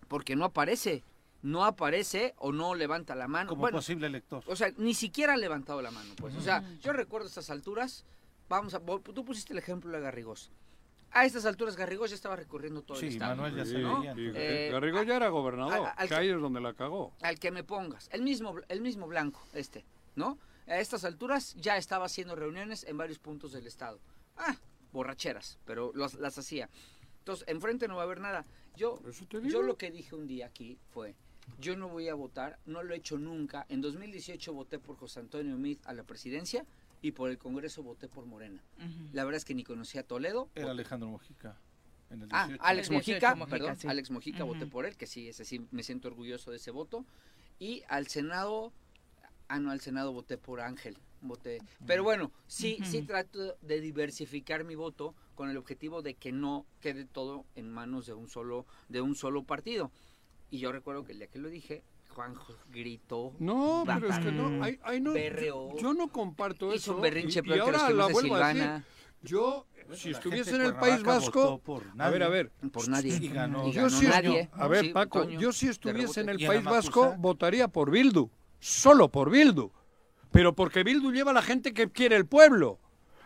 [0.06, 1.02] porque no aparece,
[1.40, 3.48] no aparece o no levanta la mano.
[3.48, 4.44] Como Bueno, posible elector.
[4.46, 6.34] o sea, ni siquiera ha levantado la mano, pues.
[6.36, 8.04] O sea, yo recuerdo estas alturas,
[8.50, 10.50] vamos a, tú pusiste el ejemplo de Garrigós.
[11.10, 13.34] A estas alturas Garrigós ya estaba recorriendo todo el Sí, estado.
[13.34, 14.14] Manuel ya se Sí, veía.
[14.14, 17.14] sí, Eh, Garrigós ya era gobernador, a- al que que- ahí es donde la cagó.
[17.22, 20.36] al que me pongas, el mismo, el mismo blanco, este, ¿no?
[20.66, 24.00] A estas alturas ya estaba haciendo reuniones en varios puntos del estado.
[24.36, 24.54] Ah,
[24.92, 26.68] borracheras, pero los- las hacía.
[27.24, 28.44] Entonces, enfrente no va a haber nada.
[28.76, 31.14] Yo, Eso te yo lo que dije un día aquí fue,
[31.58, 33.64] yo no voy a votar, no lo he hecho nunca.
[33.70, 36.66] En 2018 voté por José Antonio Meade a la presidencia
[37.00, 38.62] y por el Congreso voté por Morena.
[39.14, 40.50] La verdad es que ni conocía a Toledo.
[40.54, 41.56] Era Alejandro Mojica.
[42.10, 42.62] En el Ah, 18.
[42.62, 43.88] Alex El 18 Mojica, Mojica, perdón, sí.
[43.88, 47.06] Alex Mojica voté por él, que sí, ese sí me siento orgulloso de ese voto.
[47.58, 48.70] Y al Senado,
[49.48, 51.60] ah no, al Senado voté por Ángel, voté.
[51.86, 56.66] Pero bueno, sí, sí trato de diversificar mi voto con el objetivo de que no
[56.80, 59.90] quede todo en manos de un solo, de un solo partido.
[60.50, 63.32] Y yo recuerdo que el día que lo dije, Juanjo gritó.
[63.40, 66.96] No, pero es que no, ahí, ahí no, berreó, yo, no comparto hizo eso.
[66.96, 68.84] un berrinche y, ahora que la vuelvo a decir.
[69.22, 71.62] Yo, Bueno, si estuviese en el País Vasco,
[71.98, 73.16] a ver, a ver, Por nadie.
[73.16, 73.66] Y ganó.
[73.66, 74.50] Y yo ganó sí, nadie.
[74.52, 77.90] a ver, Sí, Paco, Toño, yo si estuviese en el ¿Y País Vasco, votaría por
[77.90, 78.30] Bildu,
[78.60, 79.72] solo por Bildu,
[80.34, 82.78] pero porque Bildu lleva a la gente que quiere el pueblo.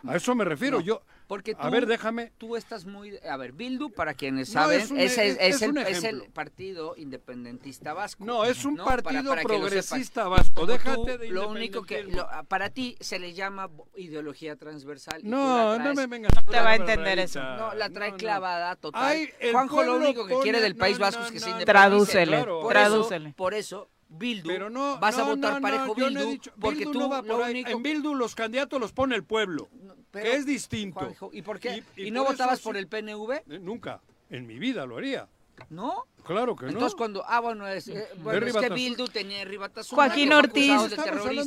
[0.07, 0.77] A eso me refiero.
[0.77, 2.31] No, yo, Porque tú, a ver, déjame.
[2.37, 3.17] Tú estás muy...
[3.29, 5.69] A ver, Bildu, para quienes No, saben, es un- es, el, es- es es el,
[5.71, 6.33] un es el ejemplo.
[6.33, 8.23] partido independentista vasco.
[8.23, 8.85] No, es un ¿no?
[8.85, 10.65] Partido para progresista vasco.
[10.65, 12.03] Déjate tú, de Lo único que...
[12.03, 15.19] lo- para ti se le llama ideología transversal.
[15.23, 16.31] No, la no traes- me vengas.
[16.49, 17.43] te va a entender eso.
[17.43, 18.17] No, la trae No, no.
[18.19, 19.03] clavada total.
[19.03, 21.51] Ay, Juanjo lo único que quiere del País no, Vasco no, es que no, se
[21.51, 21.55] no.
[21.59, 21.65] independice.
[21.89, 22.61] Tradúcele, Claro.
[22.61, 23.27] Por tradúcele.
[23.29, 26.91] Eso, por eso, Bildu, Pero no, vas a votar no, parejo Bildu, dicho- porque Bildu
[26.93, 27.51] tú no va lo por ahí.
[27.51, 27.69] único...
[27.69, 29.69] En Bildu los candidatos los pone el pueblo,
[30.11, 30.99] pero- que es distinto.
[30.99, 31.83] Juanjo, ¿Y por qué?
[31.95, 33.31] Y- ¿Y, y no por votabas por el PNV?
[33.47, 35.27] Eh, Nunca, en mi vida lo haría.
[35.69, 36.05] ¿No?
[36.25, 36.97] Claro que Entonces no.
[36.97, 38.69] cuando, ah bueno, es, eh, bueno, es que.
[38.69, 40.73] Bildu tenía Ribatasuna, Joaquín Ortiz.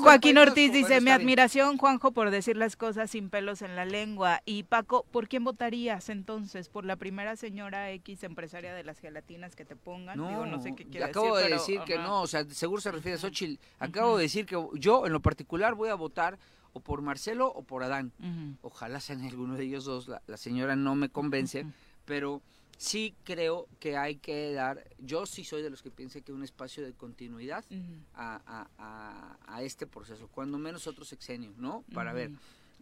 [0.00, 1.12] Joaquín Ortiz dice, mi está bien".
[1.12, 4.40] admiración, Juanjo, por decir las cosas sin pelos en la lengua.
[4.44, 6.68] Y Paco, ¿por quién votarías entonces?
[6.68, 10.18] ¿Por la primera señora X empresaria de las gelatinas que te pongan?
[10.18, 12.02] No, Digo, no sé qué quiere acabo decir, de pero, decir que ajá.
[12.04, 13.60] no, o sea, seguro se refiere a Xochitl.
[13.78, 16.38] Acabo de decir que yo, en lo particular, voy a votar
[16.72, 18.12] o por Marcelo o por Adán.
[18.18, 18.56] Ujú.
[18.62, 20.08] Ojalá sean alguno de ellos dos.
[20.08, 21.66] La, la señora no me convence,
[22.04, 22.40] pero
[22.82, 24.84] sí creo que hay que dar.
[24.98, 27.64] Yo sí soy de los que piensa que un espacio de continuidad
[28.14, 31.84] a, a- a- a este proceso, cuando menos otro sexenio, ¿no?
[31.94, 32.30] Para ver.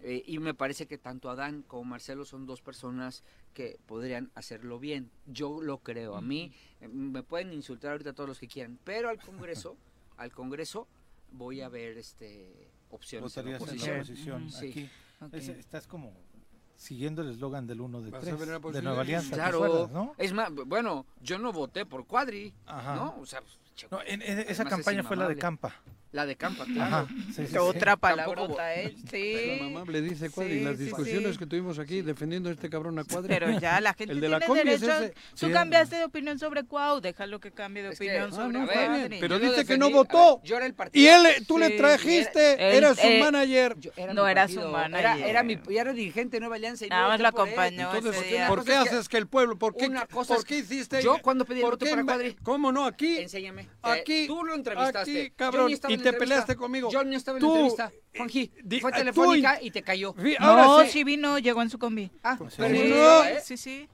[0.02, 3.22] Eh, y me parece que tanto Adán como Marcelo son dos personas
[3.52, 5.10] que podrían hacerlo bien.
[5.26, 6.16] Yo lo creo.
[6.16, 6.50] A mí
[6.80, 9.76] eh, me pueden insultar ahorita todos los que quieran, pero al Congreso,
[10.16, 10.88] al Congreso
[11.32, 14.00] voy a ver este opciones en Votarías en la oposición.
[14.00, 14.50] oposición.
[14.50, 14.70] Sí.
[14.70, 14.90] Aquí.
[15.20, 15.34] Ok.
[15.34, 16.14] Es- estás como
[16.84, 18.82] siguiendo el eslogan del 1 de Vas a 3 ver la de.
[18.82, 19.28] Nueva Alianza.
[19.30, 20.14] ¿te Claro, acuerdas, ¿no?
[20.16, 22.94] es más, bueno, yo no voté por Cuadri, Ajá.
[22.94, 23.16] ¿no?
[23.20, 23.58] O sea, pues,
[23.90, 25.36] No, en- en- esa campaña fue la de.
[25.36, 25.74] Campa.
[26.12, 26.96] La de Campa, claro.
[26.96, 27.06] Ajá.
[27.28, 27.56] Sí, sí, sí.
[27.58, 28.96] Otra Tampoco palabrota, ¿eh?
[29.08, 29.58] Sí.
[29.60, 31.38] La mamá le dice Cuadri, Sí, las sí, discusiones sí.
[31.38, 33.28] que tuvimos aquí defendiendo a este cabrón a Cuadri.
[33.28, 35.04] Pero ya la gente El de la tiene combi es derecho.
[35.04, 35.14] ese.
[35.38, 35.52] Tú Sí.
[35.52, 38.64] cambiaste de opinión sobre Cuau, déjalo que cambie de Es que- opinión Ah, sobre no,
[38.64, 39.20] está Cuadri.
[39.20, 40.40] pero Yo dice que no ver, votó.
[40.42, 41.04] yo era el partido.
[41.04, 43.76] Y él, tú Sí, le trajiste, era- su eh, manager.
[43.78, 44.98] Yo- era No era su manager.
[45.18, 46.86] Era, era mi, ya era dirigente de Nueva Alianza.
[46.86, 48.48] Y Nada no más lo acompañó Entonces.
[48.48, 49.56] ¿por qué haces que el pueblo?
[49.58, 51.02] ¿Por qué, Una cosa ¿por es qué que- hiciste?
[51.02, 52.34] Yo, ¿cuándo pedí el ¿por voto qué para Cuadri?
[52.42, 52.84] ¿Cómo no?
[52.84, 53.18] Aquí.
[53.18, 53.68] Enséñame.
[53.82, 55.32] Aquí, tú lo entrevistaste.
[55.36, 55.70] cabrón,
[56.02, 56.90] Te peleaste conmigo.
[56.90, 57.92] Yo ni estaba en Tú, la entrevista.
[58.16, 60.12] Juanji, di- fue telefónica y te cayó.
[60.14, 61.04] Vi- No, sí.
[61.04, 62.10] vino, llegó en su combi.
[62.22, 63.56] Ah, Pues pero sí.
[63.56, 63.88] sí,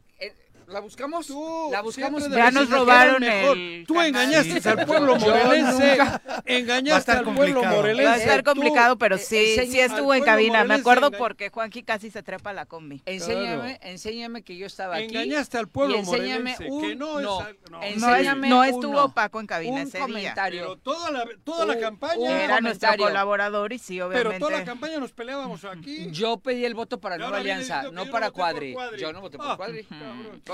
[0.68, 1.26] ¿La buscamos?
[1.28, 2.28] Tú, la buscamos.
[2.28, 3.56] Ya nos robaron mejor.
[3.56, 5.98] el Tú engañaste Sí, al pueblo morelense.
[6.44, 7.76] Engañaste al pueblo complicado.
[7.76, 8.05] morelense.
[8.09, 10.64] Va a estar Tú- complicado, pero eh, sí, enseña sí estuvo en cabina.
[10.64, 13.01] Me acuerdo porque Juanqui casi se trepa a la combi.
[13.06, 15.05] Enséñame, enséñame que yo estaba aquí.
[15.06, 17.82] Engañaste al pueblo y enséñame morelense, un, que no es no, al- no.
[17.82, 19.12] enséñame No estuvo no.
[19.14, 20.06] Paco en cabina un ese día.
[20.06, 20.60] comentario.
[20.62, 22.18] Pero toda la, toda la Un- campaña.
[22.18, 24.38] un Era nuestro colaborador y sí, pero obviamente.
[24.40, 26.10] toda la campaña nos peleábamos aquí.
[26.10, 28.74] Yo pedí el voto para Nueva Alianza, no para Cuadri.
[28.98, 29.86] Yo no voté por Ah, Cuadri.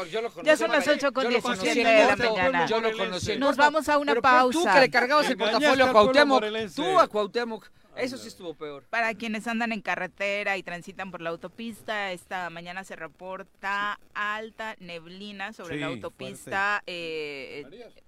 [0.06, 0.46] Yo lo conocí.
[0.46, 2.66] Ya son las Yo 8 con lo 17 conocí en de la mañana.
[2.66, 4.74] Yo lo conocí Nos vamos a una por Tú pausa.
[4.74, 6.44] que le cargabas el portafolio a Cuauhtémoc.
[6.74, 7.66] Tú a Cuauhtémoc.
[7.97, 8.85] Eso sí estuvo peor.
[8.90, 14.77] Para quienes andan en carretera y transitan por la autopista, esta mañana se reporta alta
[14.78, 16.82] neblina sobre la autopista.
[16.86, 17.64] eh,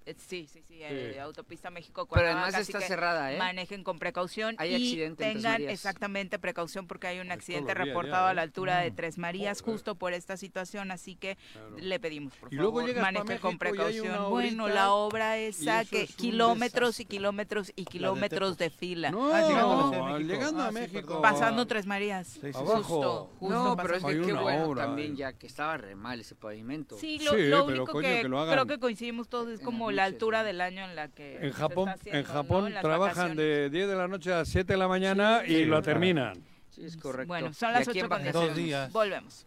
[0.06, 1.18] eh, sí, sí, sí, eh, Sí.
[1.18, 2.06] autopista México.
[2.06, 3.38] Pero además está cerrada, ¿eh?
[3.38, 7.88] Manejen con precaución Hay y accidente tengan exactamente precaución porque hay un accidente los días
[7.88, 8.44] reportado ya, a la ¿eh?
[8.44, 8.96] altura de Mm.
[8.96, 11.36] Tres Marías justo por esta situación, así que
[11.76, 14.30] le pedimos por Y luego favor llegas pa' maneje con precaución.
[14.30, 19.10] Bueno, la obra esa que es kilómetros y kilómetros y kilómetros de fila.
[19.10, 20.18] No, Ah, de México.
[20.34, 21.22] llegando Ah, México.
[21.22, 22.26] Pasando Tres Marías.
[22.28, 22.58] Sí, sí, sí.
[22.58, 22.82] Abajo.
[22.82, 24.08] Justo, justo No, pero es pasando.
[24.08, 26.96] que Hay qué una bueno obra también ya que estaba re mal ese pavimento.
[26.98, 28.54] Sí, lo, Sí, lo pero único coño, que, que lo hagan.
[28.54, 31.44] creo que coincidimos todos es como la altura del año en la que se En
[31.50, 32.32] está Japón, haciendo, en ¿no?
[32.32, 33.36] Japón trabajan vacaciones.
[33.36, 35.82] de 10 de la noche a 7 de la mañana y Sí, lo claro.
[35.82, 36.44] terminan.
[36.70, 37.28] Sí, es correcto.
[37.28, 38.54] Bueno, son ¿Y las aquí en 8 con vacaciones?
[38.56, 38.56] 10.
[38.56, 38.92] Dos días.
[38.92, 39.46] Volvemos.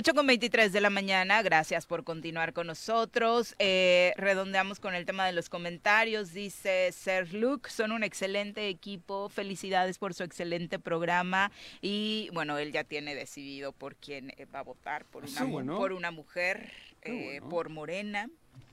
[0.00, 3.54] Ocho con 23 de la mañana, gracias por continuar con nosotros.
[3.58, 6.32] Eh, redondeamos con el tema de los comentarios.
[6.32, 11.52] Dice Ser Luke, son un excelente equipo, felicidades por su excelente programa.
[11.82, 15.44] Y bueno, él ya tiene decidido por quién eh, va a votar, por una, Qué
[15.44, 15.76] bueno.
[15.76, 16.72] por una mujer,
[17.02, 17.48] eh, bueno.
[17.50, 18.30] por Morena.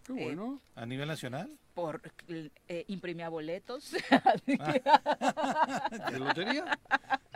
[0.07, 0.61] Qué eh, bueno.
[0.75, 1.57] ¿A nivel nacional?
[1.75, 3.91] por eh, imprimía boletos.
[6.11, 6.79] ¿De lotería?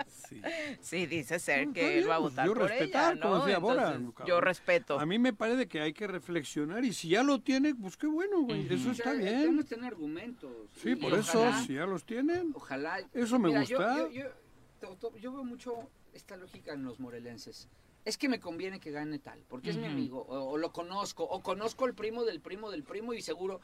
[0.08, 0.42] Sí.
[0.82, 3.36] sí, dice Ser No, que está él va a votar yo por respetar, ella, como
[3.48, 3.60] ¿no?
[3.62, 5.00] Bora, Entonces, yo respeto.
[5.00, 8.08] A mí me parece que hay que reflexionar y si ya lo tiene, pues qué
[8.08, 8.66] bueno, güey.
[8.74, 9.42] Eso O está sea, bien.
[9.42, 10.52] Tenemos que tener argumentos.
[10.82, 12.52] Sí, Y por eso, ojalá- si ya los tienen.
[12.56, 13.00] Ojalá.
[13.14, 14.10] Eso me Mira, yo- gusta.
[14.10, 14.32] Yo,
[14.80, 17.70] yo- to- yo veo mucho esta lógica en los morelenses.
[18.06, 21.24] Es que me conviene que gane tal, porque es mi amigo, o, o lo conozco,
[21.24, 23.62] o conozco el primo del primo del primo y seguro.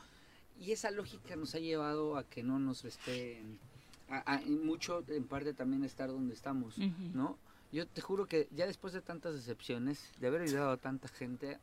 [0.59, 3.41] Y esa lógica nos ha llevado a que no nos esté.
[4.09, 6.77] A, mucho, en parte, también estar donde estamos.
[7.14, 7.38] ¿no?
[7.73, 11.57] Yo te juro que ya después de tantas decepciones, de haber ayudado a tanta gente,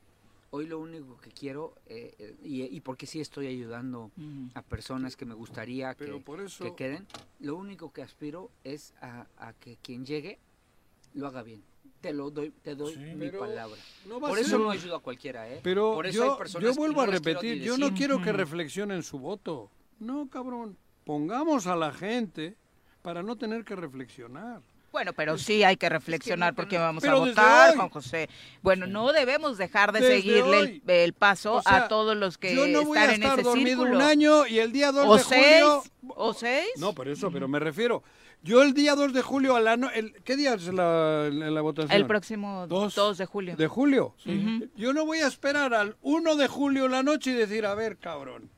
[0.51, 4.11] hoy lo único que quiero, eh, eh, y, y porque sí estoy ayudando
[4.55, 7.07] a personas que me gustaría Pero que, por eso- que queden,
[7.41, 10.39] lo único que aspiro es a, a que quien llegue
[11.15, 11.63] lo haga bien.
[12.05, 12.99] Te lo doy, te doy Sí.
[13.01, 13.81] mi Pero palabra.
[14.05, 15.61] no va Por a eso ser- no ayudo a cualquiera, ¿eh?
[15.63, 18.29] Pero Por eso hay yo, personas yo que vuelvo a repetir, yo no quiero que
[18.29, 18.37] Ujú.
[18.37, 19.71] reflexionen su voto.
[20.01, 20.77] No, cabrón.
[21.07, 22.57] Pongamos a la gente
[23.01, 24.61] para no tener que reflexionar.
[24.93, 27.77] Bueno, pero sí hay que reflexionar no porque tenemos- vamos Pero a votar, hoy.
[27.77, 28.29] Juan José.
[28.61, 32.55] Bueno, no debemos dejar de Desde seguirle el, paso O sea, a todos los que
[32.55, 33.97] yo no voy están a en estar ese dormido círculo.
[33.97, 35.83] un año y el día 2 o de seis, julio...
[36.17, 36.69] o seis.
[36.77, 38.03] No, por eso, pero me refiero.
[38.45, 41.51] Yo el día 2 de julio a la no- el, ¿Qué día es la, la,
[41.51, 41.91] la votación?
[41.99, 42.95] el próximo Dos.
[42.95, 43.57] 2 de julio.
[43.57, 44.15] ¿De julio?
[44.27, 44.69] Ujú.
[44.77, 47.97] Yo no voy a esperar al 1 de julio la noche y decir, a ver,
[47.97, 48.51] cabrón,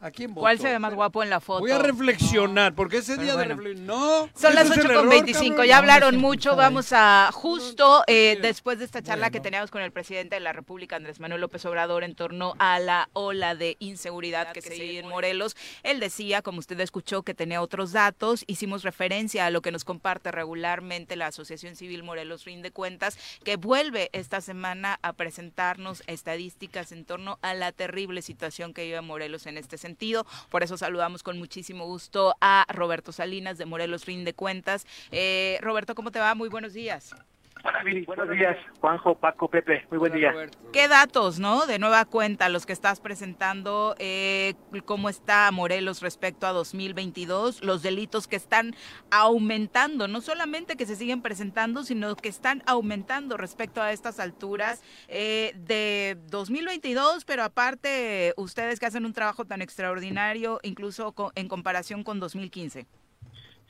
[0.00, 0.40] ¿a quién voto?
[0.40, 1.60] ¿Cuál se ve más guapo en la foto?
[1.60, 3.50] Voy a reflexionar, porque ese día bueno.
[3.50, 3.96] de reflexionar...
[3.96, 5.68] No, Son las es el 8 con error, 25, cabrón.
[5.68, 9.92] ya hablaron mucho, vamos a justo eh, después de esta charla que teníamos con el
[9.92, 14.52] presidente de la República, Andrés Manuel López Obrador, en torno a la ola de inseguridad
[14.52, 15.56] que se vive en Morelos.
[15.82, 19.84] Él decía, como usted escuchó, que tenía otros datos, hicimos referencia a lo que nos
[19.84, 26.92] comparte regularmente la Asociación Civil Morelos Rinde Cuentas, que vuelve esta semana a presentarnos estadísticas
[26.92, 30.24] en torno a la terrible situación que vive Morelos en este sentido sentido.
[30.50, 34.86] Por eso saludamos con muchísimo gusto a Roberto Salinas de Morelos Rinde Cuentas.
[35.10, 36.34] Eh, Roberto, ¿cómo te va?
[36.34, 37.14] Muy buenos días.
[37.62, 38.04] Hola, Viri.
[38.06, 39.84] Buenos días, Juanjo, Paco, Pepe.
[39.90, 40.32] Muy buen día.
[40.72, 41.66] ¿Qué datos, no?
[41.66, 44.54] De nueva cuenta, los que estás presentando, eh,
[44.86, 48.74] cómo está Morelos respecto a 2022, los delitos que están
[49.10, 54.82] aumentando, no solamente que se siguen presentando, sino que están aumentando respecto a estas alturas
[55.08, 61.48] eh, de 2022, pero aparte, ustedes que hacen un trabajo tan extraordinario, incluso co- en
[61.48, 62.86] comparación con 2015.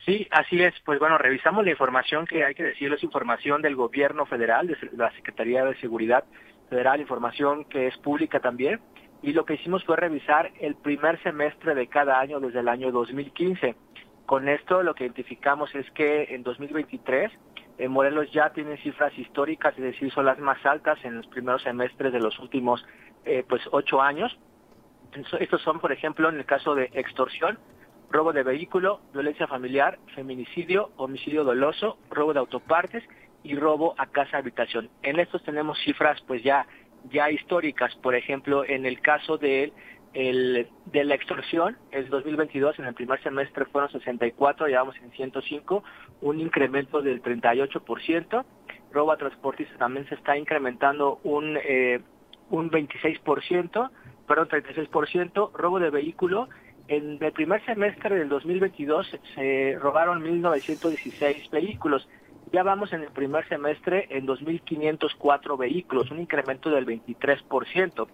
[0.04, 0.74] Sí, así es.
[0.84, 4.76] Pues bueno, revisamos la información que hay que decirlo, es información del gobierno federal, de
[4.96, 6.24] la Secretaría de Seguridad
[6.70, 8.80] Federal, información que es pública también.
[9.22, 12.90] Y lo que hicimos fue revisar el primer semestre de cada año desde el año
[12.90, 13.74] 2015.
[14.24, 17.30] Con esto lo que identificamos es que en 2023
[17.76, 21.62] eh, Morelos ya tiene cifras históricas, es decir, son las más altas en los primeros
[21.62, 22.86] semestres de los últimos
[23.26, 24.38] eh, pues ocho años.
[25.40, 27.58] Estos son, por ejemplo, en el caso de extorsión,
[28.10, 33.04] robo de vehículo, violencia familiar, feminicidio, homicidio doloso, robo de autopartes
[33.42, 34.90] y robo a casa habitación.
[35.02, 36.66] En estos tenemos cifras pues ya
[37.10, 39.72] ya históricas, por ejemplo, en el caso de
[40.12, 45.84] el, de la extorsión, el 2022 en el primer semestre fueron 64, llevamos en 105,
[46.20, 48.44] un incremento del 38%,
[48.92, 52.00] robo a transportistas también se está incrementando un eh,
[52.50, 53.90] un 26%,
[54.26, 56.48] perdón, 36%, robo de vehículo
[56.90, 62.08] en el primer semestre del 2022 se robaron 1.916 vehículos.
[62.52, 68.08] Ya vamos en el primer semestre en 2.504 vehículos, un incremento del 23%.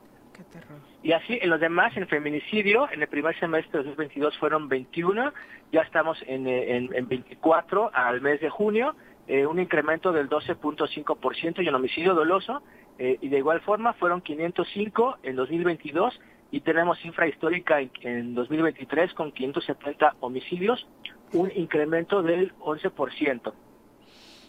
[1.03, 5.33] Y así, en los demás, en feminicidio, en el primer semestre de 2022 fueron 21,
[5.73, 8.95] ya estamos en, en, en 24 al mes de junio,
[9.27, 12.63] eh, un incremento del 12.5% y en homicidio doloso,
[12.99, 16.21] eh, y de igual forma fueron 505 en 2022
[16.51, 20.87] y tenemos cifra histórica en, en 2023 con 570 homicidios,
[21.33, 23.53] un incremento del 11%.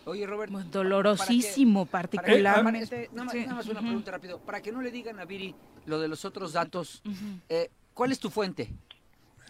[0.05, 0.51] Oye, Robert.
[0.51, 3.09] Dolorosísimo, para que- particularmente.
[3.11, 3.41] nada más, Sí.
[3.41, 4.39] nada más una pregunta rápido.
[4.39, 5.53] Para que no le digan a Viri
[5.85, 7.01] lo de los otros datos,
[7.49, 8.69] eh, ¿cuál es tu fuente?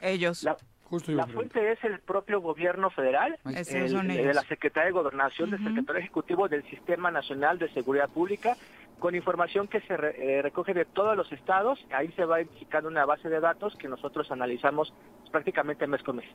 [0.02, 0.42] Ellos.
[0.44, 0.58] La,
[1.08, 6.00] la fuente es el propio gobierno federal, el- de la Secretaría de Gobernación, del Secretario
[6.02, 8.56] Ejecutivo del Sistema Nacional de Seguridad Pública,
[9.00, 11.80] con información que se re- eh, recoge de todos los estados.
[11.92, 14.94] Ahí se va identificando una base de datos que nosotros analizamos
[15.32, 16.26] prácticamente mes con mes.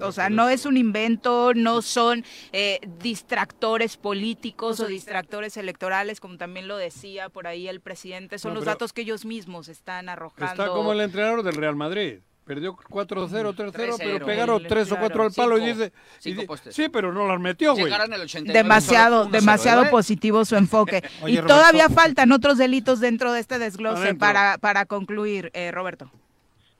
[0.00, 6.36] O sea, no es un invento, no son eh, distractores políticos o distractores electorales, como
[6.36, 10.08] también lo decía por ahí el presidente, son No, los datos que ellos mismos están
[10.08, 10.62] arrojando.
[10.62, 12.20] Está como el entrenador del Real Madrid.
[12.54, 14.24] Perdió 4-0, 3-0, pero 3-0.
[14.26, 15.92] pegaron El- 3 o 4 al palo y dice...
[16.24, 16.36] y
[16.70, 17.84] sí, pero no las metió, güey.
[17.84, 18.58] Llegaron al 89.
[18.58, 19.88] Demasiado, solo 1-0, demasiado ¿eh?
[19.90, 21.02] positivo su enfoque.
[21.22, 21.54] Oye, y Roberto.
[21.54, 24.18] todavía faltan otros delitos dentro de este desglose Adentro.
[24.18, 26.10] para, para concluir, eh, Roberto.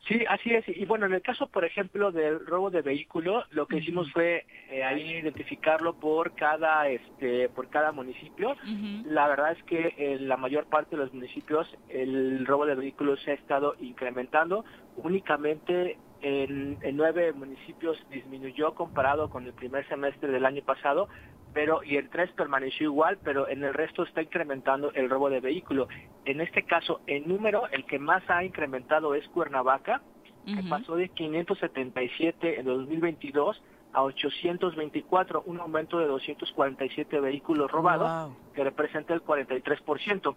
[0.08, 0.64] Sí, así es.
[0.68, 4.44] Y bueno, en el caso, por ejemplo, del robo de vehículo, lo que hicimos fue
[4.68, 8.56] eh, ahí identificarlo por cada, este, por cada municipio.
[9.04, 13.20] La verdad es que en la mayor parte de los municipios el robo de vehículos
[13.24, 14.64] se ha estado incrementando.
[14.96, 21.08] Únicamente en, en nueve municipios disminuyó comparado con el primer semestre del año pasado,
[21.52, 25.40] pero y en tres permaneció igual, pero en el resto está incrementando el robo de
[25.40, 25.88] vehículo.
[26.24, 30.00] En este caso, en número, el que más ha incrementado es Cuernavaca,
[30.46, 33.62] que pasó de 577 en 2022
[33.92, 38.36] a 824, un aumento de 247 vehículos robados, Wow.
[38.54, 40.34] que representa el 43%.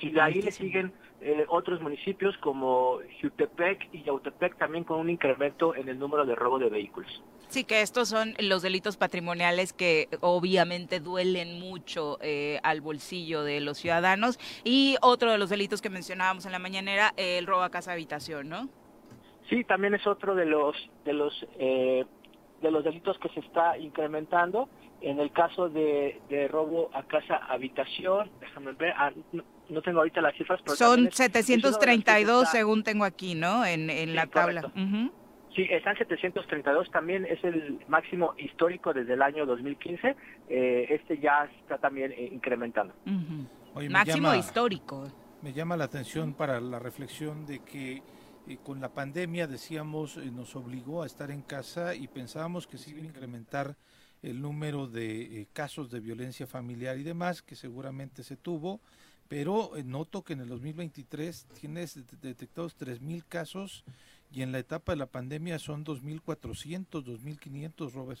[0.00, 5.10] Y de ahí le siguen eh, otros municipios como Jutepec y Yautepec también con un
[5.10, 7.22] incremento en el número de robo de vehículos.
[7.48, 13.60] Sí, que estos son los delitos patrimoniales que obviamente duelen mucho eh, al bolsillo de
[13.60, 14.38] los ciudadanos.
[14.64, 18.48] Y otro de los delitos que mencionábamos en la mañanera, el robo a casa habitación,
[18.48, 18.68] ¿no?
[19.48, 22.04] Sí, también es otro de los de los eh,
[22.62, 24.68] de los delitos que se está incrementando.
[25.00, 29.98] En el caso de, de robo a casa habitación, déjame ver, ah, no, no tengo
[29.98, 32.82] ahorita las cifras, pero Son también es- es uno de los que 732 está- según
[32.84, 33.64] tengo aquí, ¿no?
[33.64, 34.72] En, en Sí, la tabla.
[35.54, 40.14] Sí, están 732, también es el máximo histórico desde el año 2015.
[40.48, 42.94] Eh, este ya está también eh, incrementando.
[43.74, 45.10] Oye, Máximo llama- histórico.
[45.42, 48.02] Me llama la atención para la reflexión de que
[48.48, 52.78] eh, con la pandemia, decíamos, eh, nos obligó a estar en casa y pensábamos que
[52.78, 53.76] se iba a incrementar
[54.22, 58.80] el número de eh, casos de violencia familiar y demás, que seguramente se tuvo,
[59.30, 63.84] pero eh, noto que en el 2023 tienes det- detectados 3.000 casos
[64.32, 68.18] y en la etapa de la pandemia son 2.400, 2.500, Robert.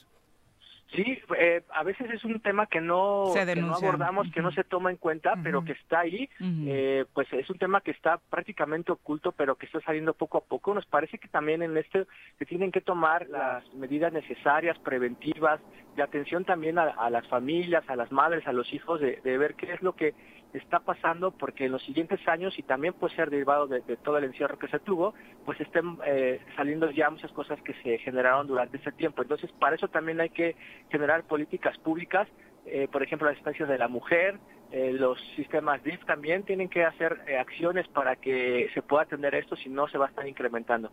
[0.94, 4.50] Sí, eh, a veces es un tema que no, Se que no abordamos, que no
[4.50, 6.28] se toma en cuenta, pero que está ahí.
[6.40, 10.44] Eh, pues es un tema que está prácticamente oculto, pero que está saliendo poco a
[10.44, 10.74] poco.
[10.74, 12.06] Nos parece que también en este
[12.40, 15.60] se tienen que tomar las medidas necesarias, preventivas,
[15.94, 19.38] de atención también a, a las familias, a las madres, a los hijos, de, de
[19.38, 20.12] ver qué es lo que
[20.52, 24.24] está pasando, porque en los siguientes años, y también puede ser derivado de, todo el
[24.24, 25.14] encierro que se tuvo,
[25.44, 29.22] pues estén eh, saliendo ya muchas cosas que se generaron durante ese tiempo.
[29.22, 30.56] Entonces, para eso también hay que
[30.90, 32.28] generar políticas públicas,
[32.66, 34.38] eh, por ejemplo, las instancias de la mujer,
[34.72, 39.34] eh, los sistemas DIF también tienen que hacer eh, acciones para que se pueda atender
[39.34, 40.90] esto, si no se va a estar incrementando.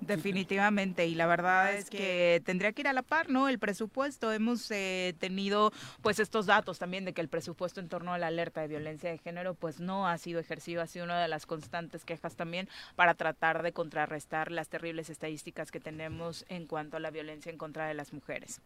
[0.00, 3.48] Definitivamente, y la verdad es que tendría que ir a la par, ¿no?
[3.48, 5.72] El presupuesto, hemos eh, tenido
[6.02, 9.10] pues estos datos también de que el presupuesto en torno a la alerta de violencia
[9.10, 12.68] de género pues no ha sido ejercido, ha sido una de las constantes quejas también
[12.96, 17.58] para tratar de contrarrestar las terribles estadísticas que tenemos en cuanto a la violencia en
[17.58, 18.60] contra de las mujeres.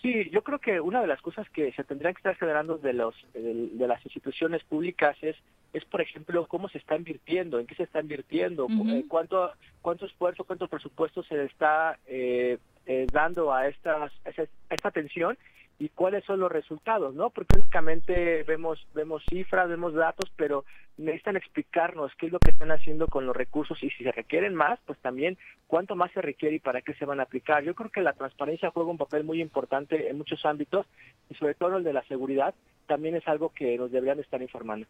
[0.00, 2.94] Sí, yo creo que una de las cosas que se tendrían que estar generando de
[2.94, 5.36] los de, de las instituciones públicas es
[5.72, 9.52] es por ejemplo cómo se está invirtiendo, en qué se está invirtiendo, eh, cuánto
[9.82, 14.30] cuánto esfuerzo, cuánto presupuesto se le está eh, eh, dando a estas a
[14.74, 15.38] esta atención
[15.78, 17.30] y cuáles son los resultados, ¿no?
[17.30, 20.64] Porque únicamente vemos vemos cifras, vemos datos, pero
[20.98, 24.54] necesitan explicarnos qué es lo que están haciendo con los recursos y si se requieren
[24.54, 27.62] más, pues también cuánto más se requiere y para qué se van a aplicar.
[27.64, 30.86] Yo creo que la transparencia juega un papel muy importante en muchos ámbitos
[31.30, 32.54] y sobre todo el de la seguridad
[32.86, 34.86] también es algo que nos deberían estar informando.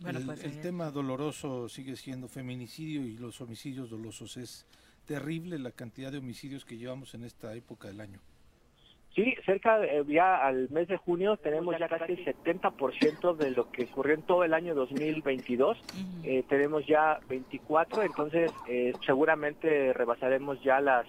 [0.00, 4.36] Bueno, el, pues, el tema doloroso sigue siendo feminicidio y los homicidios dolosos.
[4.36, 4.66] Es
[5.06, 8.20] terrible la cantidad de homicidios que llevamos en esta época del año.
[9.14, 13.50] Sí, cerca de- eh, ya al mes de junio tenemos ya casi el 70% de
[13.50, 15.76] lo que ocurrió en todo el año 2022.
[16.22, 21.06] Eh, tenemos ya 24, entonces eh, seguramente rebasaremos ya las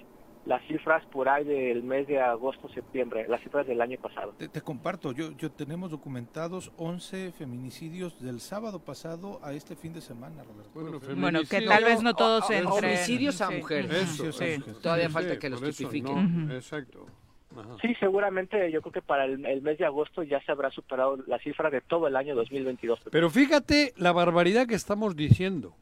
[0.50, 4.34] las cifras por ahí del mes de agosto, septiembre, las cifras del año pasado.
[4.36, 9.94] Te, te comparto, yo, yo tenemos documentados 11 feminicidios del sábado pasado a este fin
[9.94, 10.72] de semana, Roberto.
[11.16, 12.86] Bueno, que tal vez no todos O- o- entren.
[12.96, 13.56] Homicidios a sí.
[13.58, 13.92] mujeres.
[13.92, 14.44] Eso, Sí.
[14.46, 14.80] eso, eso.
[14.82, 16.48] Todavía Sí, falta que los tipifiquen.
[16.48, 17.06] no, Exacto.
[17.56, 17.78] Ajá.
[17.82, 21.18] Sí, seguramente yo creo que para el, el mes de agosto ya se habrá superado
[21.28, 23.00] la cifra de todo el año 2022.
[23.12, 25.76] Pero fíjate la barbaridad que estamos diciendo.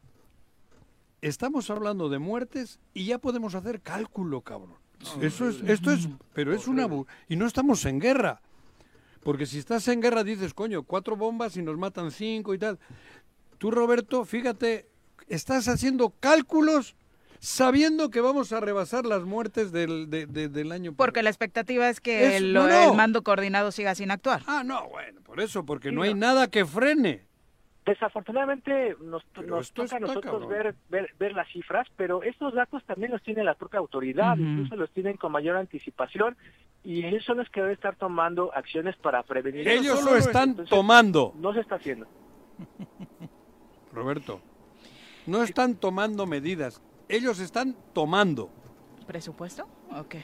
[1.27, 4.75] Estamos hablando de muertes y ya podemos hacer cálculo, cabrón.
[5.21, 6.87] Eso es, esto es, pero es una
[7.29, 8.41] y no estamos en guerra.
[9.23, 12.79] Porque si estás en guerra dices, coño, cuatro bombas y nos matan cinco y tal.
[13.57, 14.87] Tú, Roberto, fíjate,
[15.27, 16.95] estás haciendo cálculos
[17.39, 20.93] sabiendo que vamos a rebasar las muertes del, de- de- del año.
[20.93, 22.89] Porque la expectativa es que Es- el, no, no.
[22.91, 24.41] el mando coordinado siga sin actuar.
[24.47, 27.27] Ah, no, bueno, por eso, porque no hay nada que frene.
[27.87, 33.11] Desafortunadamente nos, nos toca a nosotros ver, ver, ver las cifras, pero estos datos también
[33.13, 36.35] los tiene la propia autoridad, incluso los tienen con mayor anticipación
[36.83, 39.65] y ellos son los que deben estar tomando acciones para prevenir.
[39.69, 41.33] Ellos lo es- están entonces, tomando.
[41.37, 42.07] No se está haciendo.
[43.93, 44.41] Roberto,
[45.25, 48.49] no están tomando medidas, ellos están tomando,
[49.07, 49.65] ¿Presupuesto?
[49.91, 50.15] Ok.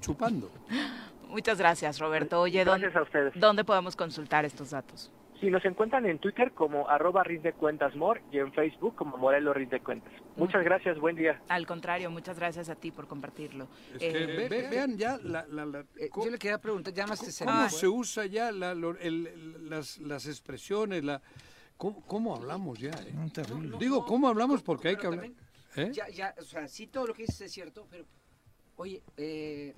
[0.00, 0.50] chupando.
[1.28, 2.40] Muchas gracias, Roberto.
[2.40, 3.32] Oye, ¿dónde, a ustedes.
[3.36, 5.10] ¿dónde podemos consultar estos datos?
[5.42, 9.56] Sí, nos encuentran en Twitter como arroba rinde cuentas mor y en Facebook como Morelos
[9.56, 10.12] rinde cuentas.
[10.36, 11.42] Muchas gracias, buen día.
[11.48, 13.66] Al contrario, muchas gracias a ti por compartirlo.
[13.92, 16.94] Es que Eh, ve- ve- vean ya la, la- la- Eh, yo le quería preguntar,
[16.94, 21.20] ya más este cómo se usa ya la- lo- el- el- las, las expresiones, la,
[21.76, 22.90] cómo, cómo hablamos ya.
[22.90, 23.12] eh?
[23.80, 24.62] Digo, ¿cómo hablamos?
[24.62, 25.28] Porque hay que hablar.
[25.74, 25.90] ¿eh?
[25.92, 28.04] Ya, ya, o sea, sí todo lo que dices es cierto, pero,
[28.76, 29.74] oye, eh,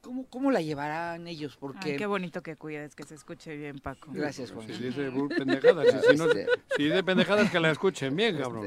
[0.00, 1.56] ¿cómo, ¿cómo la llevarán ellos?
[1.58, 1.92] Porque...
[1.92, 4.10] Ay, qué bonito que cuides, que se escuche bien, Paco.
[4.12, 4.66] Gracias, Juan.
[4.66, 6.46] Si dice pendejadas, si, no, Este-
[6.76, 8.66] si dice pendejadas que la escuchen bien, cabrón.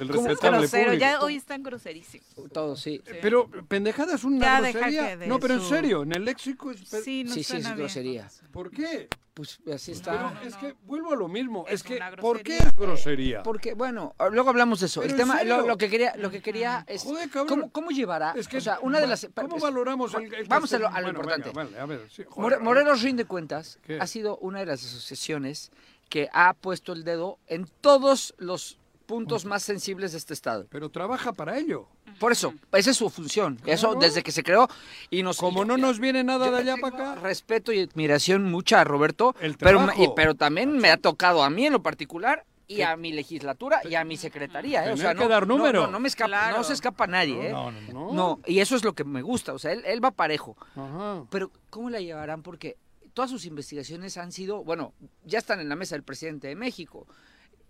[0.00, 1.00] El respetable Grosero, público.
[1.00, 2.26] ya hoy están groserísimos.
[2.52, 3.00] Todo, sí.
[3.22, 5.08] Pero pendejadas es una Ya deja grosería.
[5.10, 6.80] que de No, pero en serio, en el léxico es...
[6.80, 7.76] Sí, no sí, sí, es bien.
[7.76, 8.28] grosería.
[8.52, 9.08] ¿Por qué?
[9.38, 10.34] Pues así está.
[10.40, 11.64] Pero es que vuelvo a lo mismo.
[11.68, 12.66] Es, que, ¿por qué grosería.
[12.70, 13.42] es grosería?
[13.44, 15.00] Porque, bueno, luego hablamos de eso.
[15.00, 17.30] Pero El tema, lo, lo que quería, lo que quería es Joder.
[17.30, 18.32] ¿cómo, cómo llevará.
[18.36, 19.28] Es que, o sea, una de las.
[19.32, 21.48] ¿Cómo es- valoramos el, el Vamos a lo, a lo Bueno, importante.
[21.50, 22.58] venga, vale, a ver, sí, joder.
[22.58, 24.00] Morelos Rinde Cuentas ¿Qué?
[24.00, 25.70] ha sido una de las asociaciones
[26.08, 28.77] que ha puesto el dedo en todos los
[29.08, 30.66] puntos más sensibles de este estado.
[30.70, 31.88] Pero trabaja para ello.
[32.20, 33.58] Por eso, esa es su función.
[33.64, 34.68] Eso desde que se creó
[35.10, 37.20] y nos Como no nos viene nada de allá para acá.
[37.22, 41.48] respeto y admiración mucha a Roberto, El pero, y- pero también me ha tocado a
[41.48, 44.92] mí en lo particular y a mi legislatura y a mi secretaría, ¿eh?
[44.92, 45.86] O sea, que no, dar no, número.
[45.86, 47.50] No, no me escapa, no se escapa nadie, ¿eh?
[47.50, 48.12] No, no, no.
[48.12, 50.54] No, y eso es lo que me gusta, o sea, él, él va parejo.
[50.76, 51.24] Ajá.
[51.30, 52.42] Pero, ¿cómo la llevarán?
[52.42, 52.76] Porque
[53.14, 54.92] todas sus investigaciones han sido, bueno,
[55.24, 57.06] ya están en la mesa del presidente de México.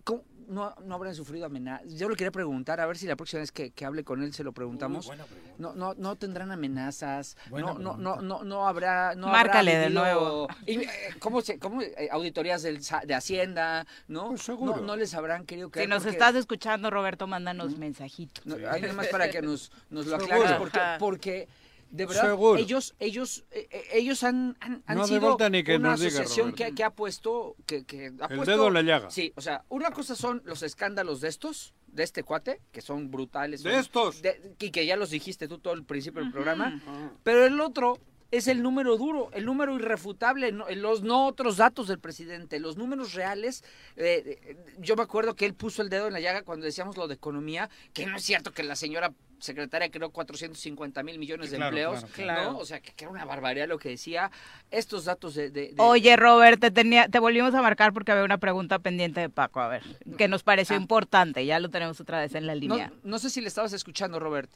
[0.05, 1.93] ¿cómo no, no habrán sufrido amenazas?
[1.95, 4.33] Yo le quería preguntar, a ver si la próxima vez que, que hable con él
[4.35, 5.07] se lo preguntamos.
[5.07, 5.25] buena
[5.59, 8.03] no, no, no tendrán amenazas, Buena no, no, pregunta.
[8.03, 9.15] no, no, no habrá...
[9.15, 10.49] No Márcale habrá de nuevo.
[10.66, 10.89] Y, eh,
[11.20, 14.29] ¿Cómo se, cómo, eh, auditorías del, de Hacienda, no?
[14.29, 14.77] Pues seguro.
[14.77, 14.83] no?
[14.83, 18.45] No les habrán querido Si caer nos porque- estás escuchando, Roberto, mándanos mensajitos.
[18.47, 21.49] no, ahí nada más para que nos, nos lo aclares, porque, porque
[21.90, 22.59] de verdad Seguro.
[22.60, 26.52] ellos ellos eh, eh, ellos han, han, han No sido ni que una diga, asociación
[26.52, 29.10] que, que ha puesto que, que ha El puesto- dedo en la llaga.
[29.10, 33.10] Sí, o sea, una cosa son los escándalos de estos, de este cuate, que son
[33.10, 33.62] brutales.
[33.62, 34.23] De son- estos.
[34.23, 36.81] de- y que ya los dijiste tú todo el principio del programa.
[37.23, 37.98] Pero el otro
[38.31, 42.77] es el número duro, el número irrefutable, no- los no otros datos del presidente, los
[42.77, 43.65] números reales.
[43.97, 47.09] eh, yo me acuerdo que él puso el dedo en la llaga cuando decíamos lo
[47.09, 51.56] de economía, que no es cierto que la señora secretaria creó 450 mil millones de
[51.56, 52.52] Claro, empleos, claro, claro.
[52.52, 52.59] ¿no?
[52.59, 54.31] O sea, que, que era una barbaridad lo que decía.
[54.70, 55.51] Estos datos de...
[55.51, 59.20] de- de- Oye, Robert, te, tenía, te volvimos a marcar porque había una pregunta pendiente
[59.20, 59.82] de Paco, a ver,
[60.16, 60.81] que nos pareció Ah.
[60.81, 62.93] importante, ya lo tenemos otra vez en la línea.
[63.02, 64.51] no sé si le estabas escuchando, Robert.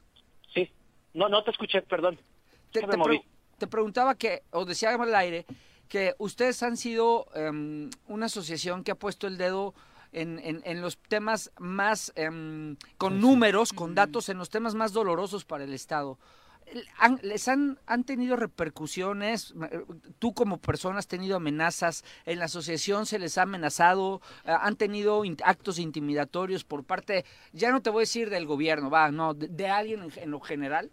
[0.54, 0.70] Sí.
[1.14, 2.18] No, no te escuché, perdón.
[2.72, 3.24] te, te pre-
[3.58, 5.46] te preguntaba que, o decía al aire,
[5.88, 9.74] que ustedes han sido em, una asociación que ha puesto el dedo
[10.12, 14.92] en, en- en los temas más, em, con números, con datos, en los temas más
[14.92, 16.18] dolorosos para el Estado.
[16.98, 19.52] Han- ¿Les han, han tenido repercusiones?
[19.70, 19.84] Eh,
[20.18, 22.04] ¿Tú como persona has tenido amenazas?
[22.24, 24.20] ¿En la asociación se les ha amenazado?
[24.44, 28.90] Eh, ¿Han tenido actos intimidatorios por parte, ya no te voy a decir del gobierno,
[28.90, 30.90] va, no, de, de alguien en- en lo general?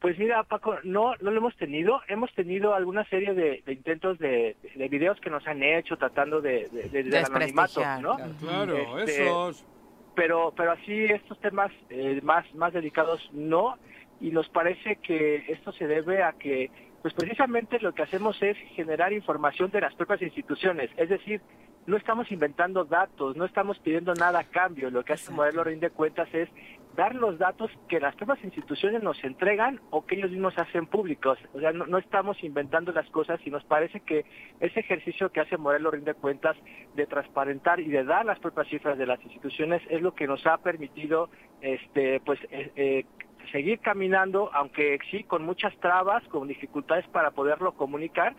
[0.00, 2.00] Pues mira, Paco, no, no lo hemos tenido.
[2.06, 6.40] Hemos tenido alguna serie de, de intentos de, de videos que nos han hecho tratando
[6.40, 8.16] de, de, anonimato, Desprestigiar, ¿no?
[8.40, 9.64] Claro, Este, esos.
[10.14, 13.76] Pero, pero así estos temas eh, más, más delicados no.
[14.20, 16.70] Y nos parece que esto se debe a que,
[17.02, 20.90] pues precisamente lo que hacemos es generar información de las propias instituciones.
[20.96, 21.40] Es decir,
[21.86, 24.90] no estamos inventando datos, no estamos pidiendo nada a cambio.
[24.90, 26.48] Lo que hace el modelo rinde cuentas es
[26.98, 31.38] dar los datos que las propias instituciones nos entregan o que ellos mismos hacen públicos.
[31.54, 34.24] O sea, no, no estamos inventando las cosas y nos parece que
[34.58, 36.56] ese ejercicio que hace Morelos Rinde Cuentas
[36.96, 40.44] de transparentar y de dar las propias cifras de las instituciones es lo que nos
[40.48, 41.30] ha permitido
[41.60, 43.04] este pues eh, eh,
[43.52, 48.34] seguir caminando, aunque sí con muchas trabas, con dificultades para poderlo comunicar,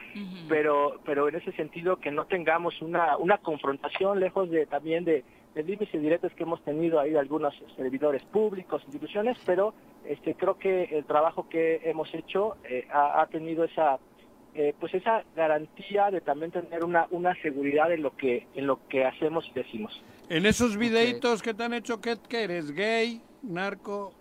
[0.49, 5.23] pero pero en ese sentido que no tengamos una una confrontación lejos de también de
[5.55, 9.73] de límites y directos que hemos tenido ahí de algunos servidores públicos, instituciones, pero
[10.05, 13.99] este creo que el trabajo que hemos hecho eh, ha, ha tenido esa
[14.55, 18.87] eh, pues esa garantía de también tener una una seguridad en lo que en lo
[18.87, 20.03] que hacemos y decimos.
[20.29, 22.71] En esos videitos que te han hecho, ¿qué, qué eres?
[22.71, 23.21] ¿Gay?
[23.41, 24.13] ¿Narco?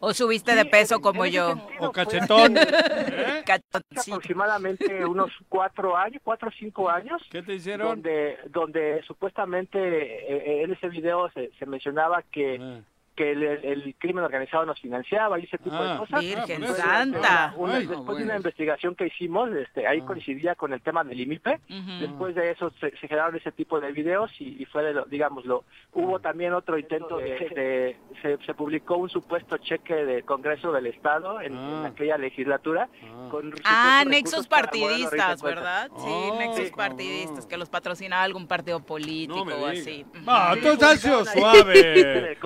[0.00, 1.54] ¿O subiste de peso como yo?
[1.78, 2.56] ¿O cachetón?
[2.56, 3.44] ¿Eh?
[3.72, 7.22] Aproximadamente unos cuatro años, cuatro o cinco años.
[7.30, 7.88] ¿Qué te hicieron?
[7.88, 12.80] Donde, donde supuestamente eh, eh, en ese video se, se mencionaba que, Ah.
[13.14, 15.92] Que el, el crimen organizado nos financiaba y ese tipo Ah.
[15.92, 16.20] de cosas.
[16.20, 17.52] Virgen Entonces, santa.
[17.56, 17.86] una- Ay.
[17.86, 20.06] después de una investigación que hicimos, este, ahí Ah.
[20.06, 21.60] coincidía con el tema del IMIPE.
[21.70, 21.92] Ujú.
[22.00, 25.04] Después de eso se, se generaron ese tipo de videos y, y fue, de lo,
[25.04, 30.72] digámoslo, hubo también otro intento de, de- se, se publicó un supuesto cheque del Congreso
[30.72, 31.86] del Estado en, en Ah.
[31.88, 32.88] aquella legislatura.
[33.04, 33.28] Ah.
[33.30, 35.42] con Ah, nexos partidistas.
[35.42, 35.88] ¿verdad?
[35.96, 36.76] Sí, Oh, nexos cabrón.
[36.76, 40.04] partidistas, que los patrocinaba algún partido político No o así.
[40.08, 40.76] Ujú.
[40.78, 42.36] tú ahí suave.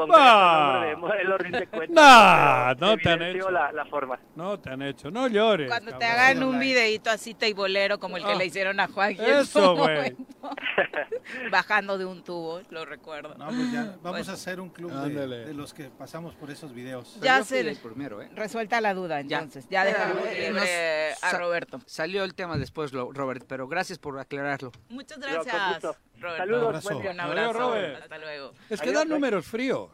[0.60, 3.50] de Rinde Cuentas, Nah, pero no te han hecho.
[3.50, 4.18] La, la forma.
[4.34, 5.10] No te han hecho.
[5.10, 5.68] No llores.
[5.68, 6.20] Cuando te cabrón.
[6.20, 8.36] hagan un videíto así teibolero como el que Ah.
[8.36, 10.16] le hicieron a Juan Eso, güey.
[11.50, 13.34] Bajando de un tubo, lo recuerdo.
[13.36, 16.50] No, pues ya, vamos Pues- a hacer un club de, de los que pasamos por
[16.50, 17.18] esos videos.
[17.20, 18.30] Ya yo se del primero, ¿eh?
[18.34, 19.38] resuelta la duda, Ya.
[19.38, 19.66] entonces.
[19.70, 21.80] Ya, dejamos Eh, libre nos- a Roberto.
[21.86, 24.70] Salió el tema después, lo- Robert, pero gracias por aclararlo.
[24.88, 25.82] Muchas gracias.
[25.82, 25.96] Roberto.
[26.36, 26.88] Saludos, abrazo.
[26.90, 27.10] buen día.
[27.12, 27.58] Un Adiós, abrazo.
[27.58, 28.02] Robert.
[28.02, 28.52] Hasta luego.
[28.70, 29.90] Es que Adiós, dan números fríos.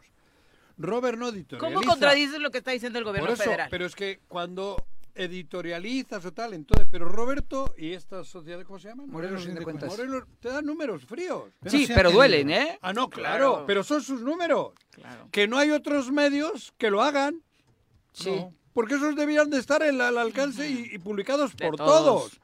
[0.77, 1.75] Robert no editorializa.
[1.75, 3.67] ¿Cómo contradices lo que está diciendo el gobierno Por eso, federal?
[3.69, 4.75] pero es que cuando
[5.15, 9.05] editorializas o tal, entonces, pero Roberto y esta sociedad, ¿cómo se llama?
[9.05, 9.89] Morelos Rinde Cuentas.
[9.89, 11.43] Morelos te dan números fríos.
[11.67, 12.79] sí, pero duelen, ¿eh?
[12.81, 13.63] Ah, no, claro, Claro.
[13.67, 14.73] pero son sus números.
[14.91, 15.27] Claro.
[15.31, 17.41] Que no hay otros medios que lo hagan.
[18.13, 18.43] Sí.
[18.73, 22.29] Porque esos debían de estar en la- al alcance y, y publicados De por todos.
[22.31, 22.41] todos.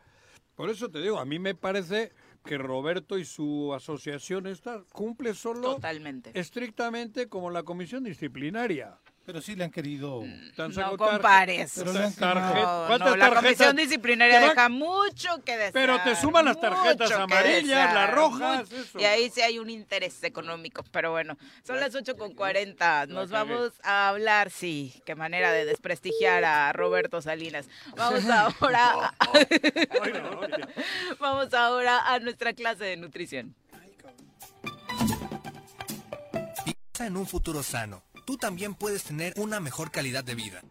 [0.56, 2.11] Por eso te digo, a mí me parece
[2.49, 6.31] que Roberto y su asociación esta cumple solo Totalmente.
[6.34, 8.97] estrictamente como la comisión disciplinaria.
[9.30, 10.23] Pero sí le han querido...
[10.23, 11.73] Han No compares.
[11.76, 13.43] Pero le han tarje- No, ¿Cuántas no, la tarjetas?
[13.43, 15.72] comisión disciplinaria deja mucho que desear.
[15.72, 18.99] Pero te suman las tarjetas amarillas, desear, las rojas, eso.
[18.99, 20.84] Y ahí sí hay un interés económico.
[20.91, 23.06] Pero bueno, son las 8 con 40.
[23.06, 27.68] Nos vamos a hablar, sí, qué manera de desprestigiar a Roberto Salinas.
[27.95, 29.14] Vamos ahora,
[31.19, 33.53] vamos ahora a nuestra clase de nutrición.
[36.64, 38.09] Piensa en un futuro sano.
[38.30, 40.61] Tú también puedes tener una mejor calidad de vida.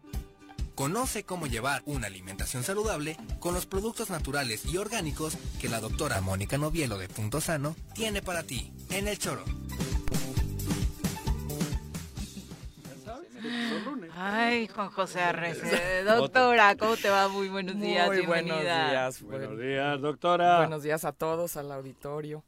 [0.76, 6.20] Conoce cómo llevar una alimentación saludable con los productos naturales y orgánicos que la doctora
[6.20, 9.43] Mónica Novielo de Punto Sano tiene para ti en el choro.
[14.14, 16.02] Ay, Juan José Arrece.
[16.06, 17.26] Doctora, ¿cómo te va?
[17.26, 18.06] Muy buenos días.
[18.06, 19.22] Muy buenos días.
[19.22, 20.59] Buenos días, doctora.
[20.59, 22.44] Buenos días a todos, al auditorio.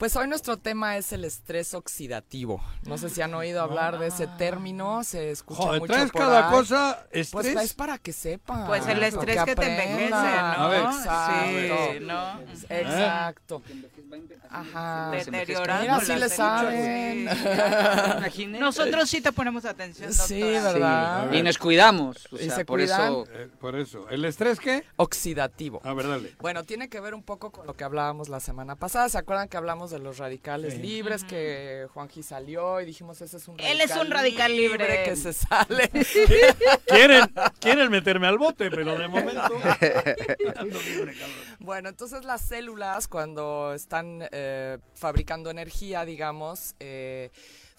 [0.00, 2.58] Pues hoy nuestro tema es el estrés oxidativo.
[2.86, 6.20] No sé si han oído hablar de ese término, se escucha Joder, mucho traes por
[6.22, 6.54] cada ahí.
[6.54, 7.56] cosa Pues estrés.
[7.64, 8.66] es para que sepan.
[8.66, 10.16] Pues el estrés que te envejece, ¿no?
[10.16, 10.80] A ver.
[10.84, 11.92] Exacto.
[11.92, 12.40] Sí, ¿no?
[12.70, 13.62] Exacto.
[14.48, 15.10] Ajá.
[15.12, 17.28] Deteriorando Mira, sí le saben.
[18.32, 18.46] sí.
[18.58, 20.26] Nosotros sí te ponemos atención, doctora.
[20.26, 21.30] Sí, ¿verdad?
[21.32, 22.26] Y nos cuidamos.
[22.32, 23.02] O Y se por cuidan.
[23.02, 23.24] eso.
[23.32, 24.08] Eh, por eso.
[24.08, 24.82] ¿El estrés qué?
[24.96, 25.82] Oxidativo.
[25.84, 26.34] A ver, dale.
[26.40, 29.10] Bueno, tiene que ver un poco con lo que hablábamos la semana pasada.
[29.10, 29.58] ¿Se acuerdan que
[29.90, 31.24] hablamos de los radicales libres?
[31.24, 35.02] Que Juanji salió y dijimos, ese es un radical Él es un radical libre.
[35.04, 35.90] que se sale.
[36.86, 39.40] Quieren, quieren meterme al bote, pero de momento.
[41.58, 47.30] Bueno, entonces las células cuando están eh, fabricando energía, digamos, eh,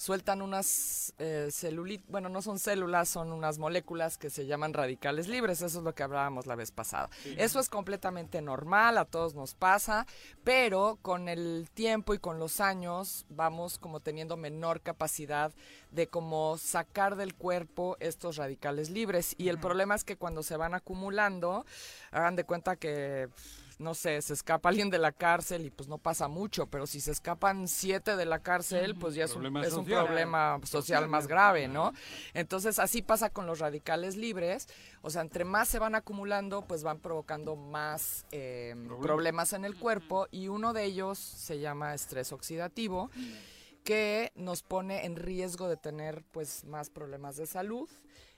[0.01, 5.27] sueltan unas eh, celulitas, bueno, no son células, son unas moléculas que se llaman radicales
[5.27, 7.11] libres, eso es lo que hablábamos la vez pasada.
[7.37, 10.07] Eso es completamente normal, a todos nos pasa,
[10.43, 15.53] pero con el tiempo y con los años vamos como teniendo menor capacidad
[15.91, 19.35] de como sacar del cuerpo estos radicales libres.
[19.37, 21.63] Y el problema es que cuando se van acumulando,
[22.09, 23.29] hagan de cuenta que
[23.81, 27.01] no sé, se escapa alguien de la cárcel y pues no pasa mucho, pero si
[27.01, 30.05] se escapan siete de la cárcel, pues ya es un, Problema es un social.
[30.05, 31.93] problema social más grave, ¿no?
[32.33, 34.67] Entonces así pasa con los radicales libres,
[35.01, 39.53] o sea, entre más se van acumulando, pues van provocando más eh, problemas.
[39.53, 43.09] en el cuerpo y uno de ellos se llama estrés oxidativo
[43.83, 47.89] que nos pone en riesgo de tener pues más problemas de salud,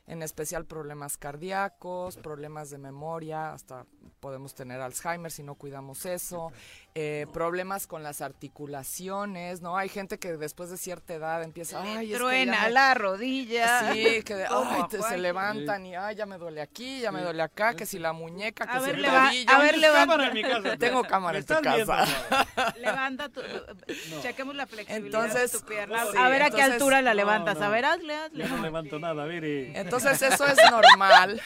[0.06, 3.86] en especial problemas cardíacos, problemas de memoria, hasta
[4.20, 6.52] podemos tener Alzheimer si no cuidamos eso,
[6.96, 9.78] eh, problemas con las articulaciones, ¿no?
[9.78, 13.92] Hay gente que después de cierta edad empieza, ay, es que Truena me- la rodilla.
[13.94, 17.12] Sí, que de, Como ay, te- se levantan y ay, ya me duele aquí, ya
[17.12, 19.52] me duele acá, que si la muñeca, que A si ver, el leva- tobillo.
[19.52, 20.78] a ver, levanta.
[20.78, 22.74] Tengo cámara en tu ¿Me estás casa.
[22.80, 23.42] Levanta tu,
[24.22, 26.06] chequemos la flexibilidad Entonces, de tu pierna.
[26.12, 27.58] sí, a ver a qué entonces- altura la no, levantas.
[27.58, 27.66] no.
[27.66, 28.44] A ver, hazle, hazle.
[28.48, 29.80] Yo no levanto nada, mire.
[29.80, 31.42] Entonces eso es normal.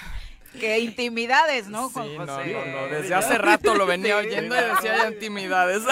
[0.60, 2.54] Qué intimidades, ¿no, Juan Sí, no, José?
[2.54, 4.28] no, no, desde hace rato lo venía Sí.
[4.28, 5.84] oyendo y decía ya intimidades.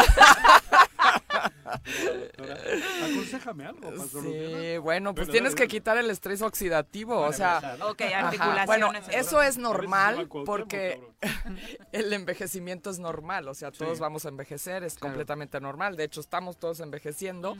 [3.03, 3.91] Aconsejame algo.
[4.07, 5.67] Sí, bueno, pues tienes dale, que dale.
[5.67, 7.77] quitar el estrés oxidativo, o sea.
[7.89, 11.01] Ok, articulaciones, bueno, eso es normal porque
[11.91, 14.01] el envejecimiento es normal, o sea, todos Sí.
[14.01, 17.57] vamos a envejecer, es completamente normal, de hecho estamos todos envejeciendo,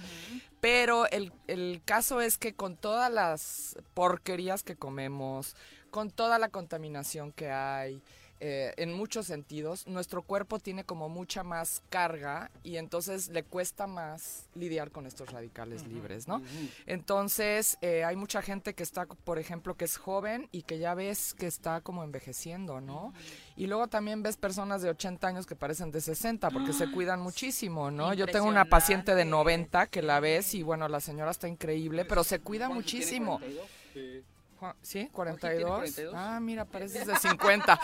[0.60, 5.56] pero el, el caso es que con todas las porquerías que comemos,
[5.96, 8.02] con toda la contaminación que hay,
[8.42, 13.88] eh, en muchos sentidos, nuestro cuerpo tiene como mucha más carga y entonces le cuesta
[13.88, 16.42] más lidiar con estos radicales libres, ¿no?
[16.86, 20.96] Entonces, eh, hay mucha gente que está, por ejemplo, que es joven y que ya
[20.96, 23.14] ves que está como envejeciendo, ¿no?
[23.56, 27.22] Y luego también ves personas de 80 años que parecen de 60 porque se cuidan
[27.22, 28.14] muchísimo, ¿no?
[28.14, 32.04] Yo tengo una paciente de 90 que la ves y bueno, la señora está increíble,
[32.04, 33.40] pero se cuida muchísimo.
[33.40, 34.35] Juan-
[34.82, 35.10] ¿Sí?
[35.12, 35.70] 42.
[35.70, 36.14] 42?
[36.16, 37.80] Ah, mira, pareces de 50.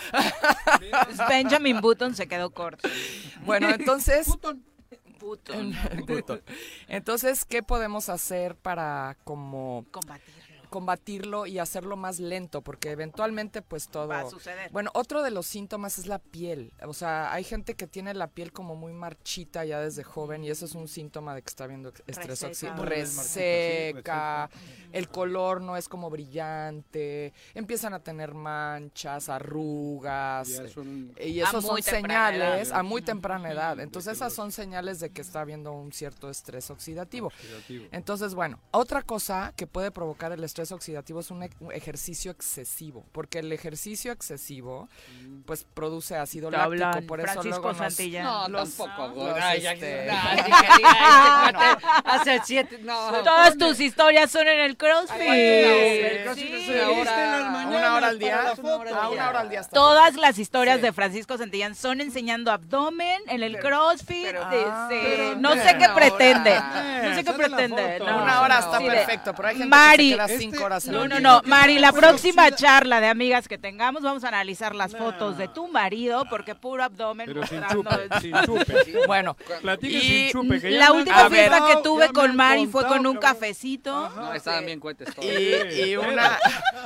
[1.30, 2.88] Benjamin Button se quedó corto.
[3.46, 4.28] Bueno, entonces...
[4.28, 4.64] Button.
[5.22, 5.76] Button.
[6.88, 10.41] Entonces, ¿qué podemos hacer para como Combatirlo.
[10.72, 12.62] Combatirlo y hacerlo más lento?
[12.62, 14.08] Porque eventualmente pues todo...
[14.08, 14.72] Va a suceder.
[14.72, 16.74] Bueno, otro de los síntomas es la piel.
[16.88, 20.50] O sea, hay gente que tiene la piel como muy marchita ya desde joven y
[20.50, 22.86] eso es un síntoma de que está viendo estrés oxidativo.
[22.86, 24.50] Reseca,
[24.92, 30.48] el color no es como brillante, empiezan a tener manchas, arrugas.
[30.48, 32.80] Ya son- Y A esos son señales edad.
[32.80, 33.80] a muy temprana edad.
[33.80, 37.28] Entonces esas son señales de que está habiendo un cierto estrés oxidativo.
[37.28, 37.86] Oxidativo.
[37.92, 42.30] Entonces, bueno, otra cosa que puede provocar el estrés oxidativo es un, e- un ejercicio
[42.32, 44.90] excesivo, porque el ejercicio excesivo
[45.46, 48.24] pues produce ácido Te hablan láctico, por eso Francisco luego Santillán.
[48.26, 49.38] No, los- tampoco, los.
[49.42, 53.12] Ay, este, no, este hace siete, no.
[53.24, 55.20] Todas tus historias son en el CrossFit.
[55.22, 56.54] el CrossFit Sí.
[56.54, 58.50] es una hora, una hora al día.
[58.52, 59.60] A una hora al día.
[59.62, 60.82] está Todas las historias Sí.
[60.84, 64.26] de Francisco Santillán son enseñando abdomen en el CrossFit.
[64.26, 64.98] pero- de- Ah, sí.
[65.02, 66.56] pero no sé qué pretende.
[67.04, 68.00] No sé qué pretende.
[68.00, 68.22] no.
[68.24, 70.86] Una hora está perfecto, pero hay gente Mari, que se queda Es cinco cinco horas
[70.88, 74.76] en No, no, no, Mari, la próxima charla de amigas que tengamos, vamos a analizar
[74.76, 79.08] las fotos de tu marido, porque puro abdomen Pero sin mostrando- chupe, sin chupe.
[79.08, 82.86] Bueno, Platica y sin chupe, que la última fiesta contado, que tuve con Mari fue
[82.88, 83.40] con un cabrón.
[83.40, 84.10] cafecito.
[84.10, 85.26] No, estaban bien cuentes todos.
[85.28, 86.38] Y, y una...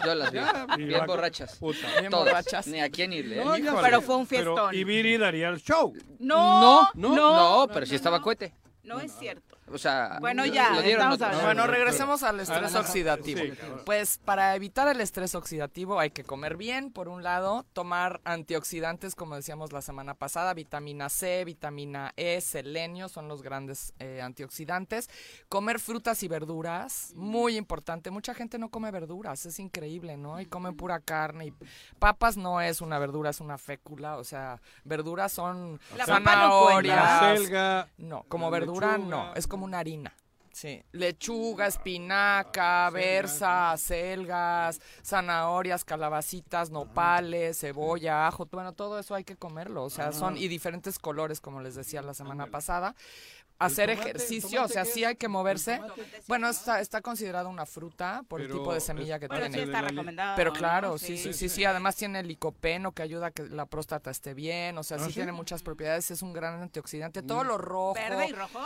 [0.06, 0.40] Yo las vi.
[0.86, 1.56] Bien borrachas.
[1.58, 1.88] puta.
[2.00, 2.26] Bien Todas.
[2.28, 2.68] borrachas.
[2.68, 3.42] Ni a quién irle.
[3.42, 3.64] ¿eh?
[3.82, 4.74] Pero fue un fiestón.
[4.76, 5.94] y Viri daría el show.
[6.20, 8.54] No, no, no, no, pero sí estaba cohete.
[8.84, 9.55] no es cierto.
[9.72, 11.42] O sea, Bueno, ya, lo dieron estamos.
[11.42, 13.42] Bueno, regresemos al estrés oxidativo.
[13.42, 13.54] Sí.
[13.84, 19.16] Pues para evitar el estrés oxidativo hay que comer bien, por un lado, tomar antioxidantes,
[19.16, 25.10] como decíamos la semana pasada, vitamina C, vitamina E, selenio, son los grandes eh, antioxidantes.
[25.50, 28.12] Comer frutas y verduras, muy importante.
[28.12, 30.40] Mucha gente no come verduras, es increíble, ¿no?
[30.40, 31.48] Y comen pura carne.
[31.48, 31.54] Y
[31.98, 36.62] papas no es una verdura, es una fécula, o sea, verduras son La papa no
[36.66, 36.96] cuenta.
[36.96, 37.40] La zanahorias.
[37.40, 37.88] selga.
[37.98, 39.10] No, como la verdura lechuga.
[39.10, 40.14] no, es como una harina.
[40.52, 49.36] Sí, lechuga, espinaca, berza, acelgas, zanahorias, calabacitas, nopales, cebolla, ajo, bueno, todo eso hay que
[49.36, 52.96] comerlo, o sea, son y diferentes colores, como les decía la semana pasada.
[53.58, 55.80] Hacer tomate- ejercicio, o sea, sí hay que moverse.
[56.28, 59.52] Bueno, está, está considerado una fruta por el tipo de semilla es que Bueno, sí
[59.54, 59.72] tiene.
[59.72, 60.36] está recomendado.
[60.36, 60.58] Pero ¿no?
[60.58, 61.64] claro, sí, sí, sí, sí.
[61.64, 64.78] Además tiene el licopeno que ayuda a que la próstata esté bien.
[64.78, 65.14] O sea, ¿Ah, sí, sí?
[65.14, 66.12] tiene muchas propiedades.
[66.12, 67.22] Es un gran antioxidante.
[67.24, 67.94] Todo lo rojo.
[67.94, 68.60] ¿Verde y rojo?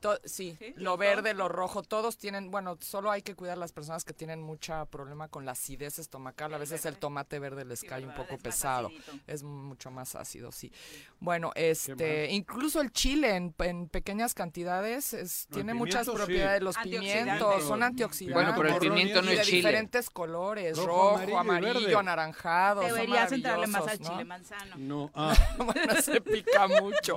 [0.00, 0.72] To- sí, ¿Sí?
[0.76, 4.12] lo ¿Los verde, lo rojo, todos tienen, bueno, solo hay que cuidar las personas que
[4.14, 6.54] tienen mucha problema con la acidez estomacal.
[6.54, 8.90] A veces el tomate verde les cae un poco Es pesado.
[9.26, 10.72] Es mucho más ácido, sí.
[11.20, 16.62] Bueno, este, incluso el chile en, en pequeñas cantidades es- tiene muchas propiedades.
[16.62, 18.34] Los pimientos son antioxidantes.
[18.44, 19.56] Bueno, pero el pimiento no es de chile.
[19.58, 22.80] diferentes colores, Rojo, rojo, amarillo amarillo, anaranjado.
[22.82, 24.24] Deberías entrarle más al chile ¿no?
[24.24, 24.76] manzano.
[24.76, 25.34] No, ah.
[25.58, 27.16] bueno, se pica mucho.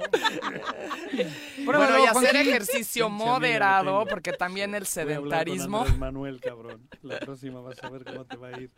[1.66, 2.50] Pruébalo, bueno, y hacer Juanji.
[2.74, 5.78] Ejercicio moderado, porque también el Voy a hablar con sedentarismo.
[5.82, 6.90] Andrés Manuel, cabrón.
[7.02, 8.72] La próxima vas a ver cómo te va a ir.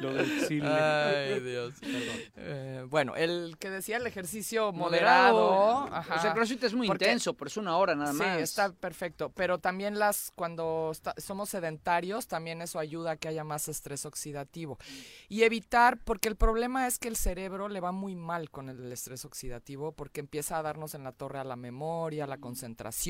[0.00, 0.68] Lo del chile.
[0.68, 1.74] Ay, Dios.
[1.80, 2.16] Perdón.
[2.36, 5.50] Eh, bueno, el que decía el ejercicio Moderado.
[5.50, 5.94] moderado.
[5.94, 6.14] ajá.
[6.16, 8.38] O sea, el crossfit es muy Porque- intenso, pero es una hora nada Sí, más.
[8.40, 9.30] está perfecto.
[9.34, 14.06] Pero también las cuando esta- somos sedentarios, también eso ayuda a que haya más estrés
[14.06, 14.78] oxidativo.
[15.28, 18.90] Y evitar, porque el problema es que el cerebro le va muy mal con el
[18.92, 23.01] estrés oxidativo, porque empieza a darnos en la torre a la memoria, a la concentración.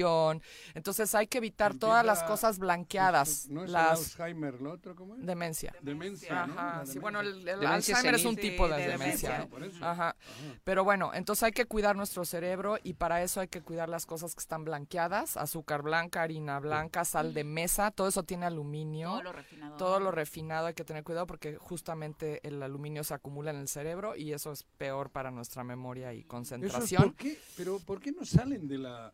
[0.75, 3.49] Entonces hay que evitar todas las cosas blanqueadas.
[3.49, 5.27] No es el las Alzheimer, ¿lo otro cómo es?
[5.27, 5.75] demencia.
[5.81, 6.55] Demencia, ¿no?
[6.59, 9.31] Ajá, sí, bueno, el, el Alzheimer es un tipo de, demencia.
[9.31, 9.49] demencia.
[9.49, 9.85] Por eso.
[9.85, 10.17] Ajá.
[10.65, 14.07] Pero bueno, entonces hay que cuidar nuestro cerebro y para eso hay que cuidar las
[14.07, 19.11] cosas que están blanqueadas, azúcar blanca, harina blanca, sal de mesa, todo eso tiene aluminio.
[19.11, 19.77] Todo lo refinado.
[19.77, 23.69] Todo lo refinado hay que tener cuidado porque justamente el aluminio se acumula en el
[23.69, 27.03] cerebro y eso es peor para nuestra memoria y Eso es concentración.
[27.03, 27.39] ¿por qué?
[27.57, 29.13] Pero ¿por qué no salen de la...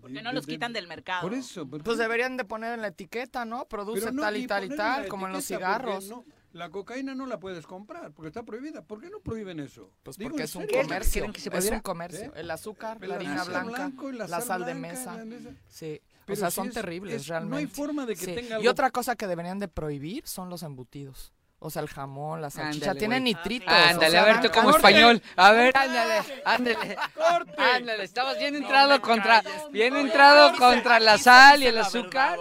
[0.00, 1.22] ¿Por qué no los quitan del mercado?
[1.22, 1.66] Por eso.
[1.68, 3.66] ¿por Pues deberían de poner en la etiqueta, ¿no?
[3.68, 6.08] Produce no, tal y tal y la tal, como en los porque cigarros.
[6.08, 8.82] no- la cocaína no la puedes comprar porque está prohibida.
[8.82, 9.92] ¿Por qué no prohíben eso?
[10.02, 10.82] Pues Digo, porque ¿en es un serio?
[10.82, 11.20] comercio.
[11.22, 12.24] ¿Creen que se Es un comercio.
[12.34, 12.40] ¿Eh?
[12.40, 15.16] El azúcar, El la harina azúcar blanca, blanco y la la sal sal de mesa.
[15.16, 15.50] la mesa.
[15.68, 16.00] Sí.
[16.26, 17.50] Pero o sea, si son es- terribles es- realmente.
[17.50, 18.34] No hay forma de que Sí.
[18.34, 21.32] tenga Y algo- otra cosa que deberían de prohibir son los embutidos.
[21.62, 23.34] O sea, el jamón, la salchicha, Ándale, tienen güey.
[23.34, 23.68] nitritos.
[23.72, 25.22] Ándale, o sea, a ver tú como español.
[25.36, 26.96] A ver, ándale, ándale.
[27.76, 29.62] Ándale, estabas bien entrado contra, calles.
[29.70, 32.38] bien Oye, entrado contra la sal y el azúcar.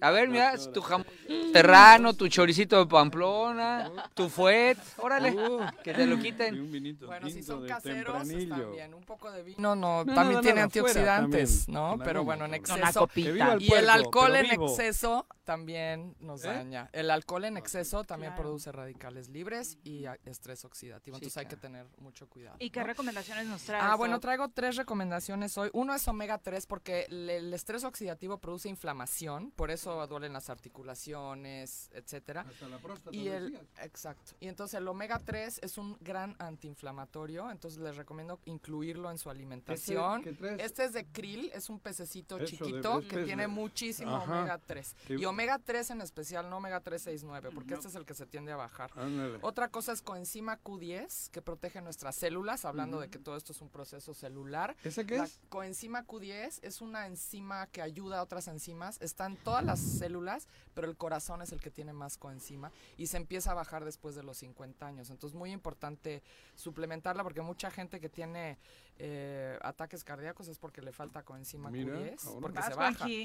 [0.00, 1.06] A ver, mira, tu jamón
[1.52, 4.76] serrano, tu choricito de Pamplona, tu fuet.
[4.98, 6.60] Órale, Uh, que te lo quiten.
[6.60, 8.72] un vinito Bueno, si son caseros, están tempranillo.
[8.72, 8.94] bien.
[8.94, 11.98] Un poco de vino, no, No, también tiene antioxidantes, también.
[11.98, 12.04] ¿no?
[12.04, 13.08] Pero bueno, en exceso.
[13.14, 16.48] Y el alcohol en exceso también nos ¿Eh?
[16.48, 16.88] daña.
[16.92, 18.42] El alcohol en exceso también Claro.
[18.44, 21.16] produce radicales libres y estrés oxidativo.
[21.16, 22.56] Sí, Entonces hay que tener mucho cuidado.
[22.58, 22.86] ¿Y qué ¿no?
[22.86, 23.84] recomendaciones nos traes?
[23.86, 25.68] Ah, bueno, traigo tres recomendaciones hoy.
[25.74, 30.48] Uno es omega 3 porque el, el estrés oxidativo produce inflamación, por eso duelen las
[30.50, 32.46] articulaciones, etcétera.
[32.48, 33.66] Hasta la próstata, Y el, decías.
[33.82, 34.32] exacto.
[34.40, 39.30] Y entonces el omega 3 es un gran antiinflamatorio, entonces les recomiendo incluirlo en su
[39.30, 40.22] alimentación.
[40.36, 40.60] traes?
[40.60, 44.16] Este es de krill, es un pececito Eso, chiquito de que pez, tiene de- muchísimo
[44.16, 44.38] Ajá.
[44.40, 44.94] omega 3.
[45.06, 48.26] Que- Y omega 3 en especial, no omega 369, porque este es el que se
[48.26, 48.92] tiende a bajar.
[48.94, 49.40] Ándale.
[49.42, 53.60] Otra cosa es coenzima Q10, que protege nuestras células, hablando de que todo esto es
[53.60, 54.76] un proceso celular.
[54.84, 55.40] ¿Ese qué La es?
[55.48, 59.00] coenzima Q10 es una enzima que ayuda a otras enzimas.
[59.02, 63.08] Está en todas las células, pero el corazón es el que tiene más coenzima y
[63.08, 65.10] se empieza a bajar después de los 50 años.
[65.10, 66.22] Entonces, muy importante
[66.54, 68.58] suplementarla porque mucha gente que tiene
[68.98, 72.40] eh, ataques cardíacos es porque le falta coenzima Mira, Q10, ahora.
[72.40, 73.08] porque Vas, se baja.
[73.08, 73.22] Y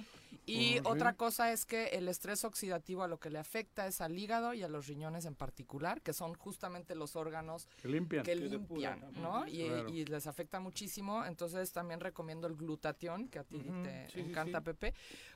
[0.48, 0.80] Oh, sí.
[0.86, 4.54] otra cosa es que el estrés oxidativo a lo que le afecta es al hígado
[4.54, 8.24] y a los riñones en particular, que son justamente los órganos Que limpian.
[8.24, 9.04] que limpian.
[9.22, 9.48] ¿no?
[9.48, 9.90] Y, Claro.
[9.90, 11.26] y les afecta muchísimo.
[11.26, 14.64] Entonces también recomiendo el glutatión, que a ti te sí, encanta, sí.
[14.66, 14.94] Pepe,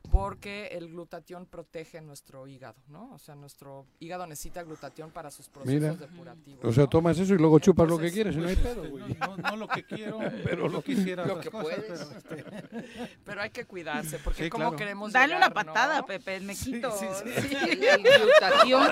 [0.10, 3.14] porque el glutatión protege nuestro hígado, ¿no?
[3.14, 5.94] O sea, nuestro hígado necesita glutatión para sus procesos Mira.
[5.94, 6.64] depurativos.
[6.66, 6.90] O sea, ¿no?
[6.90, 9.38] tomas eso y luego chupas lo que quieres y no hay Pues, pedo, este, no,
[9.38, 12.06] no lo que quiero, Pero lo- quisiera lo que cosas, puedes.
[12.28, 14.78] pero, este, Pero hay que cuidarse, porque Sí, ¿cómo claro.
[14.78, 15.74] queremos Dale una llegar, no?
[15.74, 16.92] patada, Pepe, me quito.
[16.98, 17.56] sí, sí.
[17.56, 18.88] El, el glutatión.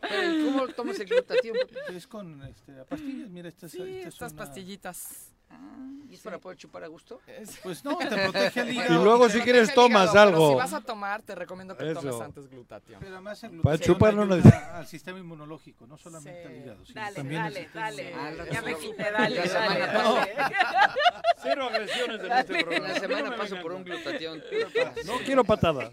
[0.00, 1.56] Pero, ¿y ¿Cómo tomas el glutatión?
[1.94, 5.32] es con este, pastillas, mira, esta es, Sí, esta es estas una- pastillitas.
[6.08, 7.20] ¿Y es para poder chupar a gusto?
[7.62, 9.04] Pues no, te protege el Y hígado.
[9.04, 10.48] luego Te si quieres tomas hígado, algo.
[10.50, 12.22] Si vas a tomar, te recomiendo que tomes Eso.
[12.24, 12.98] antes glutatión.
[13.00, 16.52] Pero además el Para glutatión chupar no ayuda necesita- al sistema inmunológico, no solamente al
[16.52, 16.58] Sí.
[16.58, 16.84] hígado.
[16.86, 18.50] sino Dale, también al dale, dale.
[18.52, 20.34] Ya me quité, dale, semana dale, dale.
[21.42, 22.88] Cero agresiones en este programa.
[22.88, 24.42] la semana paso por un glutatión.
[25.06, 25.92] No quiero patadas.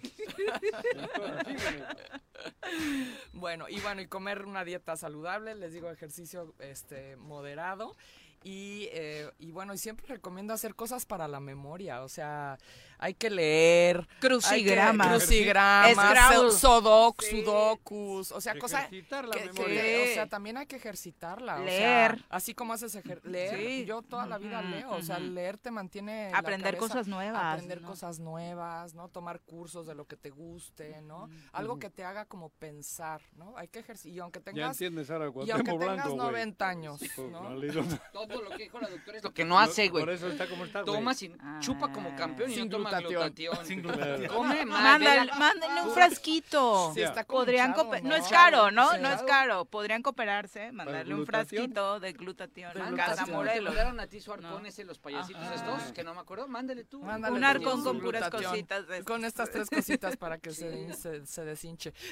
[3.33, 7.95] Bueno, y bueno, y comer una dieta saludable, les digo ejercicio este moderado.
[8.43, 12.57] Y, eh, y bueno, y siempre recomiendo hacer cosas para la memoria, o sea,
[12.99, 14.07] hay que leer.
[14.19, 15.07] Crucigramas.
[15.07, 16.51] que- Crucigramas, Scrabble.
[16.51, 17.41] so- sudoku- Sí.
[17.43, 21.57] sudokus, o sea, cosas Ejercitar la que, que- o sea, también hay que ejercitarla.
[21.57, 22.17] o Leer.
[22.17, 23.85] sea, así como haces ejer- leer, Sí.
[23.85, 27.43] yo toda la vida leo, o sea, leer te mantiene la Aprender cabeza- cosas nuevas,
[27.53, 27.87] aprender ¿no?
[27.89, 29.07] cosas nuevas, ¿no?
[29.09, 31.29] Tomar cursos de lo que te guste, ¿no?
[31.53, 33.55] Algo que te haga como pensar, ¿no?
[33.57, 36.17] Hay que ejercitar, y aunque Ya tengas entiendes ahora y aunque tengas Blanco, güey.
[36.25, 37.41] 90 años, Pues, ¿no?
[38.13, 40.03] Todo lo que dijo la doctora es lo que no hace, güey.
[40.03, 40.83] Por eso está como está.
[40.83, 43.65] Toma sin, chupa como campeón y Sin no glutatión.
[43.65, 44.27] Sin glutatión.
[44.27, 44.81] Come más.
[44.83, 46.91] Mándale, mándenle un frasquito.
[46.93, 47.83] Sí, está Podrían ¿no?
[48.03, 48.91] no es caro, ¿no?
[48.91, 48.97] Sí.
[49.01, 49.65] No es caro.
[49.65, 53.31] Podrían cooperarse, mandarle un frasquito de glutatión De a glutatión.
[53.31, 53.73] Morelos.
[53.75, 54.67] mandaron a ti su arpón No.
[54.67, 56.47] ese, los payasitos estos, que no me acuerdo.
[56.47, 57.01] Mándale tú.
[57.03, 59.49] Mándale Un arcón con puras cositas de Con estas.
[59.51, 61.93] tres cositas para que se, se, se deshinche.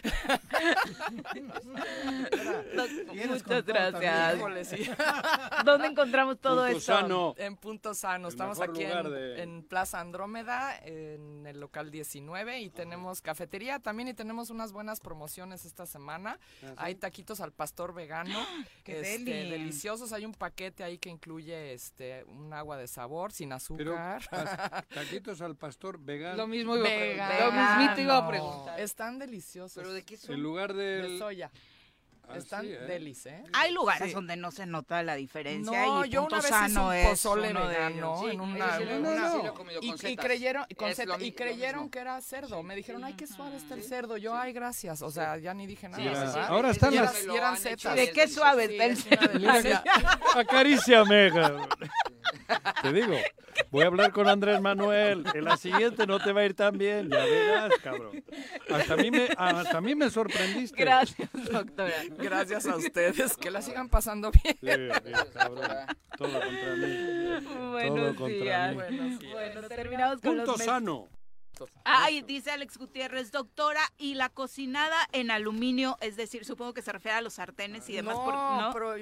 [3.28, 4.40] Muchas gracias.
[5.66, 6.94] ¿Dónde encontramos todo Punto esto?
[7.00, 7.34] sano.
[7.38, 8.28] En Punto Sano.
[8.28, 13.80] El Estamos aquí en, de- en Plaza Andrómeda, en el local 19, y tenemos cafetería
[13.80, 16.40] también y tenemos unas buenas promociones esta semana.
[16.78, 18.40] Hay taquitos al pastor vegano,
[18.84, 19.50] ¡Qué este, deli!
[19.52, 20.14] deliciosos.
[20.14, 24.22] Hay un paquete ahí que incluye este un agua de sabor sin Pero azúcar.
[24.30, 26.38] pas- taquitos al pastor vegano.
[26.38, 27.42] Lo mismo iba a preguntar.
[27.42, 28.80] Lo mismito iba a preguntar.
[28.80, 29.76] Están deliciosos.
[29.76, 30.36] ¿Pero de qué son?
[30.36, 31.52] En lugar De soya.
[32.28, 32.78] Ah, Están sí, ¿eh?
[32.80, 33.44] delis, ¿eh?
[33.54, 34.14] Hay lugares Sí.
[34.14, 37.08] donde no se nota la diferencia No, y yo una vez hice sano un es
[37.08, 38.34] pozole vegano ellos.
[38.34, 42.64] en una, sí sí y, y creyeron con Es y creyeron que era cerdo.
[42.64, 44.18] Me dijeron, ay, qué suave está el cerdo.
[44.18, 45.02] Yo, ay, gracias.
[45.02, 46.02] O sea, ya ni dije nada.
[46.04, 46.34] Sí, ¿verdad?
[46.34, 46.40] sí.
[46.48, 47.96] Ahora están y las- eran, y eran setas.
[47.96, 49.84] ¿De qué suave Sí, está el es cerdo?
[50.36, 51.68] Acaríciame, cabrón.
[52.82, 53.16] Te digo,
[53.72, 55.26] voy a hablar con Andrés Manuel.
[55.34, 58.24] En la siguiente no te va a ir tan bien, ya verás, cabrón.
[58.70, 60.76] Hasta a mí me, hasta a mí me sorprendiste.
[60.78, 61.94] Gracias, doctora.
[62.18, 63.38] Gracias a ustedes.
[63.38, 64.58] Que la sigan pasando bien.
[64.62, 65.68] Sí, cabrón.
[66.18, 67.72] Todo contra mí.
[67.72, 68.70] Buenos contra días.
[68.70, 68.76] mí.
[68.76, 69.34] Buenos días.
[69.34, 71.08] Bueno, terminamos con Punto los sano.
[71.84, 76.91] Ay, dice Alex Gutiérrez, doctora, y la cocinada en aluminio, es decir, supongo que se
[76.91, 78.15] refiere a los sartenes y demás.
[78.15, 78.34] no, por-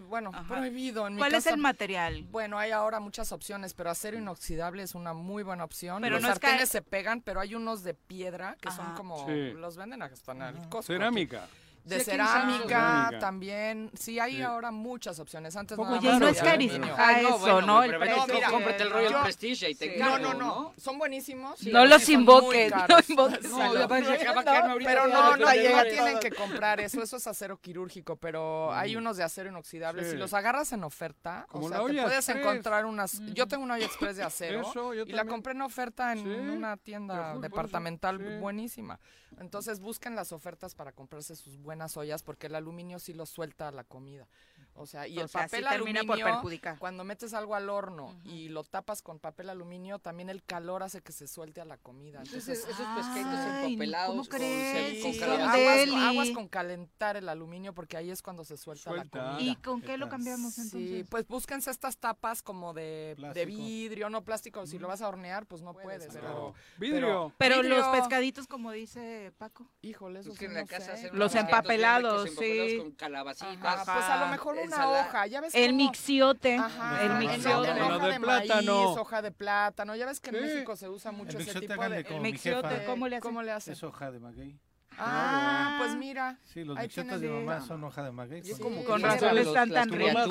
[0.02, 0.08] ¿no?
[0.08, 0.56] bueno, Ajá.
[0.56, 1.08] prohibido.
[1.08, 2.24] En mi ¿Cuál es el material?
[2.32, 6.02] Bueno, hay ahora muchas opciones, pero acero inoxidable es una muy buena opción.
[6.02, 9.26] Pero los no es sartenes se pegan, pero hay unos de piedra que son como
[9.28, 9.52] Sí.
[9.54, 11.38] los venden hasta en el Costco aquí.
[11.84, 13.20] De Sí, cerámica, Cerámica.
[13.20, 13.92] también.
[13.94, 14.42] Sí, hay Sí.
[14.42, 15.54] ahora muchas opciones.
[15.58, 16.86] Antes Poco nada Oye, más y no es carísimo.
[16.98, 17.84] Ay, no, eso, bueno, ¿no?
[17.84, 20.74] El precio cómprate el Royal Yo- Prestige y te No, no, no.
[20.78, 21.62] Son buenísimos.
[21.68, 27.02] No los invoques, no invoques No, ahorita Pero no, no, ya tienen que comprar eso.
[27.04, 30.10] Eso es acero quirúrgico, pero hay unos de acero inoxidable.
[30.10, 33.20] Si los agarras en oferta, o sea, te puedes encontrar unas.
[33.34, 37.38] Yo tengo una olla express de acero y la compré en oferta en una tienda
[37.40, 39.00] departamental buenísima.
[39.40, 43.68] Entonces busquen las ofertas para comprarse sus buenas ollas porque el aluminio sí lo suelta
[43.68, 44.28] a la comida.
[44.76, 46.80] O sea, y O el sea, sí papel por aluminio, perjudicar.
[46.80, 51.02] cuando metes algo al horno y lo tapas con papel aluminio, también el calor hace
[51.02, 52.22] que se suelte a la comida.
[52.24, 54.98] Entonces, Esos, Ay, empapelados ¿cómo crees?
[55.04, 59.18] Sí, con Sí, aguas, con calentar el aluminio porque ahí es cuando se suelta, Suelta.
[59.24, 59.52] la comida.
[59.52, 60.90] ¿Y con qué lo cambiamos entonces?
[60.90, 64.66] Sí, pues búsquense estas tapas como de, de vidrio, no plástico.
[64.66, 66.14] Si lo vas a hornear, pues no puedes.
[66.14, 67.34] pero, Vidrio.
[67.38, 69.68] Pero vidrio- los pescaditos, como dice Paco.
[69.82, 70.92] híjole, eso Es que sí en la no casa sé.
[70.94, 72.78] hacen Los empapelados, ricos, empapelados sí.
[72.78, 73.58] con calabacitas.
[73.82, 75.02] Ajá, pues a lo mejor una ensalada.
[75.08, 76.56] hoja, ya ves El cómo- mixiote.
[76.58, 77.70] Ajá, el mixiote.
[77.72, 78.84] en Lo hoja de de plátano.
[78.86, 79.96] maíz, hoja de plátano.
[79.96, 80.42] Ya ves que en.
[80.42, 82.04] México se usa mucho ese mixiote tipo de...
[82.04, 83.22] como El mixiote, ¿cómo le hacen?
[83.30, 83.74] ¿Cómo le hacen?
[83.74, 84.60] Es hoja de maguey.
[84.98, 86.38] Ah, pues mira.
[86.44, 88.44] Sí, los tienes de mamá son hoja de maguey.
[88.44, 88.54] Sí,
[88.86, 90.28] Con razón están tan ricos.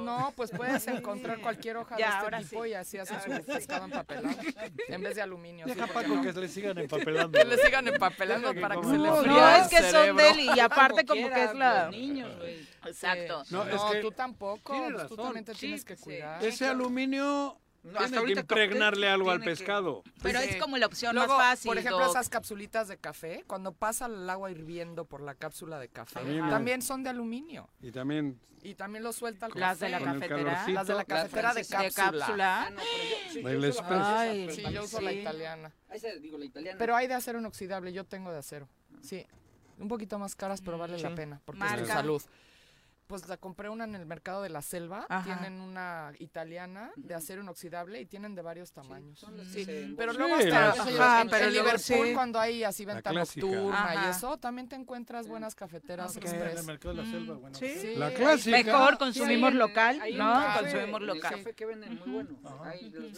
[0.00, 2.70] No, pues puedes encontrar cualquier hoja Ya, de este tipo sí.
[2.70, 4.36] y así haces su pescado empapelado
[4.88, 5.66] en vez de aluminio.
[5.66, 6.22] Deja sí, ¿por qué Paco no?
[6.34, 7.38] que le sigan empapelando.
[7.38, 10.16] Que le sigan empapelando que para que se le fríe no, el es que son
[10.16, 11.82] deli y aparte como quiera, que es la...
[11.86, 12.68] los niños, güey.
[12.86, 13.42] Exacto.
[13.50, 14.72] No, No, es que tú tampoco.
[14.72, 16.44] tiene pues tú también te Sí, tienes que cuidar.
[16.44, 17.58] ese aluminio
[17.94, 20.02] hasta que ahorita impregnarle algo al que- pescado.
[20.22, 20.48] Pero Sí.
[20.50, 21.68] es como la opción Luego, más fácil.
[21.68, 22.10] Por ejemplo, Doc.
[22.10, 26.20] esas capsulitas de café, cuando pasa el agua hirviendo por la cápsula de café,
[26.50, 27.68] también son de aluminio.
[27.80, 29.98] Y también Y también lo suelta el Las de la.
[29.98, 30.64] Con cafetera.
[30.68, 31.82] Las de la cafetera de cápsula.
[31.82, 32.62] De cápsula.
[32.62, 35.72] Ah, no, pero yo, sí, yo la francesa, Ay, pero Sí, yo uso la italiana.
[35.90, 36.78] Esa, digo, la italiana.
[36.78, 38.66] Pero hay de acero inoxidable, yo tengo de acero.
[39.02, 39.26] Sí.
[39.78, 42.22] Un poquito más caras, pero vale la pena, porque es tu salud.
[43.06, 45.04] Pues la compré una en el mercado de la selva.
[45.10, 45.24] Ajá.
[45.24, 49.24] Tienen una italiana de acero inoxidable y tienen de varios tamaños.
[49.52, 49.66] Sí,
[49.96, 52.14] Pero Sí, luego hasta Ajá, en, pero en luego Liverpool, sí.
[52.14, 54.06] cuando hay así venta nocturna Ajá.
[54.06, 56.58] y eso, también te encuentras buenas cafeteras En express.
[56.60, 57.58] el mercado de la selva, bueno.
[57.58, 57.74] Sí.
[57.78, 58.56] Sí, La ahí- clásica.
[58.62, 60.32] Mejor consumimos en- local, ahí en ¿no?
[60.32, 61.32] café, Consumimos en el local.
[61.36, 62.38] café que venden muy bueno.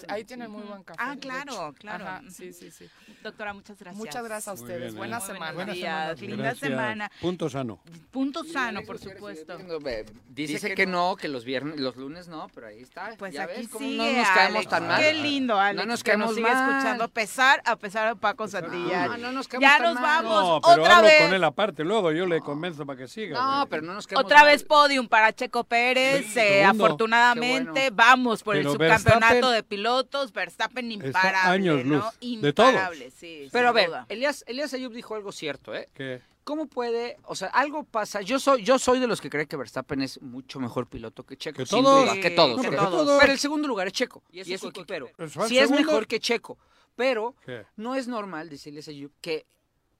[0.08, 0.98] Ahí tienen muy buen café.
[1.00, 2.04] Ah, claro, claro.
[2.06, 2.88] Ajá, sí, sí, sí.
[3.22, 3.96] Doctora, muchas gracias.
[3.98, 4.80] Muchas gracias a ustedes.
[4.82, 5.20] bien, Buena ¿eh?
[5.20, 5.52] semana.
[5.52, 7.10] Buenos Buena días, linda semana.
[7.20, 7.80] Punto sano.
[8.10, 9.56] Punto sano, por supuesto.
[9.86, 11.16] Ve, Dice, que, no.
[11.16, 13.14] que los viernes, los lunes no, pero ahí está.
[13.16, 14.68] Pues ¿Ya aquí ves cómo sigue, no nos caemos Alex.
[14.70, 15.00] tan mal?
[15.00, 15.80] Qué lindo, Alex.
[15.86, 16.70] No nos que nos caemos sigue mal.
[16.76, 19.08] escuchando a pesar, a pesar de Paco Santillán.
[19.12, 20.24] No, no nos caemos ya tan nos mal.
[20.24, 21.22] vamos No, pero otra hablo vez.
[21.22, 23.40] con él aparte, luego yo le convenzo para que siga.
[23.40, 23.66] No, güey.
[23.70, 24.46] pero no nos caemos Otra mal.
[24.48, 26.26] vez podium para Checo Pérez.
[26.34, 27.96] Sí, eh, afortunadamente, bueno.
[27.96, 30.32] vamos por Pero el subcampeonato Verstappen- de pilotos.
[30.34, 31.96] Verstappen imparable, años ¿no?
[32.20, 32.70] luz de todos.
[32.72, 33.48] Imparable, sí.
[33.52, 35.88] Pero a ver, Elías Ayub dijo algo cierto, ¿eh?
[35.94, 36.20] ¿Qué?
[36.46, 38.20] ¿Cómo puede, o sea, algo pasa?
[38.22, 41.36] Yo soy, yo soy de los que cree que Verstappen es mucho mejor piloto que
[41.36, 42.04] Checo, Que sin todos.
[42.08, 42.56] duda, que todos.
[42.58, 43.00] No, que pero todos.
[43.00, 43.20] que todos.
[43.20, 45.08] Pero el segundo lugar es Checo y es, su equipero.
[45.18, 46.56] ¿Es el Sí es mejor que Checo,
[46.94, 47.64] pero ¿Qué?
[47.74, 49.44] no es normal, dice Elías Ayub, que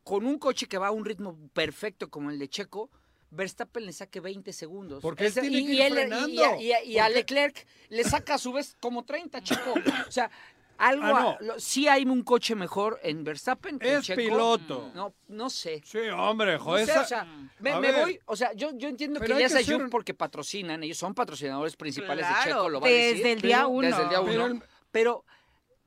[0.05, 2.91] con un coche que va a un ritmo perfecto como el de Checo,
[3.33, 5.03] Verstappen le saque 20 segundos.
[5.03, 7.15] Porque él tiene y, que y ir él- y- a- y a- y a Porque-
[7.19, 9.75] Leclerc le saca a su vez como 30, Checo.
[10.09, 10.31] O sea,
[10.79, 11.29] algo, Ah, no.
[11.31, 14.17] a- lo- sí hay un coche mejor en Verstappen que Es Checo.
[14.19, 14.91] piloto.
[14.95, 15.83] No, no sé.
[15.85, 16.87] Sí, hombre, No joder.
[16.87, 17.25] sé, esa- o sea,
[17.61, 18.01] me, a me ver.
[18.03, 21.15] voy, o sea, yo, yo entiendo Pero que que Ayub ser- porque patrocinan, ellos son
[21.15, 23.27] patrocinadores principales de Claro, Checo, lo va a desde decir.
[23.27, 23.87] el día uno.
[23.89, 24.33] Desde el día uno.
[24.33, 24.61] Pero
[24.93, 25.25] Pero,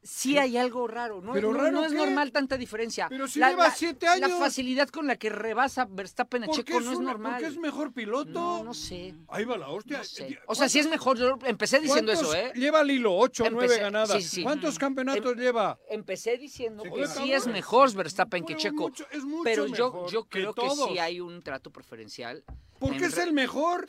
[0.02, 1.34] sí hay algo raro, ¿no?
[1.34, 1.98] ¿Pero no, raro no es qué?
[1.98, 3.08] normal tanta diferencia.
[3.10, 4.40] Pero si lleva siete La años.
[4.40, 7.34] facilidad con la que rebasa Verstappen a ¿Por qué Checo es no es normal.
[7.34, 8.30] ¿Por qué es mejor piloto?
[8.32, 9.14] No, no sé.
[9.28, 9.98] Ahí va la hostia.
[10.00, 10.40] No sé.
[10.48, 12.60] O sea, si es mejor, yo empecé diciendo eso, ¿Cuántos ¿eh?
[12.60, 14.24] Lleva Lilo, 8 o 9 Empecé- ganadas.
[14.24, 14.44] sí, sí.
[14.44, 15.78] ¿Cuántos campeonatos lleva?
[15.90, 18.84] Empecé diciendo Sí, que sí es mejor Verstappen que Checo.
[18.90, 20.90] mucho- es mucho pero yo, yo que creo que, todos.
[20.90, 22.44] sí hay un trato preferencial.
[22.80, 23.88] ¿Por qué en es el mejor?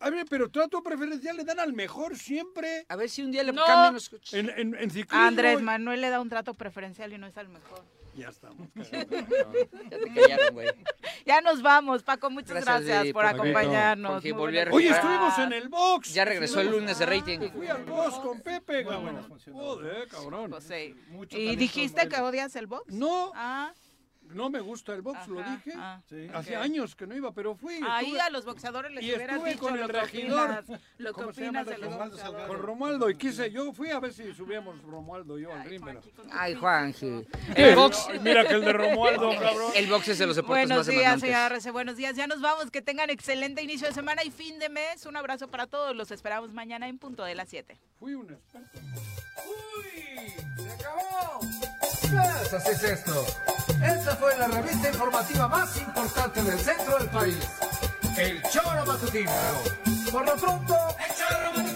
[0.00, 2.86] A ver, pero trato preferencial le dan al mejor siempre.
[2.88, 3.64] A ver si un día le No.
[3.66, 4.32] cambian los coches.
[4.34, 5.18] En, en, en ciclismo.
[5.24, 7.84] Andrés Manuel le da un trato preferencial y no es el mejor.
[8.14, 8.66] Ya estamos.
[8.74, 10.68] Ya te callaron, güey.
[11.24, 12.30] Ya nos vamos, Paco.
[12.30, 14.24] Muchas Gracias, por por- acompañarnos.
[14.24, 16.14] a buenos Oye, estuvimos en el box.
[16.14, 17.38] Ya regresó el lunes de rating.
[17.52, 19.28] Fui al box con Pepe, cabrón.
[19.52, 20.50] Joder, cabrón.
[20.50, 20.94] Pues sí.
[21.08, 22.92] Mucho ¿Y dijiste que odias el box?
[22.92, 23.72] No, Ah,
[24.34, 25.72] no me gusta el box, lo dije.
[25.76, 26.28] ah, Sí.
[26.32, 27.80] Hace años que no iba, pero fui.
[27.88, 30.64] ahí estuve- a los boxeadores les y hubieras estuve dicho con el regidor.
[30.98, 32.46] lo que ¿Cómo se llama opinas de los boxeadores.
[32.46, 35.82] Con Romualdo, y quise, yo fui a ver si subíamos Romualdo y yo al ring,
[35.84, 36.00] pero...
[36.32, 36.98] Ay, Juanji.
[36.98, 38.08] Sí, El box.
[38.22, 39.72] Mira que el de Romualdo, cabrón.
[39.74, 42.16] El box es de los deportes Buenos más días, Arce, buenos días.
[42.16, 42.70] Ya nos vamos.
[42.70, 45.06] Que tengan excelente inicio de semana y fin de mes.
[45.06, 45.94] Un abrazo para todos.
[45.96, 47.78] Los esperamos mañana en punto de las 7.
[47.98, 48.78] Fui un experto.
[50.58, 51.40] ¡Se acabó!
[52.22, 53.26] Pues así es esto.
[53.82, 57.38] Esta fue la revista informativa más importante del centro del país.
[58.16, 59.32] El Choro Matutino.
[60.10, 61.67] Por lo pronto, el Choro Matutino.